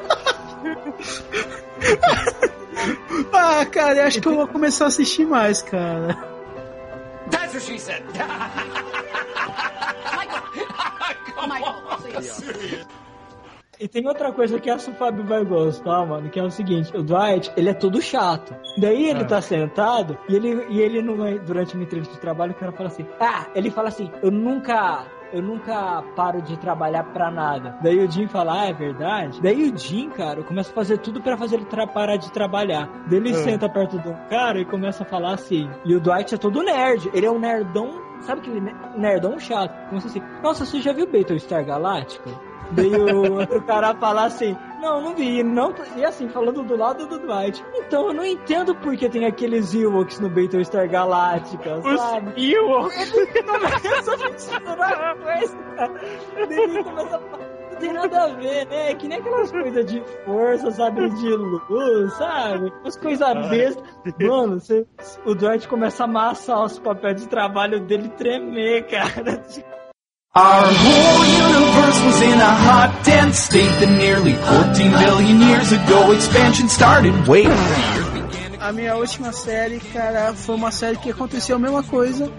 [3.33, 6.30] Ah, cara, eu acho que eu vou começar a assistir mais, cara.
[7.61, 8.03] What she said.
[10.17, 11.75] Michael.
[13.79, 16.95] E tem outra coisa que essa o Fábio vai gostar, mano, que é o seguinte,
[16.97, 18.55] o Dwight, ele é todo chato.
[18.79, 19.27] Daí ele Ah.
[19.27, 22.89] tá sentado e ele, e ele numa, durante uma entrevista de trabalho, o cara fala
[22.89, 25.07] assim, ah, ele fala assim, eu nunca...
[25.33, 27.77] Eu nunca paro de trabalhar pra nada.
[27.83, 29.41] Daí o Jim fala, ah, é verdade?
[29.41, 32.89] Daí o Jim, cara, começa a fazer tudo pra fazer ele parar de trabalhar.
[33.07, 33.35] Daí ele Ah.
[33.35, 35.69] senta perto do cara e começa a falar assim.
[35.85, 37.11] E o Dwight é todo nerd.
[37.15, 39.73] Ele é um nerdão, sabe aquele ne- nerdão chato?
[39.89, 42.31] Começa assim, nossa, você já viu Battlestar Galactica?
[42.73, 47.07] Daí o outro cara falar assim, não, não vi, não, e assim, falando do lado
[47.07, 47.63] do Dwight.
[47.75, 52.53] Então, eu não entendo por que tem aqueles Ewoks no Battlestar Galactica, sabe?
[52.53, 53.15] Ewoks!
[53.15, 55.95] Ele começa a misturar coisa, cara.
[56.49, 58.91] Daí ele começa a falar, não tem nada a ver, né?
[58.91, 61.11] É que nem aquelas coisas de força, sabe?
[61.11, 62.73] De luz, sabe?
[62.85, 63.85] As coisas bestas.
[64.21, 64.87] Mano, você,
[65.27, 69.43] o Dwight começa a amassar os papéis de trabalho dele tremer, cara.
[70.33, 76.13] Our whole universe was in a hot, dense state that nearly 14 billion years ago
[76.13, 77.27] expansion started.
[77.27, 77.49] Wait.
[78.61, 82.31] A minha última série, cara, foi uma série que aconteceu a mesma coisa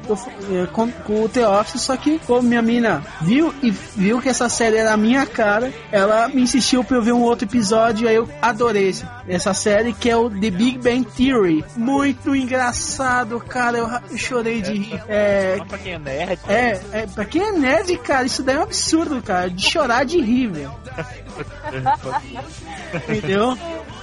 [0.51, 4.29] eh, com, com o The Office, só que como minha mina viu e viu que
[4.29, 8.05] essa série era a minha cara, ela me insistiu pra eu ver um outro episódio
[8.05, 8.95] e aí eu adorei
[9.27, 11.65] essa série, que é o The Big Bang Theory.
[11.75, 15.03] Muito engraçado, cara, eu, chorei de rir.
[15.07, 16.39] É, Só pra quem é nerd.
[16.47, 20.05] é, é, pra quem é nerd, cara, isso daí é um absurdo, cara, de chorar
[20.05, 20.71] de rir, velho.
[23.09, 23.57] Entendeu?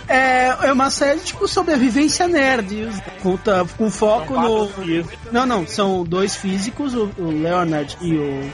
[0.08, 2.88] É, é uma série tipo sobrevivência nerd,
[3.22, 4.68] conta com foco São no.
[4.68, 5.18] físicos.
[5.30, 8.50] Não, não, são dois físicos, o, o Leonard e o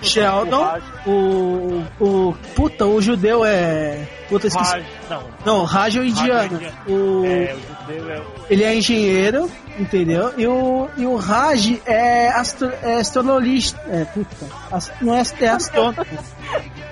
[0.00, 0.66] Sheldon.
[1.06, 2.34] O, o.
[2.54, 4.08] Puta, o judeu é.
[4.28, 4.72] Puta, esqueci.
[4.72, 5.22] Raj, não.
[5.44, 6.60] Não, Raj é o indiano.
[6.86, 8.24] O, É, o judeu é o.
[8.48, 10.32] ele é engenheiro, entendeu?
[10.38, 13.78] E o, e o Raj é, astro, é astrologista.
[13.88, 14.46] É, puta.
[14.70, 16.06] as- não é, é astrônomo.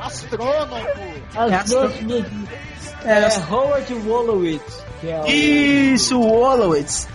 [0.00, 0.76] Astrônomo!
[1.34, 2.30] As É minhas-
[3.04, 5.26] É, É Howard Wolowitz, que é o...
[5.26, 7.08] Isso, o Wolowitz.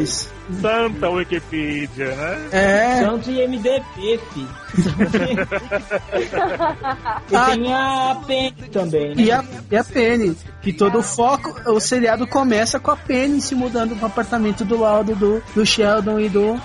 [0.00, 0.30] Isso.
[0.62, 2.48] Santa Wikipedia, né?
[2.52, 3.00] É.
[3.04, 4.48] Santo e MDP, filho.
[7.30, 7.46] e Ah.
[7.50, 9.22] tem a Penny também, né?
[9.22, 13.42] E a, e a Penny, que todo o foco, o seriado começa com a Penny
[13.42, 16.58] se mudando pro apartamento do lado do, do Sheldon e do.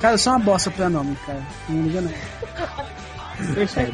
[0.00, 1.42] Cara, eu sou uma bosta pra nome, cara.
[1.68, 2.12] Não liga não.
[3.54, 3.92] Percebe?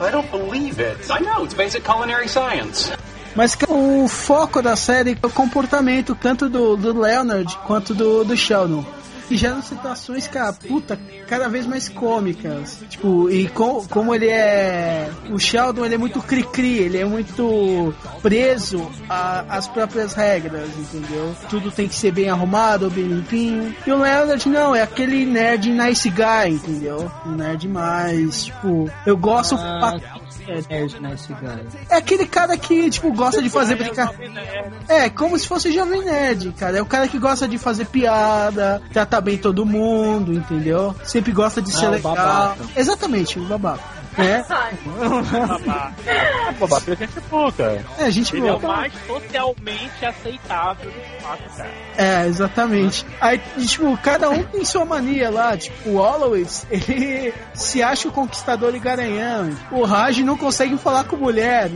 [0.00, 0.98] I don't believe it.
[1.10, 2.90] I know, it's basic culinary science.
[3.34, 8.36] Mas o foco da série é o comportamento tanto do, do Leonard quanto do, do
[8.36, 8.84] Sheldon.
[9.30, 12.82] E geram situações, cara, puta, cada vez mais cômicas.
[12.88, 15.08] Tipo, e com, como ele é.
[15.30, 21.34] O Sheldon ele é muito cri-cri, ele é muito preso a- às próprias regras, entendeu?
[21.48, 23.74] Tudo tem que ser bem arrumado, bem limpinho.
[23.86, 27.10] E o Leonard não, é aquele nerd nice guy, entendeu?
[27.26, 29.56] Um nerd mais, tipo, eu gosto.
[29.58, 29.96] Ah,
[30.48, 31.80] é nerd nice guy.
[31.88, 34.32] É aquele cara que, tipo, gosta de fazer brincadeira.
[34.88, 36.78] É, como se fosse jovem nerd, cara.
[36.78, 40.94] É o cara que gosta de fazer piada, tratar bem todo mundo, entendeu?
[41.04, 42.14] Sempre gosta de ser Ah, legal.
[42.14, 42.64] babaca.
[42.76, 44.04] Exatamente, o babaca.
[44.16, 44.44] É,
[46.52, 47.84] Babaca é gente boa, cara.
[47.98, 51.70] é gente Ele é o mais socialmente aceitável do fato, cara.
[51.96, 53.04] É, exatamente.
[53.20, 55.56] Aí, tipo, cada um tem sua mania lá.
[55.56, 59.50] Tipo, o Hollowitz, ele se acha o conquistador e garanhão.
[59.72, 61.70] O Raj não consegue falar com mulher.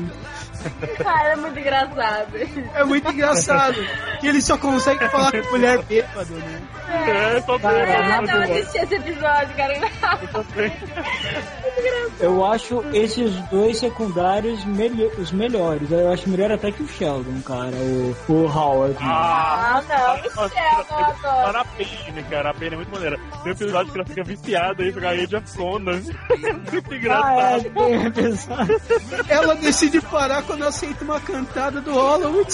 [0.98, 2.36] Cara, é muito engraçado.
[2.74, 3.76] É muito engraçado.
[4.20, 6.60] que ele só consegue falar com mulher bêbado, né?
[7.36, 9.74] É, só Ah, não assisti esse episódio, cara.
[12.20, 15.90] Eu acho esses dois secundários melho- os melhores.
[15.90, 18.96] Eu acho melhor até que o Sheldon, cara, o, o Howard.
[19.00, 21.18] Ah, não, o céu, eu adoro.
[21.22, 22.50] Para a Penny, cara.
[22.50, 23.18] A Penny é muito maneira.
[23.42, 26.00] Tem um episódio que ela fica viciada em jogar Age of Conan.
[26.72, 27.78] muito Ah, é, engraçado.
[27.78, 28.80] um episódio.
[29.28, 32.50] Ela decide parar quando aceita uma cantada do Hollywood.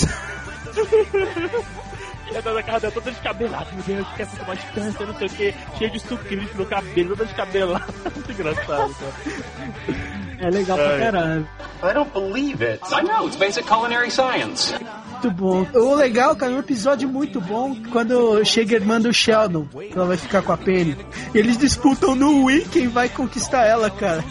[2.31, 3.71] E a dona casa dela toda descabelada.
[3.73, 5.55] Meu Deus, quer muito mais câncer, não sei o que.
[5.79, 7.87] Cheia de sucrilhos no cabelo, toda descabelada.
[8.13, 10.24] Muito engraçado, cara.
[10.39, 11.01] É legal pra Ai.
[11.01, 11.49] caralho.
[11.83, 12.81] I don't believe it.
[12.93, 14.75] I know, it's basic culinary science.
[15.13, 15.67] Muito bom.
[15.75, 20.07] O legal, cara, um episódio muito bom quando chega a irmã do Sheldon, que ela
[20.07, 20.97] vai ficar com a Penny.
[21.35, 24.25] Eles disputam no Wii quem vai conquistar ela, cara.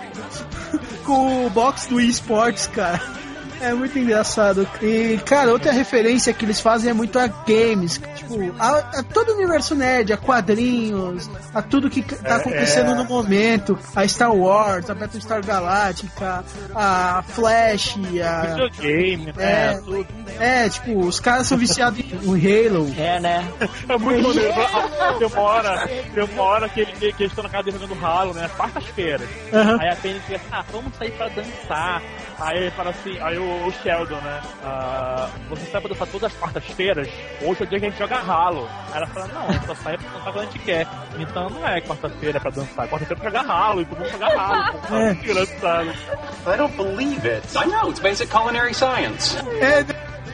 [1.04, 3.00] com o box do eSports, cara.
[3.62, 4.68] É muito engraçado.
[4.82, 8.00] E, cara, outra referência que eles fazem é muito a games.
[8.16, 12.90] Tipo, a, a todo o universo nerd, a quadrinhos, a tudo que tá É, acontecendo
[12.90, 12.94] é.
[12.94, 13.78] no momento.
[13.94, 16.44] A Star Wars, a Battlestar Galactica,
[16.74, 18.46] a Flash, a.
[18.46, 19.74] Videogame, né?
[19.74, 19.80] É.
[19.84, 20.06] Tudo.
[20.40, 22.92] É, tipo, os caras são viciados em Halo.
[22.98, 23.48] É, né?
[23.88, 24.54] É muito maneiro.
[25.18, 28.34] Tem uma hora, tem uma hora que, ele, que eles estão na casa jogando ralo,
[28.34, 28.50] né?
[28.56, 29.28] Quartas-feiras.
[29.52, 29.78] Aham.
[29.80, 32.02] Aí a Penny fica assim, ah, vamos sair pra dançar.
[32.42, 34.40] Aí ele fala assim, aí o, o Sheldon, né?
[34.64, 37.08] Ah, você sai pra dançar todas as quartas-feiras?
[37.40, 38.68] Hoje é o dia que a gente joga ralo.
[38.90, 40.86] Aí ela fala, não, só sai pra dançar quando a gente quer.
[41.18, 44.78] Então não é quarta-feira pra dançar, quarta-feira é pra jogar ralo, então vamos jogar ralo.
[44.88, 45.04] Pô, É.
[45.14, 45.88] Muito engraçado.
[45.90, 47.46] I don't believe it.
[47.56, 49.36] I know, it's basic culinary science.
[49.60, 49.84] É,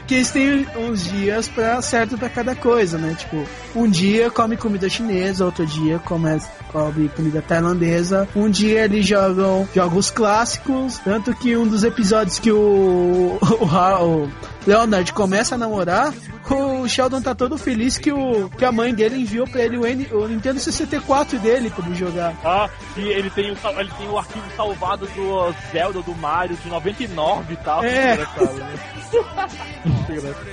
[0.09, 3.15] que eles têm uns dias pra, certo pra cada coisa, né?
[3.15, 3.45] Tipo,
[3.75, 6.41] um dia come comida chinesa, outro dia come,
[6.71, 12.51] come comida tailandesa, um dia eles jogam jogos clássicos, tanto que um dos episódios que
[12.51, 14.29] o, o, o
[14.65, 16.13] Leonard começa a namorar,
[16.49, 19.85] o Sheldon tá todo feliz que, o, que a mãe dele enviou pra ele o,
[19.85, 22.35] N, o Nintendo 64 dele pra ele jogar.
[22.43, 26.67] Ah, e ele tem, o, ele tem o arquivo salvado do Zelda, do Mario, de
[26.69, 27.83] 99 e tal.
[27.83, 28.17] É.
[28.17, 28.79] Muito engraçado, né?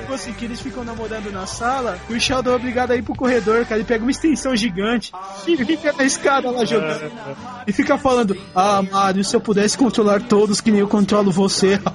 [0.00, 3.14] Tipo assim, que eles ficam namorando na sala, o Sheldon é obrigado a ir pro
[3.14, 3.76] corredor, cara.
[3.76, 5.12] Ele pega uma extensão gigante
[5.46, 7.10] e fica na escada lá jogando.
[7.66, 11.80] E fica falando: Ah, Mario, se eu pudesse controlar todos que nem eu controlo você.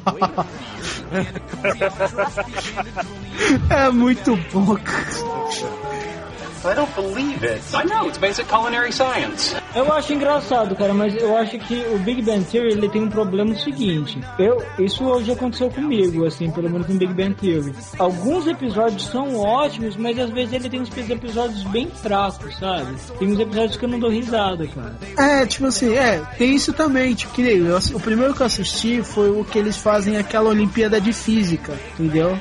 [3.69, 4.35] é muito
[4.79, 5.94] cara.
[6.67, 7.61] I don't believe it.
[7.73, 9.55] I know, it's basic culinary science.
[9.75, 13.09] Eu acho engraçado, cara, mas eu acho que o Big Bang Theory ele tem um
[13.09, 14.19] problema seguinte.
[14.39, 17.73] Eu, isso já aconteceu comigo, assim, pelo menos no Big Bang Theory.
[17.99, 22.95] Alguns episódios são ótimos, mas às vezes ele tem uns episódios bem fracos, sabe?
[23.19, 24.95] Tem uns episódios que eu não dou risada, cara.
[25.17, 27.13] É, tipo assim, é, tem isso também.
[27.13, 30.49] Tipo, que nem eu, o primeiro que eu assisti foi o que eles fazem aquela
[30.49, 32.39] Olimpíada de Física, entendeu?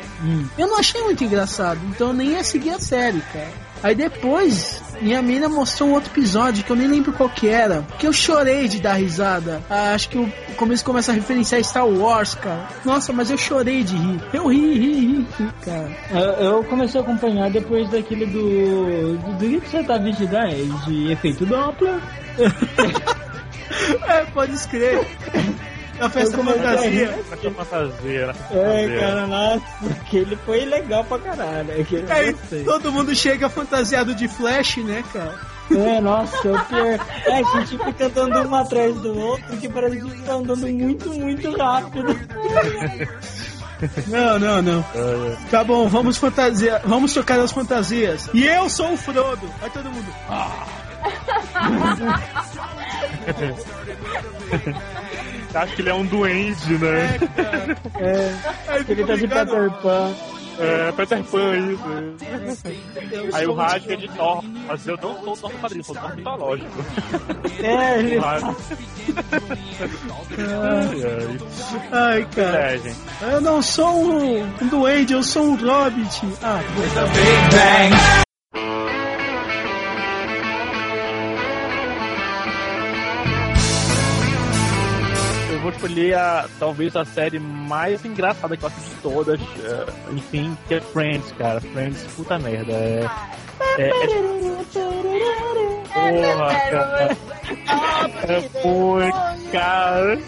[0.56, 3.63] Eu não achei muito engraçado, então eu nem ia seguir a série, cara.
[3.84, 7.82] Aí depois, minha mina mostrou um outro episódio que eu nem lembro qual que era,
[7.98, 9.60] que eu chorei de dar risada.
[9.68, 12.66] Ah, acho que o começo começa a referenciar Star Wars, cara.
[12.82, 14.22] Nossa, mas eu chorei de rir.
[14.32, 15.90] Eu ri, ri, ri, ri cara.
[16.10, 19.18] Eu, eu comecei a acompanhar depois daquele do.
[19.18, 20.66] Do, do que você tá vestido aí?
[20.86, 22.00] De efeito Doppler.
[24.06, 25.04] É, pode escrever.
[26.00, 26.90] A festa fantasia.
[26.90, 27.08] rir.
[27.08, 29.64] Essa fantasia, É, cara, nossa,
[30.00, 31.80] aquele foi legal pra caralho.
[31.80, 32.34] Aquele eu Aí
[32.64, 35.34] todo mundo chega fantasiado de Flash, né, cara?
[35.70, 36.98] É, nossa, o pior.
[37.26, 41.10] É, a gente fica andando um atrás do outro, que parece que tá andando muito,
[41.10, 42.18] muito rápido.
[44.06, 44.84] Não, não, não.
[45.50, 48.30] Tá bom, vamos fantasia, vamos trocar as fantasias.
[48.32, 49.50] E eu sou o Frodo.
[49.62, 50.14] Aí todo mundo.
[55.54, 57.18] Acho que ele é um duende, né?
[57.96, 58.34] É,
[58.68, 59.28] Aí ele tá de.
[59.28, 60.12] Peter Pan.
[60.58, 62.62] É, Peter Pan, isso.
[63.32, 64.44] Aí o rádio é de Thor.
[64.66, 66.84] Mas eu não sou Thor do quadrinho, sou Thor mitológico.
[67.62, 68.18] É, ele.
[68.18, 68.40] Ai,
[71.02, 71.38] ai.
[71.92, 72.58] Ai, cara.
[72.58, 72.96] É, gente.
[73.22, 76.22] Eu não sou um, um duende, eu sou um hobbit.
[76.42, 76.60] Ah,
[85.84, 89.40] escolher a, talvez a série mais engraçada que eu assisti todas.
[89.40, 91.60] é, enfim, que é Friends, cara.
[91.60, 92.72] Friends, puta merda.
[92.72, 93.08] É.
[93.78, 94.06] É, é...
[96.32, 97.18] Porra, cara.
[98.24, 98.40] É
[99.52, 100.18] cara.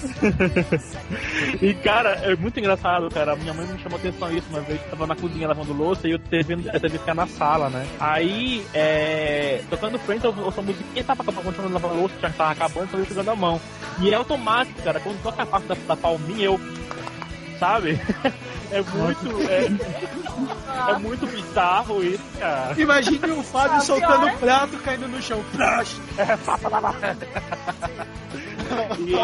[1.61, 3.35] e, cara, é muito engraçado, cara.
[3.37, 4.81] Minha mãe me chamou atenção isso uma vez.
[4.89, 7.87] Tava na cozinha lavando louça e eu teve, eu teve que ficar na sala, né?
[7.99, 9.63] Aí, é.
[9.69, 13.31] Tocando Friends, eu ouço a musiquinha, tava continuando lavando louça, já tava acabando, tava jogando
[13.31, 13.61] a mão.
[14.01, 15.01] E é automático, cara.
[15.01, 16.61] Quando toca a parte da, da palminha, eu.
[17.59, 18.01] Sabe?
[18.69, 19.43] É muito.
[19.49, 22.75] É, é muito bizarro isso, cara.
[22.77, 25.41] Imagine o Fábio soltando o prato caindo no chão.
[25.55, 26.01] Plash.
[26.19, 26.37] É,
[28.99, 29.15] E,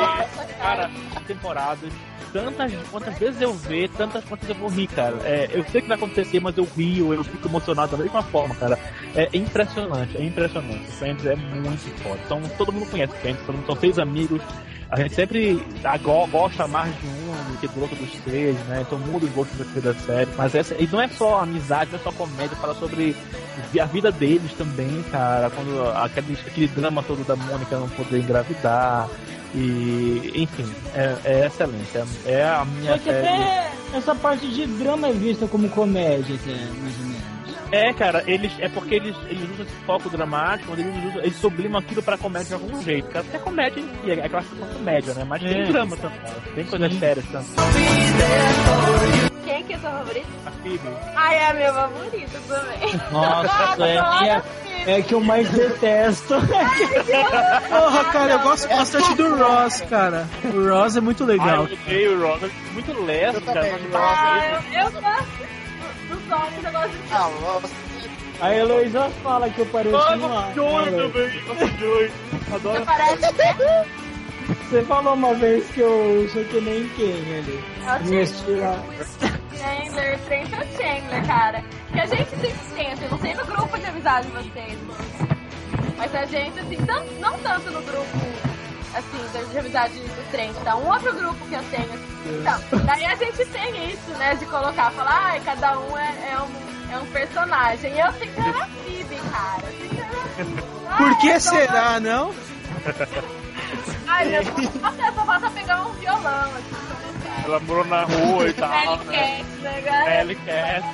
[0.59, 0.91] cara,
[1.27, 1.93] temporadas,
[2.33, 5.17] tantas quantas vezes eu ver, tantas quantas eu vou rir, cara.
[5.25, 8.55] É, eu sei que vai acontecer, mas eu rio, eu fico emocionado da mesma forma,
[8.55, 8.79] cara.
[9.15, 10.87] É impressionante, é impressionante.
[10.93, 12.23] Friends é muito forte.
[12.25, 14.41] Então, todo mundo conhece Friends, todo mundo são seis amigos.
[14.91, 15.55] A gente sempre
[16.03, 18.83] go- gosta mais de um do que do outro dos três, né?
[18.87, 20.29] Então muda os gostos da série.
[20.37, 23.17] Mas essa, e não é só amizade, não é só comédia, fala sobre
[23.81, 25.49] a vida deles também, cara.
[25.49, 29.09] Quando aquele, aquele drama todo da Mônica não poder engravidar.
[29.55, 31.89] E, enfim, é, é excelente.
[32.27, 33.29] É, é a minha Só que série.
[33.29, 37.23] até essa parte de drama é vista como comédia, até, mais ou menos.
[37.71, 41.81] É, cara, eles é porque eles, eles usam esse foco dramático, eles, usam, eles sublimam
[41.81, 43.25] aquilo pra comédia de algum jeito, cara.
[43.25, 45.25] Porque é comédia em si, é classificação comédia, né?
[45.27, 45.49] Mas É.
[45.49, 46.19] tem drama também,
[46.55, 47.47] tem coisas sérias também.
[49.63, 50.27] Quem que é sua favorita?
[50.47, 50.89] A Phoebe.
[51.15, 53.01] Ai, é a minha favorita também.
[53.13, 54.43] Nossa, é, a minha-
[54.87, 56.35] é que eu mais detesto.
[57.69, 60.27] Porra, cara, eu gosto bastante do Ross, cara.
[60.45, 61.67] O Ross é muito Ai, legal.
[61.67, 63.79] eu odeio o Ross, é muito leso, cara.
[63.95, 65.27] Ah, eu, eu gosto
[66.09, 67.61] dos homens, eu gosto de Ah.
[68.41, 70.55] A Heloísa fala que eu pareço Ah, um.
[70.55, 72.11] Joey também, nossa, Joey.
[72.53, 72.85] Adoro.
[72.85, 73.33] Parece
[74.69, 77.65] Você falou uma vez que eu sou que nem quem ali.
[78.11, 79.41] Eu sei.
[79.59, 81.65] Chandler, Trent é o Chandler, cara.
[81.93, 84.79] Que a gente sempre tenta, eu não sei no grupo de amizade de vocês,
[85.97, 88.19] mas a gente, assim, tanto, não tanto no grupo,
[88.95, 90.77] assim, de amizade do Trent, tá?
[90.77, 92.41] Um outro grupo que eu tenho, assim.
[92.41, 96.39] Então, daí a gente tem isso, né, de colocar, falar, ai, cada um é, é
[96.41, 97.93] um, é um personagem.
[97.95, 99.63] E eu fico na Phoebe, cara.
[100.89, 102.35] Na- Por Ai, que será, não?
[104.07, 104.71] Ai, meu Deus,
[105.15, 106.92] só falta pegar um violão, assim,
[107.45, 109.39] Ela morou na rua e tal, né?
[109.39, 109.83] Cat, né,
[110.47, 110.85] Cat.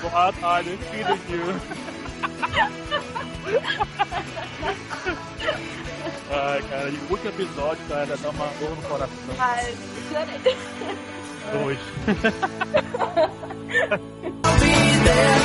[0.00, 1.42] Boa tarde, filho de
[6.30, 9.34] Ai, cara, e o último episódio, cara, dá uma dor no coração.
[9.38, 9.74] Ai,
[10.08, 10.40] chorei.
[11.52, 11.78] Dois.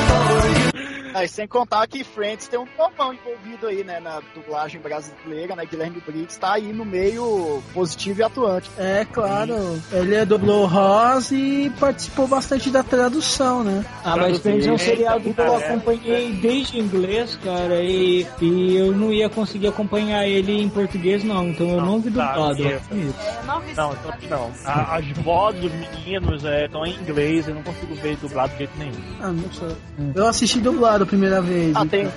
[1.14, 5.54] Ah, e sem contar que Friends tem um povão envolvido aí, né, na dublagem brasileira,
[5.56, 5.64] né?
[5.64, 8.70] Guilherme Briggs tá aí no meio positivo e atuante.
[8.78, 9.54] É, claro.
[9.92, 13.84] Ele dublou o Ross e participou bastante da tradução, né?
[14.04, 15.66] Ah, mas Friends é um seriado que eu É.
[15.66, 21.48] acompanhei desde inglês, cara, e, e eu não ia conseguir acompanhar ele em português, não.
[21.48, 22.66] Então eu não vi Tá, dublado.
[22.66, 23.14] É, eu
[23.46, 23.96] não Não, então
[24.30, 24.50] não.
[24.64, 28.72] A- as vozes dos meninos estão em inglês, eu não consigo ver dublado de jeito
[28.78, 28.92] nenhum.
[29.20, 29.76] Ah, não sei.
[30.14, 31.74] Eu assisti dublado primeira vez.
[31.74, 31.88] Ah, então.
[31.88, 32.08] tem.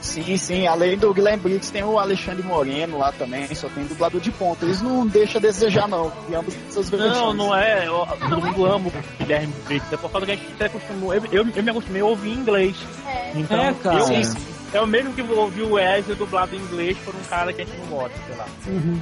[0.00, 0.66] Sim, sim.
[0.66, 3.52] Além do Guilherme Briggs, tem o Alexandre Moreno lá também.
[3.54, 4.64] Só tem dublador de ponta.
[4.64, 6.12] Eles não deixam a desejar, não.
[6.28, 7.12] De ambas essas versões.
[7.16, 7.86] Não, não é.
[7.86, 8.92] eu- todo mundo ama o
[9.24, 9.94] Guilherme Briggs.
[9.94, 11.14] É por causa que a gente se acostumou.
[11.14, 12.76] Eu, eu, eu me acostumei a ouvir inglês.
[13.06, 13.32] É.
[13.36, 13.98] Então, É, cara.
[14.00, 14.36] eu- Sim,
[14.72, 17.64] é o mesmo que ouvir o Wesley dublado em inglês por um cara que a
[17.64, 18.46] gente não gosta, sei lá.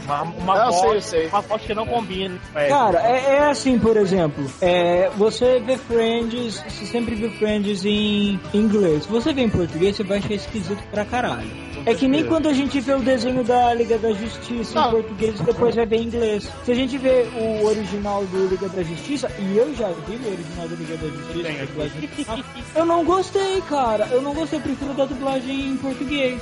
[0.05, 1.26] Uma, uma Não, eu sei, eu voz, sei.
[1.28, 2.38] uma voz que não combina.
[2.52, 2.70] com o Wesley.
[2.70, 8.40] Cara, é, é assim, por exemplo, é, você vê Friends, você sempre vê Friends em
[8.52, 9.06] inglês.
[9.06, 11.69] Você vê em português, você vai achar esquisito pra caralho.
[11.86, 15.40] É que nem quando a gente vê o desenho da Liga da Justiça em português
[15.40, 16.51] e depois vai ver em inglês.
[16.65, 20.32] Se a gente vê o original do Liga da Justiça, e eu já vi o
[20.32, 21.48] original do Liga da Justiça,
[21.78, 22.39] original,
[22.74, 24.07] eu não gostei, cara.
[24.11, 26.40] Eu não gostei, eu prefiro da dublagem em português.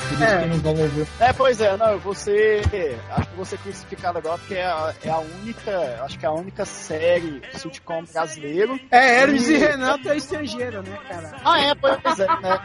[0.00, 0.42] Saída, por isso É.
[0.42, 1.06] que não vamos ouvir.
[1.20, 2.62] É, pois é, não, eu vou ser.
[3.10, 6.00] Acho que vou ser crucificado agora, porque é a, é a única.
[6.04, 8.78] Acho que é a única série sitcom brasileiro.
[8.90, 11.32] É, Hermes e Renato é estrangeiro, né, cara?
[11.44, 12.60] Ah, é, pois é, né?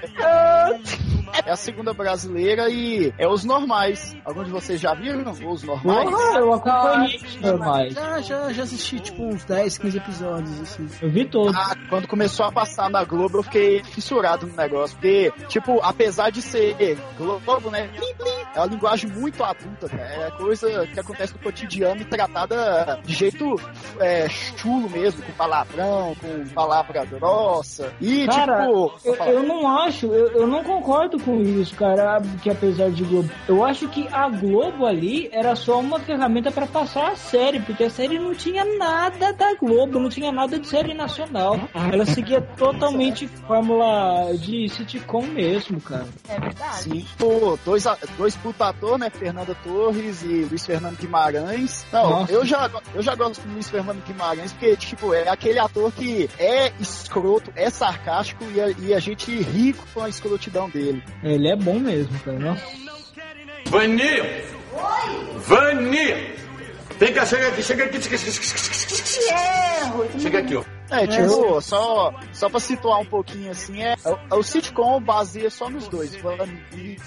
[1.46, 4.14] É a segunda brasileira e é os normais.
[4.26, 6.10] Alguns de vocês já viram os normais?
[6.10, 7.94] Porra, eu acompanhei os normais.
[7.94, 10.88] Já, já, já assisti, tipo, uns 10, 15 episódios, assim.
[11.02, 11.56] Eu vi todos.
[11.56, 14.96] Ah, quando começou a passar na Globo, eu fiquei fissurado no negócio.
[14.98, 16.76] Porque, tipo, apesar de ser
[17.22, 17.90] Globo, né?
[18.56, 20.28] É uma linguagem muito adulta, né?
[20.28, 23.56] É coisa que acontece no cotidiano e tratada de jeito
[24.00, 27.94] é, chulo mesmo, com palavrão, com palavra grossa.
[28.00, 28.94] E, Cara, tipo.
[29.06, 33.30] eu, eu não acho, eu, eu não concordo com isso, cara, que apesar de Globo.
[33.48, 37.84] Eu acho que a Globo ali era só uma ferramenta pra passar a série, porque
[37.84, 41.60] a série não tinha nada da Globo, não tinha nada de série nacional.
[41.92, 46.08] Ela seguia totalmente fórmula de sitcom mesmo, cara.
[46.28, 46.84] É verdade.
[46.84, 47.86] Sim, pô, dois,
[48.18, 49.10] dois puta ator, né?
[49.10, 51.86] Fernanda Torres e Luiz Fernando Guimarães.
[51.92, 52.32] Não, Nossa.
[52.32, 56.30] eu já, eu já gosto do Luiz Fernando Guimarães, porque, tipo, é aquele ator que
[56.38, 61.04] é escroto, é sarcástico e a, e a gente ri com a escrotidão dele.
[61.24, 62.40] Ele é bom mesmo, cara.
[62.40, 62.64] Nossa.
[63.68, 64.26] Vanil!
[65.38, 66.32] Vanil!
[67.00, 68.02] Vem cá, chega aqui, chega aqui.
[70.20, 70.64] Chega aqui, ó.
[70.92, 73.96] É, tipo, só, só pra situar um pouquinho assim, é,
[74.30, 76.62] é o sitcom baseia só nos dois, Vani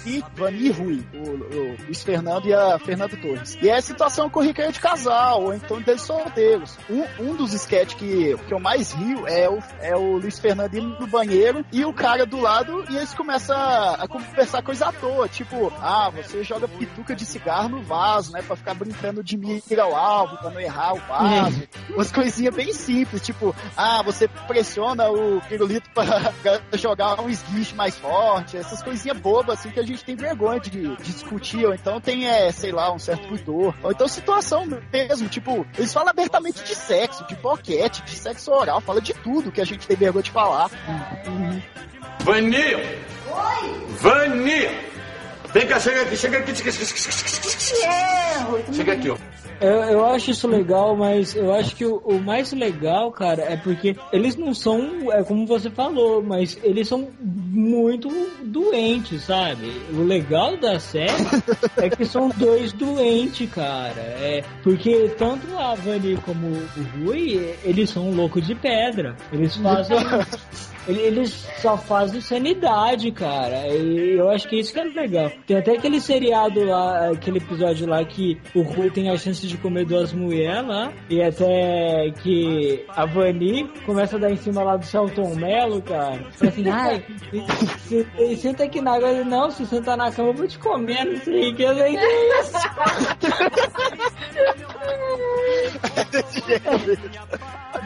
[0.05, 3.57] e Vani e Rui, o, o Luiz Fernando e a Fernanda Torres.
[3.61, 6.77] E é a situação corriqueira de casal, ou então deles solteiros.
[6.89, 10.73] Um, um dos sketches que, que eu mais rio é o, é o Luiz Fernando
[10.73, 14.87] indo no banheiro e o cara do lado, e eles começam a, a conversar coisa
[14.87, 19.23] à toa, tipo, ah, você joga pituca de cigarro no vaso, né, pra ficar brincando
[19.23, 21.63] de mira ao alvo, pra não errar o vaso.
[21.89, 27.75] Umas coisinhas bem simples, tipo, ah, você pressiona o pirulito pra, pra jogar um esguiche
[27.75, 31.73] mais forte, essas coisinhas bobas assim que a gente tem vergonha de, de discutir, ou
[31.73, 33.75] então tem, é, sei lá, um certo pudor.
[33.83, 38.81] Ou então situação mesmo, tipo, eles falam abertamente de sexo, de boquete, de sexo oral,
[38.81, 40.69] fala de tudo que a gente tem vergonha de falar.
[42.19, 42.79] Vanil!
[43.99, 44.95] Vanil!
[45.53, 46.53] Vem cá, chega aqui, chega aqui.
[46.53, 46.73] Chega,
[48.73, 49.17] chega aqui, ó.
[49.59, 53.57] Eu, eu acho isso legal, mas eu acho que o, o mais legal, cara, é
[53.57, 58.09] porque eles não são, é como você falou, mas eles são muito
[58.43, 59.71] doentes, sabe?
[59.93, 61.11] O legal da série
[61.77, 64.01] é que são dois doentes, cara.
[64.01, 69.15] É, porque tanto a Vani como o Rui, eles são loucos de pedra.
[69.31, 69.97] Eles fazem.
[70.87, 73.67] Ele- Eles só fazem sanidade, cara.
[73.67, 75.31] E eu acho que isso que é legal.
[75.47, 79.57] Tem até aquele seriado lá, aquele episódio lá que o Rui tem a chance de
[79.57, 80.91] comer duas mulheres lá.
[81.09, 86.19] E até que a Vani começa a dar em cima lá do Celton Mello, cara.
[86.31, 87.03] Fala assim, ai,
[87.87, 89.11] se- se- senta aqui na água.
[89.23, 91.63] Não, se sentar na cama eu vou te comer, não sei o que.
[91.63, 92.05] Eu falei, que
[92.41, 92.55] isso?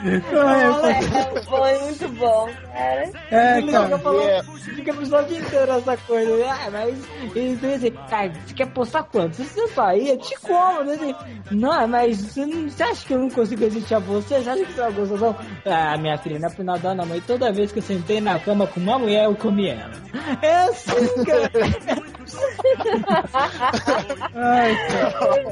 [0.01, 2.49] É, foi muito bom,
[2.89, 3.11] cara.
[3.31, 3.83] É, Ele cara.
[3.85, 4.43] fica falando, é.
[4.75, 6.45] fica o episódio inteiro essa coisa.
[6.49, 6.97] Ah, mas
[7.35, 9.35] eles dizem assim, cara, você quer postar quanto?
[9.35, 10.83] Se você sair, eu te como.
[10.83, 10.93] Né?
[10.93, 11.15] Assim,
[11.51, 14.41] Não, mas você, não, você acha que eu não consigo resistir a você?
[14.41, 15.35] Você acha que você é uma gostosa?
[15.65, 18.39] Ah, minha filha, não é por nada não, mas toda vez que eu sentei na
[18.39, 19.91] cama com uma mulher, eu comi ela.
[20.41, 21.51] É assim, cara.
[24.35, 25.49] Ai, cara.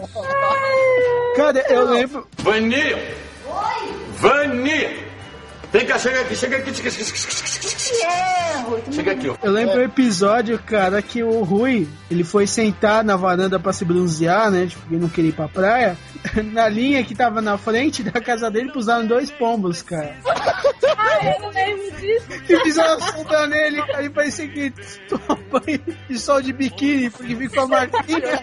[1.36, 2.28] Cara, eu lembro.
[2.38, 2.98] Vanil!
[4.18, 5.08] Vanil!
[5.72, 6.74] Vem cá, chega aqui, chega aqui.
[6.74, 6.92] Chega,
[8.92, 9.36] chega aqui, ó.
[9.44, 13.84] Eu lembro um episódio, cara, que o Rui, ele foi sentar na varanda pra se
[13.84, 14.68] bronzear, né?
[14.68, 15.98] Tipo, ele não queria ir pra praia.
[16.52, 20.16] Na linha que tava na frente da casa dele, puseram dois pombos, cara.
[20.98, 22.28] Ai, eu não lembro disso.
[22.50, 24.74] E fizeram soltar nele, cara, e parecia que
[25.08, 28.42] tomou banho de sol de biquíni, porque ficou a marquinha.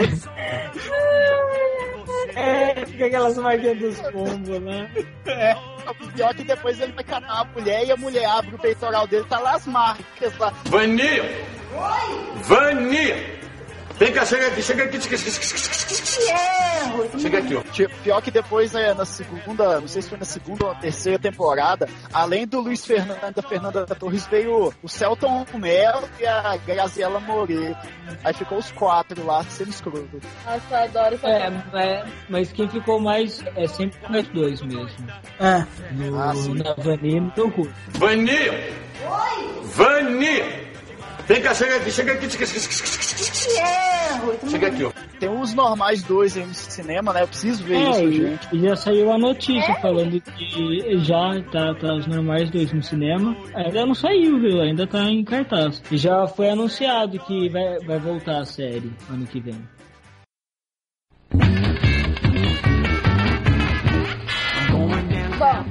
[2.34, 4.90] É, fica aquelas marquinhas dos pombos, né?
[5.26, 5.54] É,
[5.94, 9.06] pior é que depois ele vai catar a mulher e a mulher abre o peitoral
[9.06, 10.52] dele, tá lá as marcas lá.
[10.66, 11.24] Vanil!
[12.42, 13.39] Vanil!
[14.00, 14.98] Vem cá, chega aqui, chega aqui.
[14.98, 15.18] Chega,
[17.18, 17.62] chega aqui, ó.
[18.02, 21.18] Pior que depois, né, na segunda, não sei se foi na segunda ou na terceira
[21.18, 26.56] temporada, além do Luiz Fernando e da Fernanda Torres, veio o Celton Mello e a
[26.56, 27.78] Graziela Moreira.
[28.24, 30.18] Aí ficou os quatro lá, sendo escroto.
[30.46, 35.06] Nossa, eu adoro essa É, é, mas quem ficou mais é sempre nós dois mesmo.
[35.38, 35.66] É.
[35.92, 36.54] No, Ah, sim.
[36.54, 37.70] na Vanilla e no Rui.
[37.88, 38.54] Vanil!
[39.64, 40.69] Vanil!
[41.30, 42.28] Vem cá, chega aqui, chega aqui.
[42.28, 42.48] Chega,
[44.50, 44.90] chega aqui, ó.
[45.20, 47.22] Tem os normais dois aí no cinema, né?
[47.22, 48.48] Eu preciso ver É, isso, e, gente.
[48.52, 49.80] e já saiu a notícia É?
[49.80, 53.36] falando que já tá, tá os normais dois no cinema.
[53.54, 54.60] Ainda não saiu, viu?
[54.60, 55.80] Ainda tá em cartaz.
[55.92, 59.62] E já foi anunciado que vai, vai voltar a série ano que vem.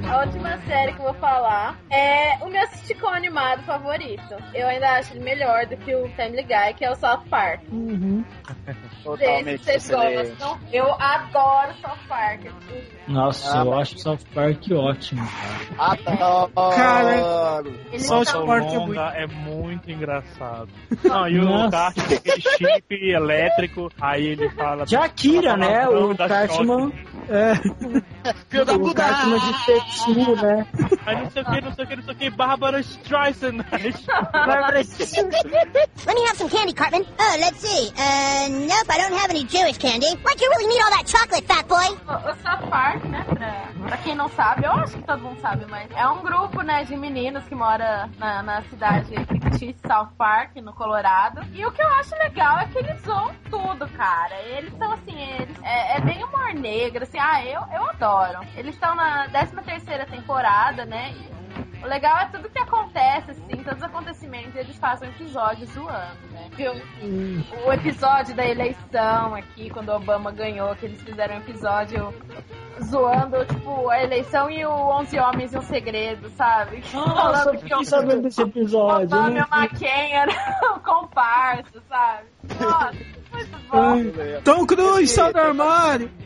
[0.08, 4.36] A última série que eu vou falar é o meu sitcom animado favorito.
[4.54, 7.62] Eu ainda acho ele melhor do que o Family Guy, que é o South Park.
[7.70, 8.24] Gente,
[9.02, 10.28] Totalmente vocês excelente.
[10.30, 10.60] gostam?
[10.72, 12.42] Eu adoro South Park.
[13.10, 15.28] Nossa, Ah, eu mas- acho South Park ótimo.
[15.78, 16.52] Adoro.
[16.76, 17.62] Cara,
[17.92, 20.68] Ele South tá- Park é longa é muito engraçado.
[21.04, 21.70] Não, e o.
[21.70, 24.86] Kart tem aquele chip elétrico, aí ele fala.
[24.86, 25.88] Shakira, fala né?
[25.88, 26.92] O Cartman.
[27.28, 27.54] É,
[28.48, 29.02] Filho da o puta!
[29.02, 30.66] Cartman de Tetsu, né?
[31.06, 33.58] Aí não sei o que, não sei o que, não sei o que, Bárbara Streisand.
[36.06, 37.02] Let me have some candy, Cartman.
[37.02, 37.88] Uh, let's see.
[37.96, 40.06] Uh, nope, I don't have any Jewish candy.
[40.22, 41.86] Why'd you really need all that chocolate, fat boy?
[42.08, 43.24] O o South Park, né,
[43.86, 46.84] pra, quem não sabe, eu acho que todo mundo sabe, mas é um grupo, né,
[46.84, 51.42] de meninos que mora na, na cidade fictícia South Park, no Colorado.
[51.52, 54.34] E o que eu acho legal é que eles zoam tudo, cara.
[54.42, 58.40] Eles são assim, eles, é, é bem humor negro, assim, ah, eu, eu adoro.
[58.56, 61.14] Eles estão na 13 terceira temporada, né?
[61.82, 66.26] O legal é tudo que acontece, assim, todos os acontecimentos, eles fazem um episódio zoando,
[66.30, 66.48] né?
[66.52, 66.72] Viu?
[67.66, 72.14] O episódio da eleição aqui, quando o Obama ganhou, que eles fizeram um episódio
[72.84, 76.82] zoando, tipo, a eleição e o 11 Homens e um Segredo, sabe?
[76.92, 79.16] Nossa, eu fiquei sabendo desse episódio.
[79.16, 80.32] O Obama eu e o McCain era
[80.74, 82.26] um comparsa, sabe?
[82.60, 82.96] Nossa,
[83.32, 84.42] muito bom.
[84.44, 86.10] Tom Cruise, sai do armário!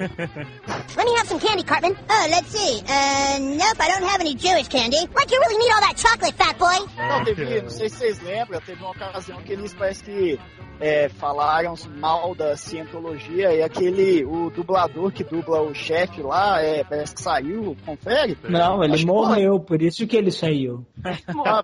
[0.00, 1.96] Let me have some candy, Cartman.
[2.08, 2.80] Oh, let's see.
[2.80, 4.98] Uh, nope, I don't have any Jewish candy.
[5.14, 6.78] Like, you really need all that chocolate, fat boy?
[6.96, 10.38] Não, teve, não sei se vocês lembram, teve uma ocasião que eles parece que
[10.80, 16.82] é, falaram mal da cientologia e aquele, o dublador que dubla o chefe lá, é,
[16.82, 18.36] parece que saiu, confere?
[18.48, 20.86] Não, ele Acho que morreu, por isso que ele saiu.
[21.28, 21.62] Ah,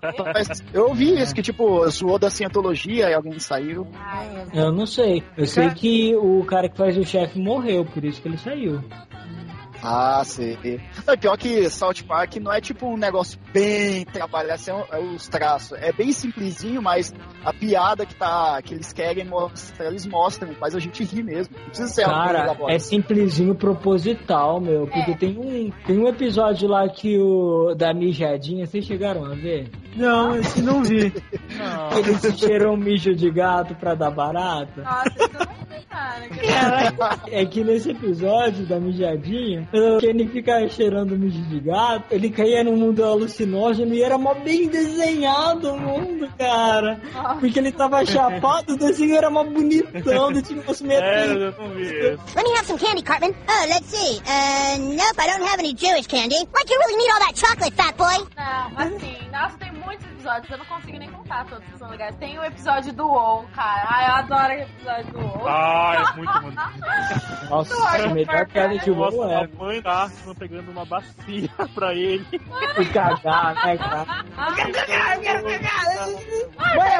[0.73, 3.87] eu ouvi isso, que tipo, zoou da cientologia e alguém saiu.
[4.53, 5.23] Eu não sei.
[5.35, 8.83] Eu sei que o cara que faz o chefe morreu, por isso que ele saiu.
[9.89, 10.81] Ah, sei.
[11.07, 15.29] É pior que South Park não é tipo um negócio bem trabalhado, assim, é os
[15.29, 15.77] traços.
[15.81, 17.13] É bem simplesinho, mas
[17.45, 21.55] a piada que, tá, que eles querem mostrar, eles mostram, faz a gente rir mesmo.
[21.57, 24.87] Não precisa ser Cara, é simplesinho proposital, meu.
[24.87, 27.73] Porque tem, um, tem um episódio lá que o.
[27.73, 29.69] da mijadinha, vocês chegaram a ver?
[29.95, 31.13] Não, esse não vi.
[31.93, 34.81] Que eles cheiram mijo de gato pra dar barata.
[34.81, 35.57] Nossa, eu não
[35.97, 36.27] cara.
[37.31, 42.63] É que nesse episódio da mijadinha, o Kenny fica cheirando mijo de gato, ele caía
[42.63, 46.99] num mundo alucinógeno e era mó bem desenhado o mundo, cara.
[47.39, 51.51] Porque ele tava chapado, o desenho era mó bonitão, do tipo assim, meio É, eu
[51.51, 52.35] não vi isso.
[52.35, 53.33] Let me have some candy, Cartman.
[53.47, 54.19] Oh, let's see.
[54.19, 56.37] Uh, nope, I don't have any Jewish candy.
[56.53, 58.17] Like, you really need all that chocolate, fat boy?
[58.35, 62.13] Não, assim, nossa, tem muitos episódios, eu não consigo nem contar todos que são legais.
[62.17, 63.87] Tem o episódio do WoW, cara.
[63.89, 65.47] Ai, eu adoro aquele episódio do WoW.
[65.47, 66.61] Ah, é muito, muito.
[67.49, 71.93] Nossa, a melhor piada de WoW a é mãe da Arsenal pegando uma bacia pra
[71.93, 72.25] ele.
[72.33, 74.05] o cagar, né, cara?
[74.37, 74.73] Ai,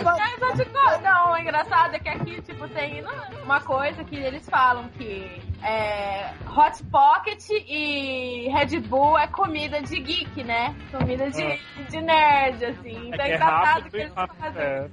[0.03, 3.03] mas- mas eu te conto- Não, o engraçado é que aqui, tipo, tem
[3.43, 9.99] uma coisa que eles falam que é, Hot Pocket e Red Bull é comida de
[9.99, 10.75] geek, né?
[10.91, 11.59] Comida de,
[11.89, 13.11] de nerd, assim.
[13.19, 14.37] É, que é engraçado que eles rápido.
[14.39, 14.61] fazem.
[14.63, 14.87] É.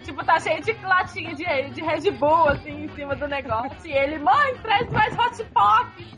[0.04, 3.76] Tipo, tá cheio de latinha de, de Red Bull, assim, em cima do negócio.
[3.84, 6.14] E ele, mãe, traz mais Hot Pocket.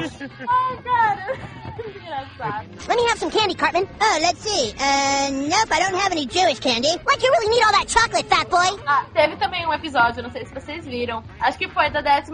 [0.00, 1.58] Ai, cara.
[1.76, 2.66] Que engraçado.
[2.88, 3.86] Let me have some candy, Cartman.
[4.00, 4.74] Oh, let's see.
[4.74, 6.88] Uh, nope, I don't have any Jewish candy.
[6.88, 8.82] Like, you really need all that chocolate, fat boy?
[8.86, 11.22] Ah, teve também um episódio, não sei se vocês viram.
[11.40, 12.32] Acho que foi da 12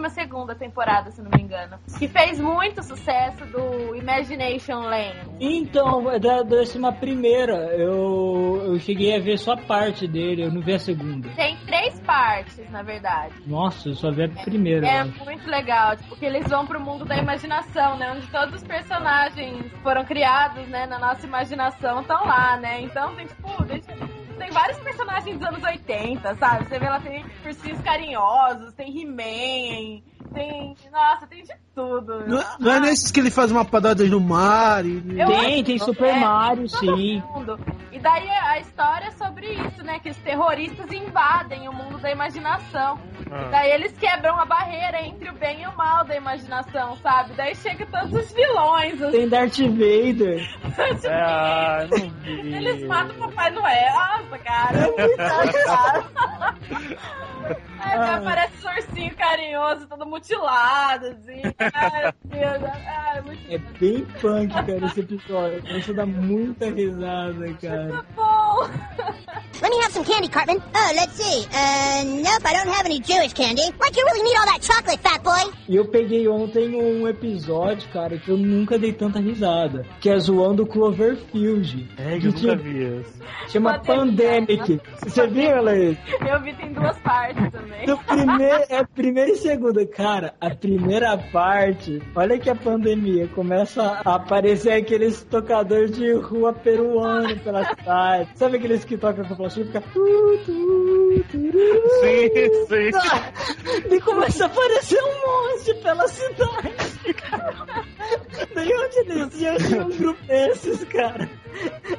[0.57, 1.77] temporada, se não me engano.
[1.99, 5.35] Que fez muito sucesso do Imagination Lane.
[5.39, 10.61] Então, é da décima primeira, eu, eu cheguei a ver só parte dele, eu não
[10.61, 11.29] vi a segunda.
[11.35, 13.33] Tem três partes, na verdade.
[13.45, 14.87] Nossa, eu só vi a primeira.
[14.87, 15.23] É acho.
[15.23, 17.54] muito legal, tipo, porque eles vão pro mundo da imaginação,
[17.97, 18.11] né?
[18.11, 22.81] Onde todos os personagens foram criados, né, na nossa imaginação estão lá, né?
[22.81, 23.91] Então tem, tipo, deixa-
[24.37, 26.65] tem vários personagens dos anos 80, sabe?
[26.65, 30.01] Você vê lá, tem ursinhos carinhosos, tem He-Man,
[30.33, 30.75] tem.
[30.91, 32.27] Nossa, tem de tudo.
[32.27, 35.01] Não, não é nesses que ele faz uma padada no mar e...
[35.01, 37.21] Tem, tem Super é, Mario, tem todo sim.
[37.21, 37.59] mundo.
[37.91, 39.99] E daí a história é sobre isso, né?
[39.99, 42.99] Que os terroristas invadem o mundo da imaginação.
[43.31, 43.41] Ah.
[43.47, 47.33] E daí eles quebram a barreira entre o bem e o mal da imaginação, sabe?
[47.35, 48.99] Daí chega todos os vilões.
[49.01, 49.11] Os...
[49.11, 50.39] Tem Darth Vader.
[50.65, 52.53] Tipo, É, ah, não vi.
[52.53, 53.93] Eles matam o Papai Noel.
[53.93, 54.77] Nossa, cara.
[54.77, 56.05] É muito engraçado.
[57.79, 58.15] Aí Ah.
[58.15, 61.41] aparece os ursinho carinhoso, todo mutilado, assim.
[61.73, 62.71] Ai, meu Deus.
[62.87, 65.77] Ai, muito É bem punk, cara, esse episódio.
[65.77, 68.05] Isso dá muita risada, cara.
[68.15, 69.14] bom.
[69.61, 70.61] Let me have some candy, Cartman.
[70.75, 71.45] Oh, let's see.
[71.45, 73.63] Uh, nope, I don't have any Jewish candy.
[73.79, 75.53] Like, you really need all that chocolate, fat boy?
[75.67, 79.85] E eu peguei ontem um episódio, cara, que eu nunca dei tanta risada.
[80.01, 81.89] Que é zoando o Cloverfield.
[81.97, 83.13] É, que eu nunca vi isso.
[83.47, 84.81] Chama Pandemic.
[85.03, 85.99] Você viu, Alex?
[86.27, 87.85] Eu vi tem duas partes também.
[88.05, 89.85] Primeiro, é a primeira e segunda.
[89.85, 96.51] Cara, a primeira parte, olha que a pandemia começa a aparecer aqueles tocadores de rua
[96.51, 98.29] peruano pela cidade.
[98.35, 99.83] Sabe aqueles que tocam com plástico e fica.
[102.01, 102.29] Sim,
[102.67, 103.93] sim.
[103.93, 106.73] E começa a aparecer um monte pela cidade.
[108.53, 111.29] Daí onde eles iam um grupo desses, cara.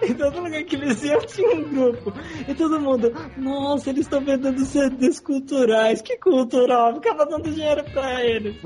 [0.02, 2.12] Então todo lugar que eles iam tinha um grupo.
[2.48, 6.00] E todo mundo, nossa, eles estão vendendo CDs culturais.
[6.02, 6.94] Que cultural?
[6.94, 8.56] Ficava dando dinheiro pra eles.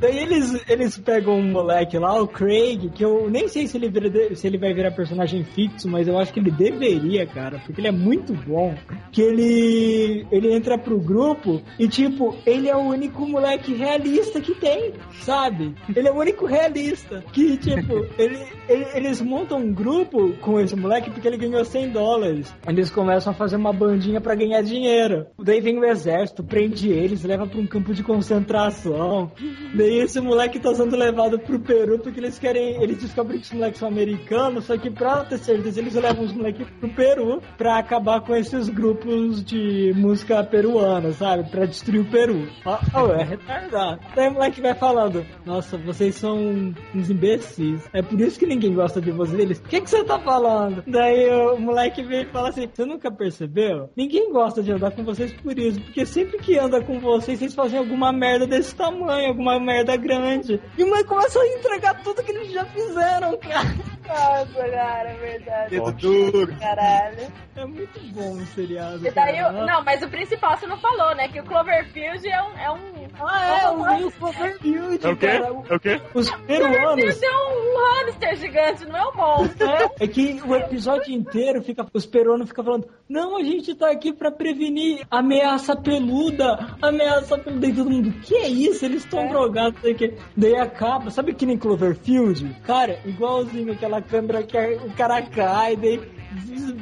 [0.00, 3.88] Daí eles, eles pegam um moleque lá, o Craig, que eu nem sei se ele,
[3.88, 7.80] vira, se ele vai virar personagem fixo, mas eu acho que ele deveria, cara, porque
[7.80, 8.74] ele é muito bom.
[9.12, 14.54] Que ele, ele entra pro grupo e, tipo, ele é o único moleque realista que
[14.54, 14.92] tem,
[15.22, 15.74] sabe?
[15.94, 17.22] Ele é o único realista.
[17.32, 18.38] Que, tipo, ele,
[18.68, 22.54] ele- eles montam um grupo com esse moleque porque ele ganhou 100 dólares.
[22.66, 25.26] Eles começam a fazer uma bandinha pra ganhar dinheiro.
[25.38, 29.30] Daí vem o exército, prende eles, leva pra um campo de concentração.
[29.74, 32.82] Daí esse moleque tá sendo levado pro Peru porque eles querem.
[32.82, 36.32] Eles descobrem que os moleques são americanos, só que pra ter certeza eles levam os
[36.32, 41.50] moleques pro Peru pra acabar com esses grupos de música peruana, sabe?
[41.50, 42.48] Pra destruir o Peru.
[42.64, 44.00] Ó, ó, é retardado.
[44.14, 47.88] Daí o moleque vai falando: Nossa, vocês são uns imbecis.
[47.92, 49.38] É por isso que ninguém gosta de vocês.
[49.38, 50.82] Eles, o que, que você tá falando?
[50.86, 53.90] Daí o moleque vem e fala assim: Você nunca percebeu?
[53.96, 55.80] Ninguém gosta de andar com vocês por isso.
[55.80, 60.60] Porque sempre que anda com vocês, vocês fazem alguma merda desse tamanho, alguma merda grande.
[60.78, 63.96] E o moleque começa a entregar tudo que eles já fizeram, cara.
[64.06, 65.70] Nossa, cara, é verdade.
[65.70, 66.56] Dedo duro.
[66.60, 67.26] Caralho.
[67.56, 69.04] É muito bom o seriado.
[69.06, 69.62] E daí, cara.
[69.62, 71.26] o- não, mas o principal você não falou, né?
[71.28, 72.56] Que o Cloverfield é um.
[72.58, 72.78] É um
[73.18, 75.26] Ah, é, o Will Cloverfield, É o quê?
[75.26, 75.46] cara.
[75.70, 76.00] É o quê?
[76.14, 76.76] Os O peruanos.
[76.80, 79.66] Cloverfield é um, um hamster gigante, não é um monstro.
[79.70, 83.90] É, é que o episódio inteiro fica, os peruanos ficam falando, não, a gente tá
[83.90, 88.84] aqui pra prevenir ameaça peluda, ameaça peluda, e todo mundo, que é isso?
[88.84, 90.14] Eles estão drogados, sei que.
[90.36, 92.56] Daí acaba, sabe que nem Cloverfield?
[92.64, 96.00] Cara, igualzinho aquela câmera que o cara cai, daí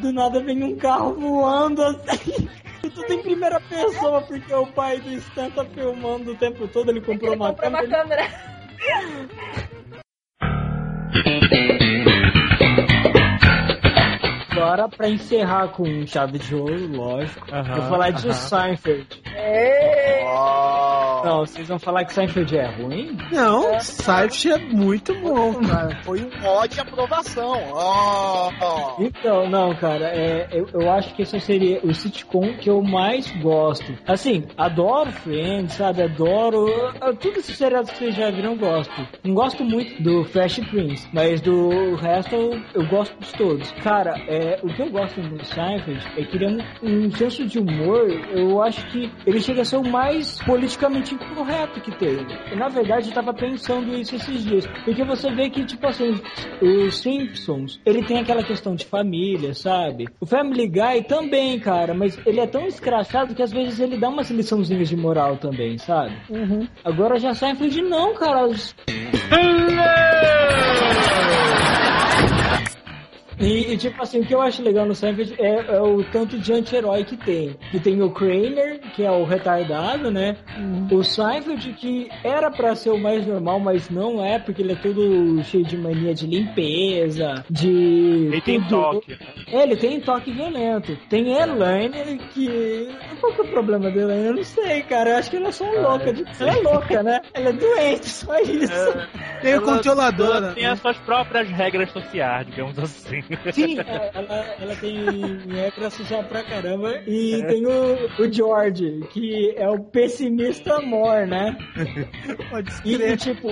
[0.01, 2.49] do nada vem um carro voando assim.
[2.83, 6.91] E tudo em primeira pessoa, porque o pai do Stan tá filmando o tempo todo,
[6.91, 8.29] ele comprou Ele uma comprou uma câmera.
[8.29, 8.55] câmera.
[14.57, 18.33] Agora, pra encerrar com chave de ouro, lógico, Aham, vou falar de aham.
[18.35, 19.07] Seinfeld.
[19.37, 20.25] Ei,
[21.25, 23.17] Não, vocês vão falar que Seinfeld é ruim?
[23.33, 25.99] Não, Seinfeld é muito bom, cara.
[26.05, 27.53] Foi um ódio de aprovação.
[27.73, 28.97] Ó.
[29.01, 33.31] Então, não, cara, é, eu, eu acho que esse seria o sitcom que eu mais
[33.43, 33.93] gosto.
[34.07, 36.03] Assim, adoro Friends, sabe?
[36.03, 36.67] Adoro.
[36.67, 38.93] uh, Tudo esses seriados que vocês já viram, eu gosto.
[39.25, 43.71] Não gosto muito do Fresh Prince, mas do resto eu, eu gosto de todos.
[43.83, 46.49] Cara, é, o que eu gosto do Seinfeld é que ele é
[46.83, 51.15] um, um senso de humor, eu acho que ele chega a ser o mais politicamente
[51.15, 52.19] incorreto que tem.
[52.53, 54.67] E, na verdade, eu tava pensando isso esses dias.
[54.85, 56.21] Porque você vê que, tipo assim,
[56.61, 60.09] os Simpsons, ele tem aquela questão de família, sabe?
[60.21, 64.09] O Family Guy também, cara, mas ele é tão escrachado que às vezes ele dá
[64.09, 66.15] umas liçãozinhas de moral também, sabe?
[66.85, 68.47] Agora já Seinfeld não, cara.
[68.47, 68.75] Os-
[73.45, 76.39] E, e, tipo assim, o que eu acho legal no Seinfeld é, é o tanto
[76.39, 77.57] de anti-herói que tem.
[77.71, 80.37] Que tem o Kramer, que é o retardado, né?
[80.91, 84.77] O Seinfeld, que era pra ser o mais normal, mas não é, porque ele é
[84.77, 87.69] todo cheio de mania de limpeza, de...
[87.69, 88.71] Ele tem tudo.
[89.01, 89.17] toque.
[89.49, 90.97] É, ele tem toque violento.
[91.09, 92.89] Tem Elaine, que...
[93.21, 94.13] Qual que é o problema dela?
[94.15, 95.11] Eu não sei, cara.
[95.11, 96.13] Eu acho que ela é só Ah, louca.
[96.13, 97.21] de- Ela é louca, né?
[97.33, 98.93] Ela é doente, só isso.
[99.41, 100.37] Tem o Ela- controladora.
[100.47, 103.23] ela Tem as suas próprias regras sociais, digamos assim.
[103.53, 107.03] Sim, é, ela, ela tem regra social pra caramba.
[107.07, 111.57] E tem o, o George, que é o pessimista amor, né?
[112.51, 113.49] Pode E, e tipo.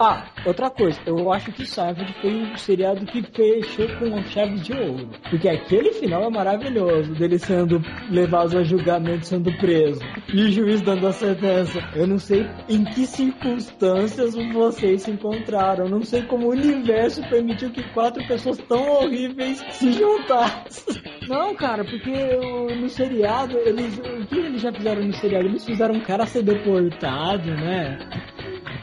[0.00, 4.56] Ah, outra coisa, eu acho que Seinfeld foi um seriado que fechou com uma chave
[4.58, 5.08] de ouro.
[5.30, 10.00] Porque aquele final é maravilhoso, dele sendo levado a julgamento, sendo preso.
[10.32, 11.78] E o juiz dando a sentença.
[11.94, 15.84] Eu não sei em que circunstâncias vocês se encontraram.
[15.84, 21.00] Eu não sei como o universo permitiu que quatro pessoas tão horríveis se juntassem.
[21.28, 23.96] Não, cara, porque o- no seriado, eles.
[23.98, 25.46] O que eles já fizeram no seriado?
[25.46, 27.98] Eles fizeram um cara ser deportado, né?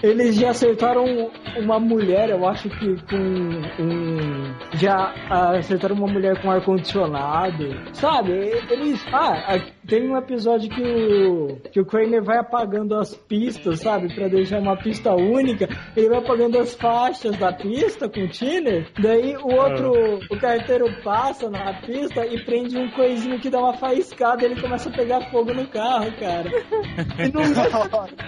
[0.01, 1.03] Eles já acertaram
[1.57, 3.17] uma mulher, eu acho que com
[3.83, 4.53] um.
[4.75, 5.13] Já
[5.57, 7.65] acertaram uma mulher com ar-condicionado.
[7.93, 8.31] Sabe?
[8.69, 9.05] Eles.
[9.11, 11.57] Ah, a- tem um episódio que o.
[11.71, 14.13] que o Kramer vai apagando as pistas, sabe?
[14.13, 15.67] Pra deixar uma pista única.
[15.97, 18.87] Ele vai apagando as faixas da pista com o tiner.
[19.01, 20.19] Daí o outro.
[20.29, 24.61] O carteiro passa na pista e prende um coisinho que dá uma faiscada e ele
[24.61, 26.49] começa a pegar fogo no carro, cara.
[27.17, 27.41] E no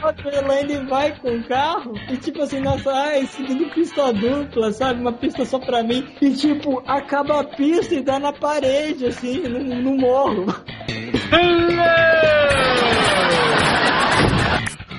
[0.02, 5.02] a Elaine vai com o carro e tipo assim, nossa, ai, seguindo pista dupla, sabe?
[5.02, 6.08] Uma pista só pra mim.
[6.22, 10.46] E tipo, acaba a pista e dá na parede, assim, no, no morro.
[11.52, 13.01] E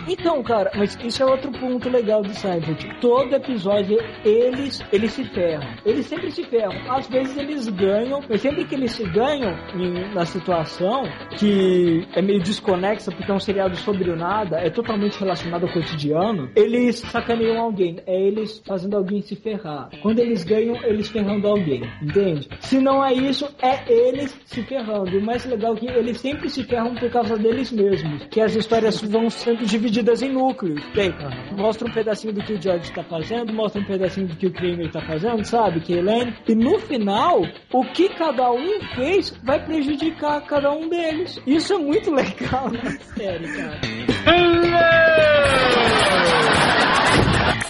[0.08, 3.00] Então, cara, mas isso é outro ponto legal do Seinfeld.
[3.00, 5.68] Todo episódio, eles, eles se ferram.
[5.84, 6.72] Eles sempre se ferram.
[6.90, 11.04] Às vezes eles ganham, mas sempre que eles se ganham em, na situação
[11.38, 15.72] que é meio desconexa, porque é um seriado sobre o nada, é totalmente relacionado ao
[15.72, 17.98] cotidiano, eles sacaneiam alguém.
[18.06, 19.88] É eles fazendo alguém se ferrar.
[20.02, 21.82] Quando eles ganham, eles ferrando alguém.
[22.02, 22.48] Entende?
[22.60, 25.10] Se não é isso, é eles se ferrando.
[25.10, 28.24] E o mais legal é que eles sempre se ferram por causa deles mesmos.
[28.30, 29.91] Que as histórias vão sendo divididas
[30.22, 30.82] em núcleos.
[30.94, 31.12] Bem,
[31.56, 34.52] mostra um pedacinho do que o George está fazendo, mostra um pedacinho do que o
[34.52, 35.80] Kramer está fazendo, sabe?
[35.80, 36.34] Que Elaine.
[36.48, 37.42] E no final,
[37.72, 41.40] o que cada um fez vai prejudicar cada um deles.
[41.46, 43.80] Isso é muito legal na série, cara.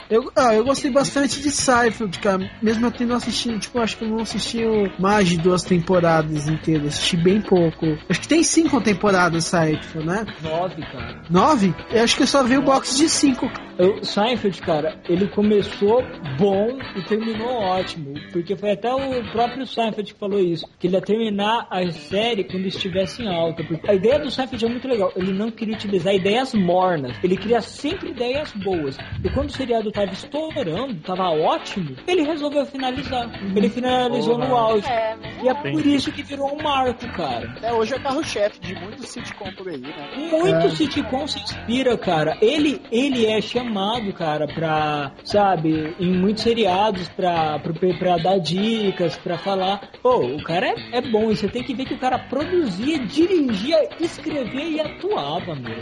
[0.09, 2.51] Eu, ah, eu gostei bastante de Seinfeld, cara.
[2.61, 4.63] Mesmo eu tendo assistido, tipo, acho que eu não assisti
[4.99, 6.95] mais de duas temporadas inteiras.
[6.95, 7.87] Assisti bem pouco.
[8.09, 10.27] Acho que tem cinco temporadas Seinfeld, né?
[10.43, 11.23] Nove, cara.
[11.31, 11.75] Nove?
[11.91, 13.51] Eu acho que eu só vi o box de cinco.
[13.79, 16.03] Eu, Seinfeld, cara, ele começou
[16.39, 18.15] bom e terminou ótimo.
[18.31, 20.67] Porque foi até o próprio Seinfeld que falou isso.
[20.79, 23.65] Que ele ia terminar a série quando estivesse em alta.
[23.65, 25.13] Porque a ideia do Seinfeld é muito legal.
[25.17, 27.17] Ele não queria utilizar ideias mornas.
[27.23, 28.97] Ele queria sempre ideias boas.
[29.25, 33.31] E quando o seriado tava estourando, tava ótimo, ele resolveu finalizar.
[33.57, 34.87] Ele finalizou no auge.
[34.89, 37.55] É, E é por isso que virou um marco, cara.
[37.63, 39.93] É, hoje é carro-chefe de muitos sitcom por aí, né?
[40.31, 40.71] Muito É.
[40.71, 42.37] sitcom se inspira, cara.
[42.43, 49.17] Ele, ele é chamado, cara, pra, sabe, em muitos seriados pra, pra, pra dar dicas,
[49.17, 49.81] pra falar.
[50.03, 51.31] Pô, o cara é, é bom.
[51.31, 55.73] E você tem que ver que o cara produzia, dirigia, escrevia e atuava, meu.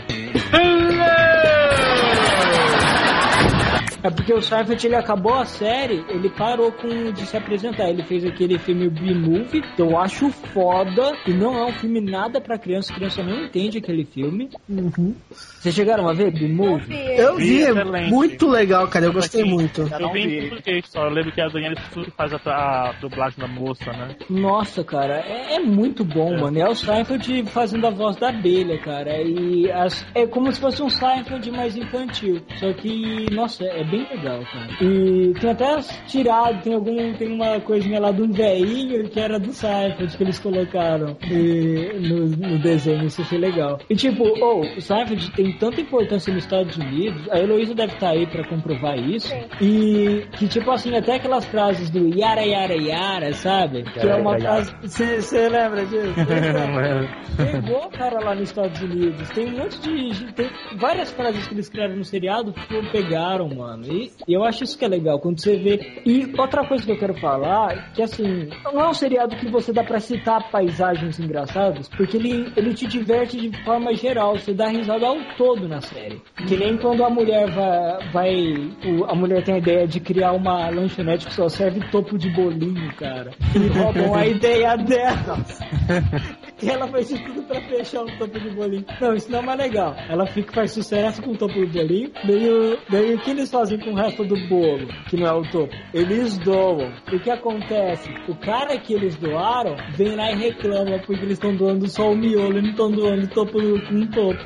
[4.03, 7.89] É porque o Seinfeld ele acabou a série, ele parou com de se apresentar.
[7.89, 12.41] Ele fez aquele filme B-Movie, que eu acho foda, e não é um filme nada
[12.41, 14.49] pra criança, criança não entende aquele filme.
[15.59, 16.95] Vocês chegaram a ver B-Movie?
[17.17, 17.73] Eu vi, é
[18.09, 19.05] muito legal, cara.
[19.05, 19.81] Eu gostei Assim, muito.
[19.81, 21.03] Eu vi em português só.
[21.05, 21.75] Eu lembro que a Daniela
[22.17, 24.15] faz a, a dublagem da moça, né?
[24.29, 26.59] Nossa, cara, é, é muito bom, mano.
[26.59, 29.21] É o Seinfeld fazendo a voz da abelha, cara.
[29.21, 32.41] E as- é como se fosse um Seinfeld mais infantil.
[32.59, 34.67] Só que, nossa, é bem legal, cara.
[34.81, 39.19] E tem até as tiradas, tem algum, tem uma coisinha lá de um veinho que
[39.19, 43.05] era do Seinfeld que eles colocaram e, no, no desenho.
[43.05, 43.79] Isso achei legal.
[43.89, 47.29] E tipo, oh, o Seinfeld tem tanta importância nos Estados Unidos.
[47.29, 49.33] A Heloísa deve estar aí pra comprovar isso.
[49.59, 53.83] E que, tipo assim, até aquelas frases do yara yara yara, sabe?
[53.83, 54.73] Que é uma frase.
[54.81, 56.13] Você lembra disso?
[57.37, 59.29] Pegou, cara, lá nos Estados Unidos.
[59.29, 60.33] Tem um monte de.
[60.33, 63.80] Tem várias frases que eles criaram no seriado que pegaram, mano.
[63.87, 66.01] E, e eu acho isso que é legal, quando você vê.
[66.05, 69.71] E outra coisa que eu quero falar, que assim, não é um seriado que você
[69.71, 74.37] dá pra citar paisagens engraçadas, porque ele, ele te diverte de forma geral.
[74.37, 76.21] Você dá risada ao todo na série.
[76.47, 78.09] Que nem quando a mulher vai.
[78.11, 78.71] vai
[79.07, 82.93] a mulher tem a ideia de criar uma lanchonete que só serve topo de bolinho,
[82.95, 83.31] cara.
[83.55, 85.37] E roubam a ideia dela.
[86.63, 88.85] E ela faz de tudo pra fechar o topo de bolinho.
[88.99, 89.95] Não, isso não é mais legal.
[90.09, 92.11] Ela fica, faz sucesso com o topo de bolinho.
[92.23, 95.33] Daí, o- daí o que eles fazem com o resto do bolo, que não é
[95.33, 95.73] o topo?
[95.93, 96.91] Eles doam.
[97.11, 98.09] O que acontece?
[98.27, 102.15] O cara que eles doaram vem lá e reclama porque eles estão doando só o
[102.15, 104.39] miolo e não estão doando o topo com um topo.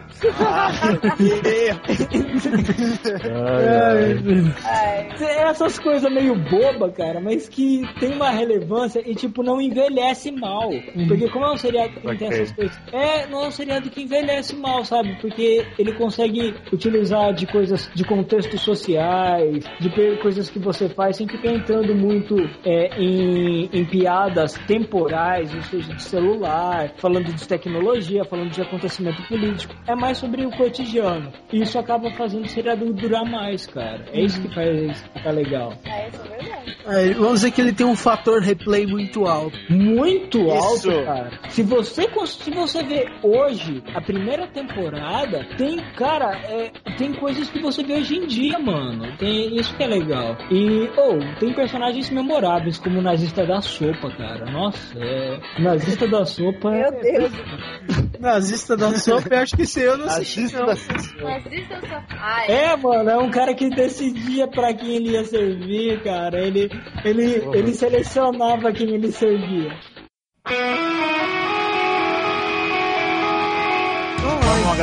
[5.19, 10.31] É, essas coisas meio boba, cara, mas que tem uma relevância e, tipo, não envelhece
[10.31, 10.69] mal.
[11.07, 12.41] Porque como é um seriado que não tem Ok.
[12.41, 12.79] essas coisas...
[12.93, 15.17] É, não é um seriado que envelhece mal, sabe?
[15.21, 19.89] Porque ele consegue utilizar de coisas, de contextos sociais, de
[20.21, 25.93] coisas que você faz sem ficar entrando muito é, em, em piadas temporais, ou seja,
[25.93, 29.73] de celular, falando de tecnologia, falando de acontecimento político.
[29.87, 31.31] É mais sobre o cotidiano.
[31.51, 34.05] E isso acaba fazendo o seriado durar mais, cara.
[34.11, 35.73] É isso que faz ficar legal.
[35.85, 36.75] É, isso é verdade.
[36.87, 39.57] É, vamos dizer que ele tem um fator replay muito alto.
[39.69, 41.03] Muito alto, Isso.
[41.03, 41.31] cara.
[41.49, 47.49] Se você, cons- se você vê hoje a primeira temporada, tem, cara, é, tem coisas
[47.49, 49.15] que você vê hoje em dia, mano.
[49.17, 50.37] Tem isso que é legal.
[50.51, 54.45] E, ou, tem personagens memoráveis, como o nazista da sopa, cara.
[54.51, 55.39] Nossa, é.
[55.59, 56.71] Nazista da sopa.
[56.71, 57.31] Meu é- Deus.
[58.19, 60.41] Nazista da sopa, eu acho que esse eu não assisti.
[60.41, 60.65] Nazista não.
[60.67, 62.05] da.
[62.19, 66.39] Ai, É, mano, é um cara que decidia pra quem ele ia servir, cara.
[66.39, 66.69] Ele,
[67.03, 69.71] ele, ele selecionava quem ele servia.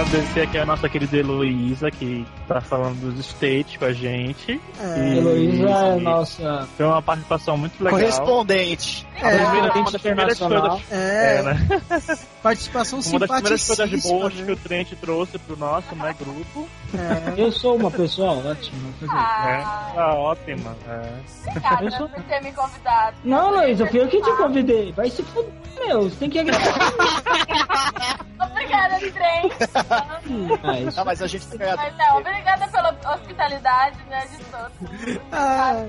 [0.00, 4.58] Agradecer aqui a nossa querida Heloísa, que tá falando dos States com a gente.
[4.80, 7.98] É, E- Heloísa é nossa Foi uma participação muito legal.
[8.00, 9.06] Correspondente.
[9.16, 10.80] A primeira- uma Correspondente das primeiras internacional.
[10.90, 11.82] É, É, né?
[12.42, 14.18] participação Uma das primeiras coisas simpaticíssima.
[14.20, 14.44] boas né?
[14.46, 16.68] que o Trent trouxe pro nosso né, grupo.
[16.94, 17.40] É.
[17.40, 18.78] Eu sou uma pessoa ótima.
[19.02, 20.76] É, Ah, tá ótima.
[20.88, 21.12] É.
[21.50, 23.16] obrigada Eu sou- por ter me convidado.
[23.24, 24.92] Não, Luísa, fui eu que te convidei.
[24.92, 25.52] Vai se fuder,
[25.86, 26.02] meu.
[26.10, 26.72] Você tem que agradecer.
[28.42, 28.92] Obrigada.
[30.62, 31.76] Ah, isso- Não, mas a gente agradece.
[31.76, 35.18] Mas não, obrigada pela hospitalidade, né, de todos.
[35.30, 35.84] Ah,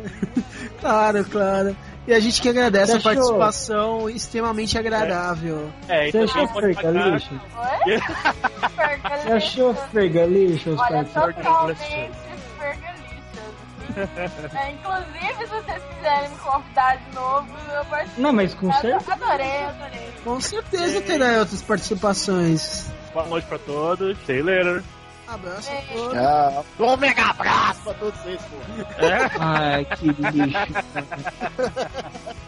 [0.80, 1.76] claro, claro.
[2.06, 5.72] E a gente que agradece Você a achou- participação extremamente agradável.
[5.88, 7.30] É, e Você também achou pagar- fergalixo?
[7.34, 8.00] Oi?
[9.24, 11.36] Você achou fergalixo, os Olha, participantes?
[11.36, 12.12] totalmente
[12.60, 14.54] fergalicious.
[14.56, 18.22] É, inclusive, se vocês quiserem me convidar de novo, eu participo.
[18.22, 19.14] Não, mas com certeza.
[19.14, 20.14] Adorei, adorei.
[20.24, 22.92] Com certeza terá outras participações.
[23.14, 24.18] Boa noite pra todos.
[24.26, 24.84] See you later.
[25.28, 26.14] Abraço a todos.
[26.14, 26.66] Tchau.
[26.80, 29.06] Um mega abraço pra todos vocês, pô.
[29.06, 29.32] É?
[29.40, 30.58] Ai, que lixo.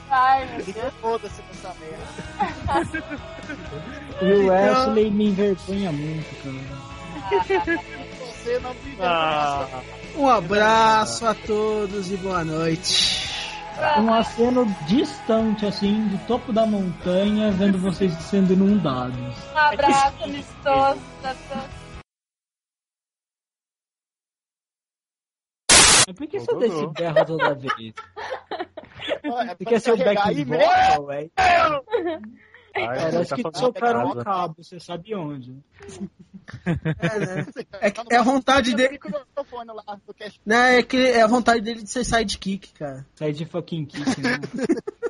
[0.09, 0.93] Ai, meu Deus.
[1.01, 3.15] foda-se nessa merda.
[4.21, 7.43] E o Wesley me envergonha muito, cara.
[7.43, 9.67] Você não vive Ah,
[10.15, 13.25] Um abraço a todos e boa noite.
[13.97, 19.17] Um aceno distante, assim, do topo da montanha, vendo vocês sendo inundados.
[19.53, 21.84] Um abraço amistoso pra todos.
[26.07, 27.73] Mas por que você dá esse berro toda vez?
[29.07, 31.31] É Você pra quer ser o back vocal, velho?
[31.37, 31.81] ai,
[32.73, 35.55] Parece tá que socaram de um cabo, você sabe onde.
[36.65, 37.45] É, né?
[37.81, 38.99] É, que- é a vontade dele.
[40.45, 43.05] Né, é, que é a vontade dele de ser sidekick, cara.
[43.15, 44.39] Sai de fucking kick, né?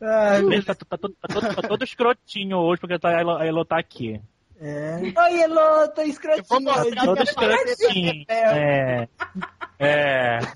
[0.00, 3.64] Ai, Ele tá, tá todo, tá, todo, tá todo escrotinho hoje porque tá, a Elo
[3.64, 4.20] tá aqui.
[4.64, 5.12] É.
[5.16, 6.44] Oi, Elô, tá escrotinho.
[6.48, 8.24] Vou mostrar minha escrotinho.
[8.28, 9.08] É.
[9.78, 10.38] É.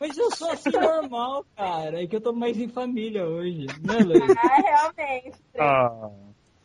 [0.00, 2.02] Mas eu sou assim normal, cara.
[2.02, 3.66] É que eu tô mais em família hoje.
[3.82, 4.22] Né, Luiz?
[4.38, 5.38] Ah, realmente.
[5.58, 6.10] Ah.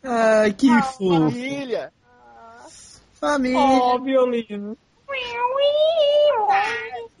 [0.02, 1.30] Ai, que fofo.
[1.30, 1.92] Família.
[3.12, 3.58] Família.
[3.58, 4.76] Ó, violino.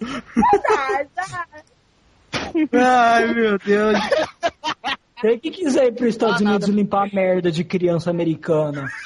[2.72, 3.98] Ai, meu Deus.
[5.20, 8.86] Você que quiser ir pros Estados Unidos limpar a merda de criança americana.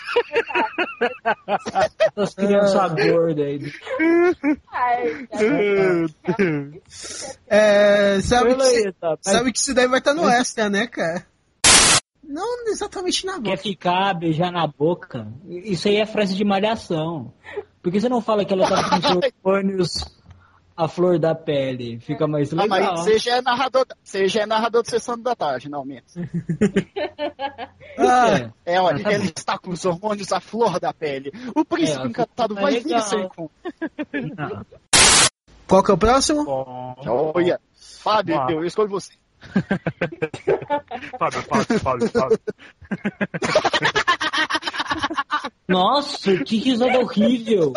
[2.17, 3.73] Essas crianças gordas aí.
[4.73, 5.27] Ai,
[7.47, 10.87] É, sabe, que, se- Luísa, mas sabe que isso daí vai estar no extra, né,
[10.87, 11.27] cara?
[12.23, 13.57] Não exatamente na Quer boca.
[13.59, 15.27] ficar, beijar na boca?
[15.47, 17.33] Isso aí é frase de malhação.
[17.83, 20.05] Por que você não fala que ela tá com seus
[20.85, 21.99] à flor da pele?
[22.01, 22.81] Fica mais Ah, legal.
[22.95, 26.15] mas você já é narrador, você já é narrador de sessão da tarde, não menos.
[27.99, 28.75] Ah, É.
[28.75, 31.33] É, olha, Ah, tá ele está com os hormônios à flor da pele.
[31.55, 33.29] O príncipe É, encantado vai vir sem
[35.67, 36.45] qual que é o próximo?
[36.45, 37.33] Bom.
[37.35, 38.51] Olha, Fábio, lá.
[38.53, 39.13] eu escolho você.
[41.19, 42.39] Fábio, Fábio, Fábio, Fábio.
[45.69, 47.73] Nossa, que risada horrível.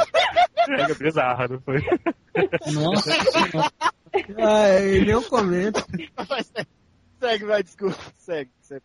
[0.65, 1.77] Pega bizarra, não foi?
[2.73, 3.71] Nossa senhora.
[4.39, 5.85] Ai, não comento.
[6.27, 6.67] Vai, segue,
[7.19, 7.97] segue, vai, desculpa.
[8.17, 8.81] Segue, segue.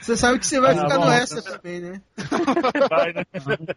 [0.00, 2.02] Você sabe que você vai Ah, ficar no extra também, né?
[2.90, 3.24] Vai, né?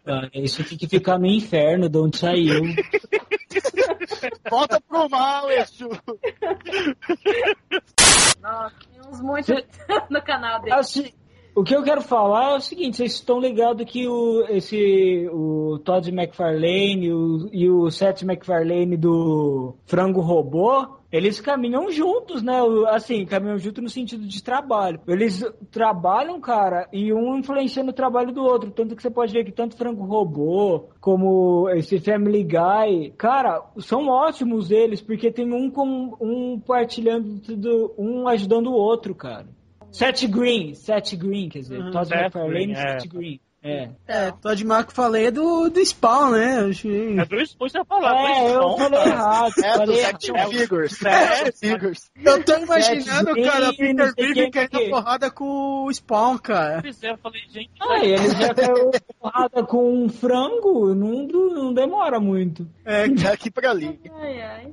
[0.04, 2.62] Cara, isso tem que ficar no inferno de onde saiu.
[4.50, 5.88] Volta pro mal, Exu.
[8.40, 9.66] Nossa, tem uns muitos Cê-
[10.10, 10.74] no canal dele.
[10.74, 11.12] Assim,
[11.58, 15.80] o que eu quero falar é o seguinte, vocês estão ligados que o, esse, o
[15.84, 22.60] Todd McFarlane o, e o Seth MacFarlane do Frango Robô, eles caminham juntos, né?
[22.90, 25.00] Assim, caminham juntos no sentido de trabalho.
[25.08, 28.70] Eles trabalham, cara, e um influenciando o trabalho do outro.
[28.70, 34.06] Tanto que você pode ver que tanto Frango Robô como esse Family Guy, cara, são
[34.06, 39.57] ótimos eles, porque tem um com um partilhando tudo, um ajudando o outro, cara.
[39.90, 41.90] Seth Green, Seth Green, quer dizer, Uhum.
[41.90, 42.98] Todd Seth McFarlane Green, e é.
[43.00, 43.40] Seth Green.
[43.60, 43.90] É.
[44.06, 46.60] É, Todd Marco falei é do, do Spawn, né?
[46.62, 48.14] Eu achei- É do Spawn, você ia falar.
[48.14, 49.52] É, eu do falei errado.
[49.58, 50.14] É falei errado.
[50.14, 51.04] action figures.
[51.04, 51.10] É,
[51.48, 52.10] Action figures.
[52.24, 56.80] Eu tô imaginando, Seth cara, Peter quem, caindo na porrada com o Spawn, cara.
[56.82, 58.90] Pois é, eu falei, gente, Ah, e ele já caiu
[59.20, 62.64] porrada com um frango, não, não demora muito.
[62.84, 63.98] É, Daqui pra ali.
[64.20, 64.72] Ai, ai.